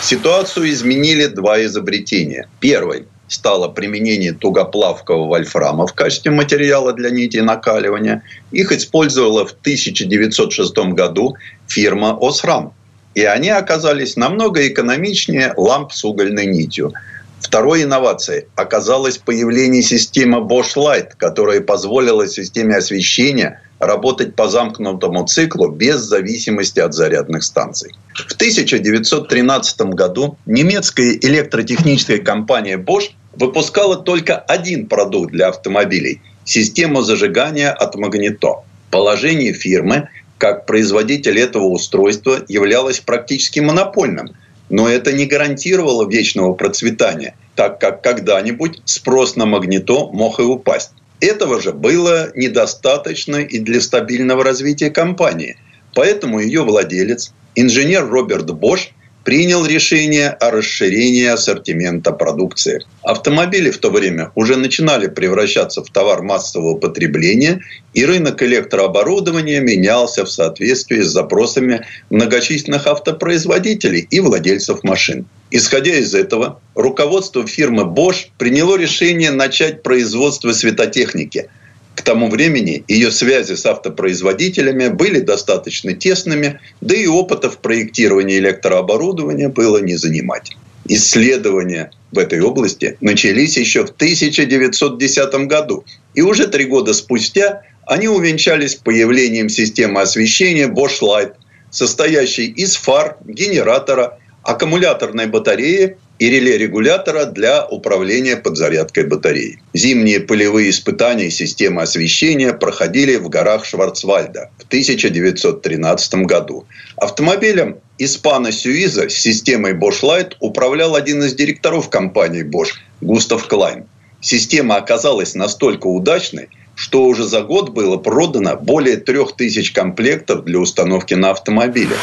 Ситуацию 0.00 0.68
изменили 0.70 1.26
два 1.26 1.62
изобретения. 1.64 2.48
Первый 2.60 3.06
стало 3.32 3.68
применение 3.68 4.32
тугоплавкого 4.32 5.26
вольфрама 5.26 5.86
в 5.86 5.92
качестве 5.92 6.30
материала 6.30 6.92
для 6.92 7.10
нитей 7.10 7.40
накаливания. 7.40 8.22
Их 8.50 8.72
использовала 8.72 9.46
в 9.46 9.52
1906 9.52 10.76
году 10.94 11.36
фирма 11.66 12.16
«Осрам». 12.20 12.72
И 13.14 13.24
они 13.24 13.50
оказались 13.50 14.16
намного 14.16 14.66
экономичнее 14.66 15.52
ламп 15.56 15.92
с 15.92 16.04
угольной 16.04 16.46
нитью. 16.46 16.92
Второй 17.40 17.82
инновацией 17.82 18.46
оказалось 18.54 19.18
появление 19.18 19.82
системы 19.82 20.38
Bosch 20.38 20.76
Light, 20.76 21.08
которая 21.18 21.60
позволила 21.60 22.26
системе 22.28 22.76
освещения 22.76 23.60
работать 23.80 24.36
по 24.36 24.48
замкнутому 24.48 25.26
циклу 25.26 25.68
без 25.68 26.00
зависимости 26.00 26.78
от 26.78 26.94
зарядных 26.94 27.42
станций. 27.42 27.92
В 28.14 28.32
1913 28.34 29.80
году 29.80 30.38
немецкая 30.46 31.18
электротехническая 31.20 32.18
компания 32.18 32.76
Bosch 32.76 33.10
выпускала 33.34 33.96
только 33.96 34.36
один 34.36 34.86
продукт 34.86 35.32
для 35.32 35.48
автомобилей– 35.48 36.20
систему 36.44 37.02
зажигания 37.02 37.70
от 37.70 37.94
магнито. 37.96 38.64
Положение 38.90 39.52
фирмы 39.52 40.08
как 40.38 40.66
производитель 40.66 41.38
этого 41.38 41.66
устройства 41.66 42.44
являлось 42.48 42.98
практически 42.98 43.60
монопольным, 43.60 44.30
но 44.70 44.88
это 44.88 45.12
не 45.12 45.26
гарантировало 45.26 46.08
вечного 46.08 46.54
процветания, 46.54 47.36
так 47.54 47.80
как 47.80 48.02
когда-нибудь 48.02 48.82
спрос 48.84 49.36
на 49.36 49.46
магнито 49.46 50.08
мог 50.08 50.40
и 50.40 50.42
упасть. 50.42 50.90
Этого 51.20 51.60
же 51.60 51.72
было 51.72 52.32
недостаточно 52.34 53.36
и 53.36 53.60
для 53.60 53.80
стабильного 53.80 54.42
развития 54.42 54.90
компании. 54.90 55.56
Поэтому 55.94 56.40
ее 56.40 56.62
владелец, 56.62 57.32
инженер 57.54 58.08
Роберт 58.08 58.52
Бош, 58.52 58.90
принял 59.24 59.64
решение 59.64 60.30
о 60.30 60.50
расширении 60.50 61.26
ассортимента 61.26 62.12
продукции. 62.12 62.84
Автомобили 63.02 63.70
в 63.70 63.78
то 63.78 63.90
время 63.90 64.30
уже 64.34 64.56
начинали 64.56 65.06
превращаться 65.06 65.82
в 65.82 65.90
товар 65.90 66.22
массового 66.22 66.76
потребления, 66.76 67.62
и 67.94 68.04
рынок 68.04 68.42
электрооборудования 68.42 69.60
менялся 69.60 70.24
в 70.24 70.30
соответствии 70.30 71.00
с 71.00 71.08
запросами 71.08 71.86
многочисленных 72.10 72.86
автопроизводителей 72.86 74.06
и 74.10 74.20
владельцев 74.20 74.82
машин. 74.82 75.26
Исходя 75.50 75.94
из 75.94 76.14
этого, 76.14 76.60
руководство 76.74 77.46
фирмы 77.46 77.82
Bosch 77.82 78.28
приняло 78.38 78.76
решение 78.76 79.30
начать 79.30 79.82
производство 79.82 80.52
светотехники– 80.52 81.48
к 82.02 82.04
тому 82.04 82.28
времени 82.28 82.82
ее 82.88 83.12
связи 83.12 83.54
с 83.54 83.64
автопроизводителями 83.64 84.88
были 84.88 85.20
достаточно 85.20 85.92
тесными, 85.92 86.58
да 86.80 86.96
и 86.96 87.06
опыта 87.06 87.48
в 87.48 87.58
проектировании 87.58 88.40
электрооборудования 88.40 89.48
было 89.48 89.78
не 89.78 89.94
занимать. 89.94 90.56
Исследования 90.84 91.92
в 92.10 92.18
этой 92.18 92.40
области 92.40 92.96
начались 93.00 93.56
еще 93.56 93.86
в 93.86 93.90
1910 93.90 95.46
году, 95.46 95.84
и 96.14 96.22
уже 96.22 96.48
три 96.48 96.64
года 96.64 96.92
спустя 96.92 97.62
они 97.86 98.08
увенчались 98.08 98.74
появлением 98.74 99.48
системы 99.48 100.00
освещения 100.00 100.66
Bosch 100.66 101.02
Light, 101.02 101.34
состоящей 101.70 102.46
из 102.46 102.74
фар, 102.74 103.16
генератора, 103.24 104.18
аккумуляторной 104.42 105.26
батареи 105.26 105.98
и 106.22 106.30
реле 106.30 106.56
регулятора 106.56 107.24
для 107.24 107.66
управления 107.66 108.36
подзарядкой 108.36 109.08
батареи. 109.08 109.58
Зимние 109.74 110.20
полевые 110.20 110.70
испытания 110.70 111.32
системы 111.32 111.82
освещения 111.82 112.52
проходили 112.52 113.16
в 113.16 113.28
горах 113.28 113.64
Шварцвальда 113.64 114.50
в 114.58 114.66
1913 114.68 116.14
году. 116.26 116.64
Автомобилем 116.96 117.78
Испана 117.98 118.52
Сюиза 118.52 119.08
с 119.08 119.14
системой 119.14 119.72
Bosch 119.72 120.04
Light 120.04 120.34
управлял 120.38 120.94
один 120.94 121.24
из 121.24 121.34
директоров 121.34 121.90
компании 121.90 122.44
Bosch 122.44 122.74
Густав 123.00 123.48
Клайн. 123.48 123.86
Система 124.20 124.76
оказалась 124.76 125.34
настолько 125.34 125.88
удачной, 125.88 126.50
что 126.76 127.02
уже 127.02 127.24
за 127.24 127.40
год 127.40 127.70
было 127.70 127.96
продано 127.96 128.56
более 128.56 128.96
трех 128.96 129.34
тысяч 129.34 129.72
комплектов 129.72 130.44
для 130.44 130.60
установки 130.60 131.14
на 131.14 131.30
автомобиле. 131.30 131.96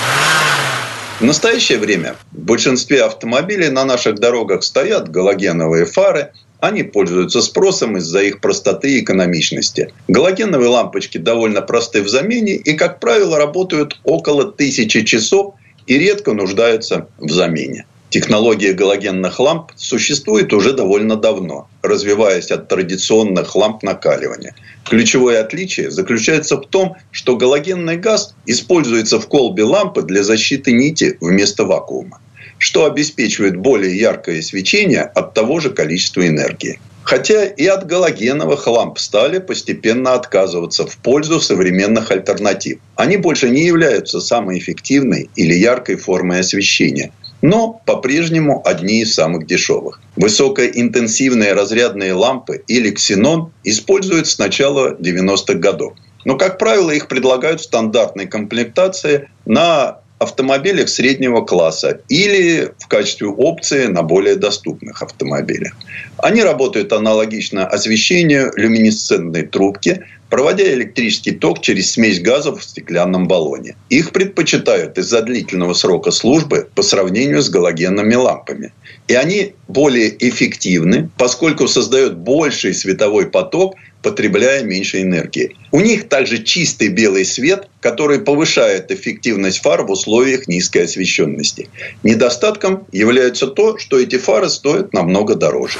В 1.19 1.25
настоящее 1.25 1.79
время 1.79 2.15
в 2.31 2.39
большинстве 2.39 3.03
автомобилей 3.03 3.67
на 3.67 3.83
наших 3.83 4.15
дорогах 4.15 4.63
стоят 4.63 5.11
галогеновые 5.11 5.85
фары, 5.85 6.31
они 6.61 6.83
пользуются 6.83 7.41
спросом 7.41 7.97
из-за 7.97 8.21
их 8.21 8.39
простоты 8.39 8.93
и 8.93 9.01
экономичности. 9.01 9.91
Галогеновые 10.07 10.69
лампочки 10.69 11.17
довольно 11.17 11.61
просты 11.61 12.03
в 12.03 12.07
замене 12.07 12.55
и, 12.55 12.73
как 12.73 13.01
правило, 13.01 13.37
работают 13.37 13.99
около 14.05 14.49
тысячи 14.49 15.03
часов 15.03 15.55
и 15.87 15.97
редко 15.97 16.31
нуждаются 16.31 17.09
в 17.17 17.29
замене. 17.29 17.85
Технология 18.09 18.73
галогенных 18.73 19.39
ламп 19.39 19.71
существует 19.75 20.51
уже 20.51 20.73
довольно 20.73 21.15
давно, 21.15 21.69
развиваясь 21.83 22.49
от 22.49 22.67
традиционных 22.67 23.55
ламп 23.55 23.83
накаливания. 23.83 24.55
Ключевое 24.83 25.41
отличие 25.41 25.91
заключается 25.91 26.57
в 26.57 26.65
том, 26.65 26.95
что 27.11 27.37
галогенный 27.37 27.97
газ 27.97 28.33
используется 28.47 29.19
в 29.19 29.27
колбе 29.27 29.63
лампы 29.63 30.01
для 30.01 30.23
защиты 30.23 30.71
нити 30.71 31.17
вместо 31.21 31.65
вакуума 31.65 32.19
что 32.59 32.85
обеспечивает 32.85 33.55
более 33.55 33.97
яркое 33.97 34.41
свечение 34.41 35.03
от 35.03 35.33
того 35.33 35.61
же 35.61 35.71
количества 35.71 36.27
энергии. 36.27 36.79
Хотя 37.03 37.45
и 37.45 37.65
от 37.65 37.87
галогеновых 37.87 38.67
ламп 38.67 38.99
стали 38.99 39.39
постепенно 39.39 40.13
отказываться 40.13 40.85
в 40.85 40.97
пользу 40.97 41.39
современных 41.39 42.11
альтернатив. 42.11 42.79
Они 42.95 43.17
больше 43.17 43.49
не 43.49 43.65
являются 43.65 44.19
самой 44.19 44.59
эффективной 44.59 45.29
или 45.35 45.53
яркой 45.53 45.95
формой 45.95 46.41
освещения, 46.41 47.11
но 47.41 47.81
по-прежнему 47.85 48.61
одни 48.65 49.01
из 49.01 49.13
самых 49.13 49.47
дешевых. 49.47 50.01
Высокоинтенсивные 50.15 51.53
разрядные 51.53 52.13
лампы 52.13 52.63
или 52.67 52.91
ксенон 52.91 53.51
используют 53.63 54.27
с 54.27 54.37
начала 54.37 54.95
90-х 54.95 55.55
годов. 55.55 55.93
Но, 56.25 56.37
как 56.37 56.57
правило, 56.57 56.91
их 56.91 57.07
предлагают 57.07 57.61
в 57.61 57.65
стандартной 57.65 58.27
комплектации 58.27 59.29
на 59.45 59.99
автомобилях 60.19 60.89
среднего 60.89 61.41
класса 61.45 62.01
или 62.09 62.73
в 62.77 62.87
качестве 62.87 63.27
опции 63.27 63.85
на 63.85 64.03
более 64.03 64.35
доступных 64.35 65.01
автомобилях. 65.01 65.73
Они 66.17 66.43
работают 66.43 66.91
аналогично 66.91 67.65
освещению 67.65 68.51
люминесцентной 68.57 69.43
трубки, 69.43 70.03
проводя 70.29 70.71
электрический 70.73 71.31
ток 71.31 71.61
через 71.61 71.91
смесь 71.91 72.19
газов 72.21 72.61
в 72.61 72.63
стеклянном 72.63 73.27
баллоне. 73.27 73.75
Их 73.89 74.11
предпочитают 74.11 74.97
из-за 74.97 75.21
длительного 75.21 75.73
срока 75.73 76.11
службы 76.11 76.67
по 76.75 76.81
сравнению 76.81 77.41
с 77.41 77.49
галогенными 77.49 78.15
лампами. 78.15 78.73
И 79.07 79.15
они 79.15 79.53
более 79.67 80.15
эффективны, 80.27 81.09
поскольку 81.17 81.67
создают 81.67 82.17
больший 82.17 82.73
световой 82.73 83.27
поток– 83.27 83.75
потребляя 84.01 84.63
меньше 84.63 85.01
энергии. 85.01 85.55
У 85.71 85.79
них 85.81 86.09
также 86.09 86.43
чистый 86.43 86.89
белый 86.89 87.25
свет, 87.25 87.67
который 87.81 88.19
повышает 88.19 88.91
эффективность 88.91 89.61
фар 89.61 89.83
в 89.83 89.91
условиях 89.91 90.47
низкой 90.47 90.85
освещенности. 90.85 91.69
Недостатком 92.03 92.85
является 92.91 93.47
то, 93.47 93.77
что 93.77 93.99
эти 93.99 94.17
фары 94.17 94.49
стоят 94.49 94.93
намного 94.93 95.35
дороже. 95.35 95.79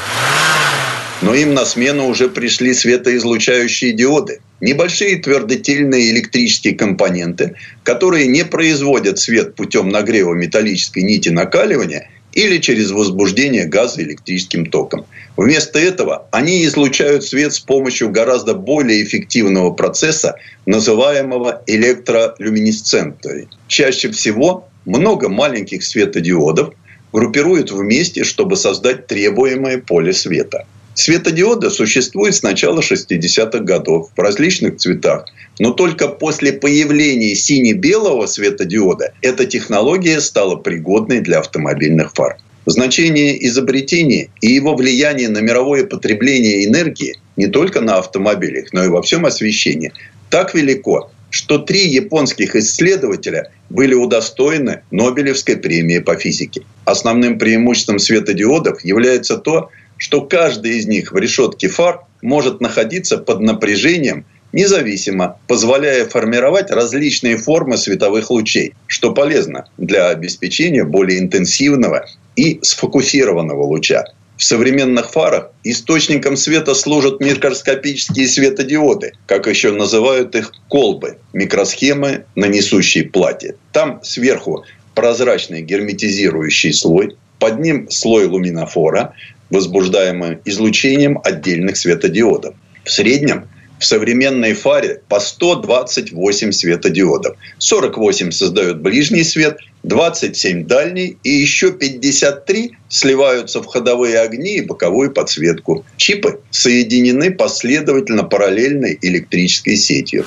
Но 1.22 1.36
им 1.36 1.54
на 1.54 1.66
смену 1.66 2.08
уже 2.08 2.30
пришли 2.30 2.74
светоизлучающие 2.74 3.92
диоды. 3.92 4.40
Небольшие 4.62 5.18
твердотельные 5.18 6.12
электрические 6.12 6.76
компоненты, 6.76 7.56
которые 7.84 8.28
не 8.28 8.46
производят 8.46 9.20
свет 9.20 9.56
путем 9.56 9.90
нагрева 9.90 10.34
металлической 10.34 11.04
нити 11.04 11.30
накаливания 11.30 12.10
или 12.34 12.58
через 12.60 12.92
возбуждение 12.92 13.66
газа 13.66 14.02
электрическим 14.02 14.66
током. 14.66 15.06
Вместо 15.36 15.80
этого 15.80 16.28
они 16.32 16.64
излучают 16.66 17.24
свет 17.26 17.54
с 17.54 17.60
помощью 17.60 18.12
гораздо 18.12 18.54
более 18.54 19.04
эффективного 19.04 19.72
процесса, 19.72 20.36
называемого 20.66 21.64
электролюминесценцией. 21.68 23.48
Чаще 23.68 24.12
всего 24.12 24.70
много 24.86 25.28
маленьких 25.30 25.84
светодиодов 25.84 26.74
группируют 27.12 27.72
вместе, 27.72 28.24
чтобы 28.24 28.56
создать 28.56 29.08
требуемое 29.08 29.80
поле 29.80 30.14
света. 30.14 30.66
Светодиоды 30.94 31.70
существуют 31.70 32.36
с 32.36 32.44
начала 32.44 32.82
60-х 32.82 33.60
годов 33.60 34.10
в 34.16 34.20
различных 34.20 34.78
цветах, 34.78 35.26
но 35.60 35.72
только 35.72 36.08
после 36.08 36.54
появления 36.54 37.36
сине-белого 37.36 38.26
светодиода 38.26 39.14
эта 39.22 39.46
технология 39.46 40.20
стала 40.20 40.56
пригодной 40.56 41.22
для 41.22 41.40
автомобильных 41.40 42.14
фар. 42.14 42.38
Значение 42.66 43.48
изобретения 43.48 44.30
и 44.42 44.52
его 44.52 44.76
влияние 44.76 45.30
на 45.30 45.40
мировое 45.40 45.86
потребление 45.86 46.66
энергии 46.66 47.18
не 47.38 47.48
только 47.48 47.82
на 47.82 47.98
автомобилях, 47.98 48.74
но 48.74 48.84
и 48.84 48.90
во 48.90 49.02
всем 49.02 49.26
освещении 49.26 49.94
так 50.30 50.54
велико, 50.54 51.10
что 51.30 51.60
три 51.60 51.88
японских 51.88 52.56
исследователя 52.56 53.52
были 53.70 53.94
удостоены 53.94 54.82
Нобелевской 54.92 55.58
премии 55.58 56.00
по 56.00 56.16
физике. 56.16 56.64
Основным 56.86 57.38
преимуществом 57.38 58.00
светодиодов 58.00 58.84
является 58.84 59.38
то, 59.38 59.70
что 60.00 60.22
каждый 60.22 60.80
из 60.80 60.88
них 60.88 61.12
в 61.12 61.18
решетке 61.18 61.68
фар 61.68 62.02
может 62.24 62.62
находиться 62.62 63.20
под 63.20 63.42
напряжением 63.42 64.26
независимо, 64.52 65.38
позволяя 65.48 66.06
формировать 66.06 66.72
различные 66.72 67.38
формы 67.38 67.78
световых 67.78 68.32
лучей, 68.32 68.74
что 68.88 69.14
полезно 69.14 69.66
для 69.78 70.10
обеспечения 70.10 70.84
более 70.84 71.20
интенсивного 71.20 72.08
и 72.36 72.60
сфокусированного 72.62 73.64
луча. 73.64 74.06
В 74.38 74.44
современных 74.44 75.12
фарах 75.12 75.52
источником 75.66 76.38
света 76.38 76.74
служат 76.74 77.20
микроскопические 77.20 78.28
светодиоды, 78.28 79.12
как 79.26 79.48
еще 79.48 79.72
называют 79.72 80.34
их 80.34 80.54
колбы, 80.70 81.18
микросхемы 81.34 82.24
на 82.36 82.46
несущей 82.46 83.04
плате. 83.04 83.56
Там 83.74 84.00
сверху 84.02 84.64
прозрачный 84.96 85.62
герметизирующий 85.62 86.72
слой, 86.74 87.18
под 87.38 87.60
ним 87.60 87.90
слой 87.90 88.26
луминофора, 88.26 89.14
возбуждаемый 89.50 90.40
излучением 90.46 91.20
отдельных 91.24 91.78
светодиодов. 91.78 92.56
В 92.84 92.92
среднем 92.92 93.48
в 93.80 93.86
современной 93.86 94.54
фаре 94.54 95.02
по 95.08 95.20
128 95.20 96.52
светодиодов. 96.52 97.38
48 97.58 98.32
создают 98.32 98.80
ближний 98.82 99.24
свет, 99.24 99.58
27 99.84 100.66
дальний 100.66 101.18
и 101.24 101.30
еще 101.30 101.72
53 101.72 102.74
сливаются 102.90 103.62
в 103.62 103.66
ходовые 103.66 104.20
огни 104.20 104.58
и 104.58 104.62
боковую 104.62 105.12
подсветку. 105.12 105.86
Чипы 105.96 106.42
соединены 106.52 107.32
последовательно 107.32 108.24
параллельной 108.24 109.00
электрической 109.02 109.78
сетью. 109.78 110.26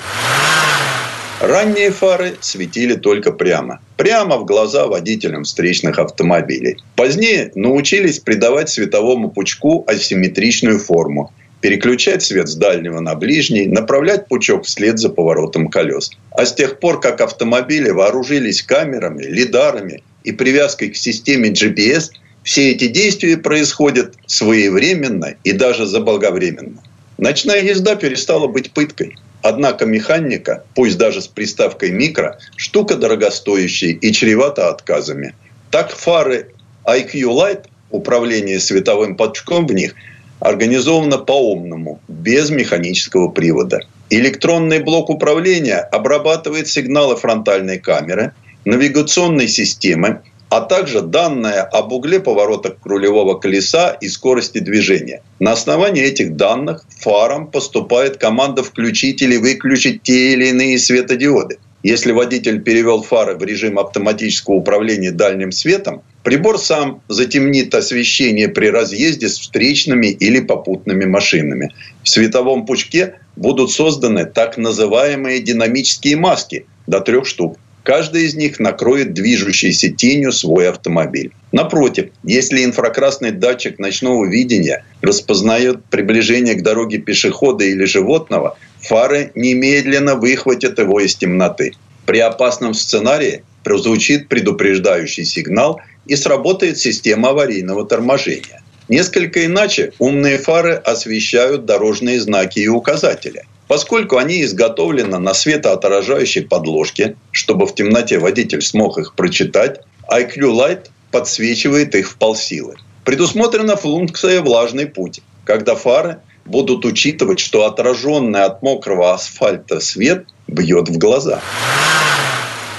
Ранние 1.43 1.91
фары 1.91 2.37
светили 2.41 2.95
только 2.95 3.33
прямо. 3.33 3.81
Прямо 3.97 4.37
в 4.37 4.45
глаза 4.45 4.87
водителям 4.87 5.43
встречных 5.43 5.99
автомобилей. 5.99 6.77
Позднее 6.95 7.51
научились 7.57 8.21
придавать 8.21 8.69
световому 8.69 9.29
пучку 9.29 9.85
асимметричную 9.89 10.79
форму 10.79 11.33
переключать 11.61 12.23
свет 12.23 12.49
с 12.49 12.55
дальнего 12.55 13.01
на 13.01 13.17
ближний, 13.17 13.67
направлять 13.67 14.29
пучок 14.29 14.67
вслед 14.67 15.01
за 15.01 15.09
поворотом 15.09 15.67
колес. 15.67 16.13
А 16.31 16.47
с 16.47 16.55
тех 16.55 16.79
пор, 16.79 17.01
как 17.01 17.21
автомобили 17.21 17.91
вооружились 17.91 18.63
камерами, 18.63 19.25
лидарами 19.25 20.05
и 20.23 20.31
привязкой 20.31 20.91
к 20.91 20.97
системе 20.97 21.51
GPS, 21.51 22.11
все 22.45 22.71
эти 22.71 22.87
действия 22.87 23.37
происходят 23.37 24.15
своевременно 24.27 25.35
и 25.43 25.51
даже 25.51 25.87
заблаговременно. 25.87 26.81
Ночная 27.19 27.63
езда 27.63 27.97
перестала 27.97 28.47
быть 28.47 28.71
пыткой. 28.71 29.17
Однако 29.43 29.87
механика, 29.87 30.65
пусть 30.75 30.99
даже 30.99 31.21
с 31.21 31.29
приставкой 31.29 31.91
микро, 31.91 32.39
штука 32.57 32.97
дорогостоящая 32.97 33.91
и 33.91 34.13
чревата 34.13 34.69
отказами. 34.69 35.35
Так 35.71 35.91
фары 35.91 36.53
IQ 36.85 37.13
Light, 37.13 37.67
управление 37.91 38.61
световым 38.61 39.17
пучком 39.17 39.67
в 39.67 39.73
них– 39.73 39.95
организовано 40.43 41.19
по-умному, 41.19 42.01
без 42.09 42.51
механического 42.51 43.29
привода. 43.29 43.79
Электронный 44.11 44.81
блок 44.81 45.09
управления 45.09 45.79
обрабатывает 45.79 46.67
сигналы 46.67 47.17
фронтальной 47.17 47.79
камеры, 47.79 48.35
навигационной 48.65 49.47
системы, 49.47 50.23
а 50.53 50.61
также 50.61 51.01
данные 51.01 51.61
об 51.61 51.93
угле 51.95 52.21
поворота 52.21 52.77
рулевого 52.85 53.39
колеса 53.39 53.97
и 54.03 54.09
скорости 54.09 54.59
движения. 54.59 55.23
На 55.41 55.53
основании 55.53 56.03
этих 56.03 56.37
данных 56.37 56.85
фарам 57.01 57.51
поступает 57.51 58.19
команда 58.19 58.63
включить 58.63 59.23
или 59.23 59.39
выключить 59.39 60.03
те 60.03 60.35
или 60.35 60.49
иные 60.49 60.79
светодиоды. 60.79 61.57
Если 61.83 62.13
водитель 62.13 62.61
перевел 62.61 63.03
фары 63.03 63.35
в 63.37 63.43
режим 63.43 63.79
автоматического 63.79 64.57
управления 64.57 65.11
дальним 65.11 65.53
светом, 65.53 66.03
прибор 66.23 66.59
сам 66.59 67.01
затемнит 67.09 67.75
освещение 67.75 68.51
при 68.51 68.67
разъезде 68.67 69.31
с 69.31 69.39
встречными 69.39 70.09
или 70.09 70.41
попутными 70.41 71.07
машинами. 71.07 71.71
В 72.03 72.11
световом 72.11 72.67
пучке 72.67 73.15
будут 73.37 73.71
созданы 73.71 74.27
так 74.27 74.59
называемые 74.59 75.41
динамические 75.41 76.17
маски 76.17 76.67
до 76.87 77.01
трех 77.01 77.27
штук. 77.27 77.57
Каждый 77.83 78.25
из 78.25 78.35
них 78.35 78.61
накроет 78.61 79.13
движущейся 79.13 79.91
тенью 79.91 80.33
свой 80.33 80.69
автомобиль. 80.69 81.33
Напротив, 81.51 82.11
если 82.23 82.65
инфракрасный 82.65 83.33
датчик 83.33 83.79
ночного 83.79 84.25
видения 84.25 84.85
распознает 85.01 85.85
приближение 85.87 86.55
к 86.55 86.63
дороге 86.63 86.99
пешехода 86.99 87.65
или 87.65 87.85
животного, 87.85 88.57
фары 88.81 89.33
немедленно 89.35 90.15
выхватят 90.15 90.79
его 90.79 91.01
из 91.01 91.17
темноты. 91.17 91.73
При 92.07 92.21
опасном 92.21 92.75
сценарии 92.75 93.43
прозвучит 93.65 94.29
предупреждающий 94.29 95.25
сигнал 95.25 95.81
и 96.07 96.15
сработает 96.17 96.79
система 96.79 97.31
аварийного 97.31 97.85
торможения. 97.87 98.63
Несколько 98.89 99.45
иначе 99.45 99.93
умные 99.99 100.39
фары 100.39 100.75
освещают 100.75 101.65
дорожные 101.65 102.21
знаки 102.21 102.61
и 102.61 102.69
указатели. 102.69 103.45
Поскольку 103.73 104.19
они 104.19 104.43
изготовлены 104.43 105.19
на 105.19 105.33
светоотражающей 105.33 106.43
подложке, 106.43 107.17
чтобы 107.31 107.67
в 107.67 107.75
темноте 107.75 108.19
водитель 108.19 108.61
смог 108.61 108.99
их 108.99 109.15
прочитать, 109.15 109.81
IQ 110.11 110.41
Light 110.53 110.91
подсвечивает 111.11 111.95
их 111.95 112.11
в 112.11 112.17
полсилы. 112.17 112.75
Предусмотрена 113.07 113.77
функция 113.77 114.43
«влажный 114.43 114.85
путь», 114.85 115.23
когда 115.45 115.75
фары 115.75 116.19
будут 116.45 116.85
учитывать, 116.85 117.41
что 117.41 117.65
отраженный 117.65 118.43
от 118.43 118.63
мокрого 118.63 119.15
асфальта 119.15 119.81
свет 119.81 120.27
бьет 120.49 120.91
в 120.91 120.99
глаза. 120.99 121.41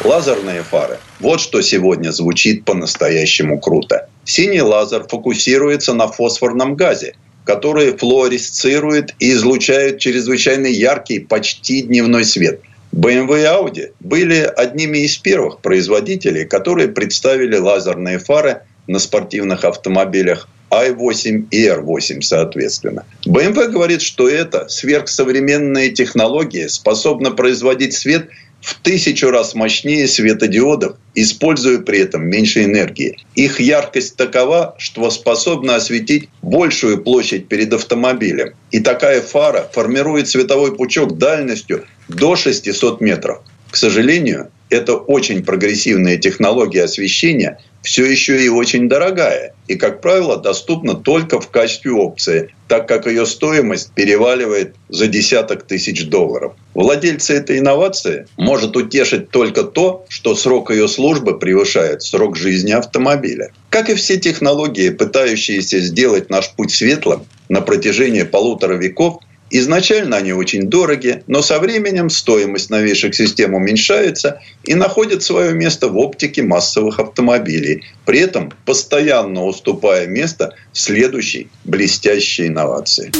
Лазерные 0.04 0.62
фары. 0.62 1.00
Вот 1.20 1.42
что 1.42 1.64
сегодня 1.64 2.12
звучит 2.12 2.66
по-настоящему 2.66 3.60
круто. 3.60 4.10
Синий 4.26 4.62
лазер 4.62 5.08
фокусируется 5.10 5.96
на 5.96 6.08
фосфорном 6.08 6.76
газе, 6.76 7.16
который 7.46 7.98
флуоресцирует 7.98 9.16
и 9.20 9.32
излучает 9.32 10.00
чрезвычайно 10.00 10.68
яркий, 10.68 11.20
почти 11.20 11.82
дневной 11.82 12.26
свет. 12.26 12.62
BMW 12.94 13.42
и 13.42 13.46
Audi 13.46 13.92
были 14.00 14.40
одними 14.56 15.00
из 15.00 15.18
первых 15.18 15.60
производителей, 15.60 16.46
которые 16.46 16.90
представили 16.90 17.58
лазерные 17.58 18.20
фары 18.20 18.62
на 18.88 19.00
спортивных 19.00 19.66
автомобилях 19.66 20.48
i8 20.70 21.48
и 21.52 21.68
R8 21.68 22.22
соответственно. 22.22 23.06
BMW 23.26 23.68
говорит, 23.70 24.02
что 24.02 24.28
это 24.28 24.68
сверхсовременная 24.70 25.90
технология 25.90 26.70
способна 26.70 27.32
производить 27.32 27.94
свет– 27.94 28.30
в 28.64 28.76
тысячу 28.76 29.30
раз 29.30 29.56
мощнее 29.56 30.08
светодиодов, 30.08 30.96
используя 31.16 31.80
при 31.80 32.00
этом 32.00 32.26
меньше 32.26 32.64
энергии. 32.64 33.18
Их 33.36 33.60
яркость 33.60 34.16
такова, 34.16 34.76
что 34.78 35.12
способна 35.12 35.76
осветить 35.76 36.30
большую 36.42 37.04
площадь 37.04 37.50
перед 37.50 37.74
автомобилем. 37.74 38.54
И 38.72 38.80
такая 38.80 39.22
фара 39.22 39.70
формирует 39.74 40.30
световой 40.30 40.74
пучок 40.76 41.18
дальностью 41.18 41.84
до 42.08 42.38
600 42.38 43.02
метров. 43.02 43.42
К 43.70 43.76
сожалению, 43.76 44.50
это 44.70 44.96
очень 44.96 45.44
прогрессивная 45.44 46.18
технология 46.18 46.84
освещения, 46.84 47.60
все 47.84 48.06
еще 48.06 48.44
и 48.44 48.50
очень 48.50 48.90
дорогая 48.90 49.54
и, 49.68 49.76
как 49.76 50.02
правило, 50.02 50.38
доступна 50.38 50.96
только 50.96 51.40
в 51.40 51.50
качестве 51.50 51.92
опции, 51.92 52.54
так 52.68 52.88
как 52.88 53.08
ее 53.08 53.26
стоимость 53.26 53.92
переваливает 53.94 54.76
за 54.90 55.08
десяток 55.08 55.64
тысяч 55.64 56.08
долларов. 56.08 56.54
Владельца 56.74 57.34
этой 57.34 57.60
инновации 57.60 58.28
может 58.38 58.76
утешить 58.76 59.30
только 59.30 59.64
то, 59.64 60.06
что 60.10 60.36
срок 60.36 60.72
ее 60.72 60.88
службы 60.88 61.38
превышает 61.38 62.02
срок 62.02 62.36
жизни 62.38 62.72
автомобиля. 62.72 63.52
Как 63.70 63.90
и 63.90 63.96
все 63.96 64.18
технологии, 64.18 64.90
пытающиеся 64.90 65.80
сделать 65.80 66.30
наш 66.30 66.52
путь 66.52 66.72
светлым 66.72 67.26
на 67.50 67.62
протяжении 67.62 68.24
полутора 68.24 68.76
веков– 68.76 69.20
Изначально 69.56 70.18
они 70.18 70.34
очень 70.34 70.68
дороги, 70.68 71.22
но 71.28 71.44
со 71.44 71.60
временем 71.60 72.10
стоимость 72.10 72.72
новейших 72.72 73.14
систем 73.14 73.54
уменьшается 73.54 74.42
и 74.64 74.74
находит 74.74 75.22
свое 75.22 75.54
место 75.54 75.90
в 75.90 75.98
оптике 75.98 76.42
массовых 76.42 77.00
автомобилей, 77.00 77.84
при 78.04 78.22
этом 78.22 78.52
постоянно 78.66 79.44
уступая 79.44 80.08
место 80.08 80.56
следующей 80.72 81.50
блестящей 81.66 82.48
инновации. 82.48 83.12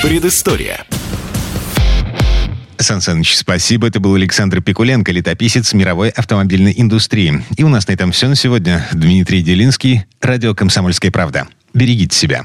Предыстория. 0.00 0.84
Сан 2.78 3.00
Саныч, 3.00 3.34
спасибо. 3.34 3.88
Это 3.88 3.98
был 3.98 4.14
Александр 4.14 4.62
Пикуленко, 4.62 5.10
летописец 5.10 5.72
мировой 5.72 6.10
автомобильной 6.10 6.74
индустрии. 6.76 7.42
И 7.56 7.64
у 7.64 7.68
нас 7.68 7.88
на 7.88 7.92
этом 7.92 8.12
все 8.12 8.28
на 8.28 8.36
сегодня. 8.36 8.86
Дмитрий 8.92 9.42
Делинский, 9.42 10.04
радио 10.20 10.54
«Комсомольская 10.54 11.10
правда». 11.10 11.48
Берегите 11.74 12.16
себя. 12.16 12.44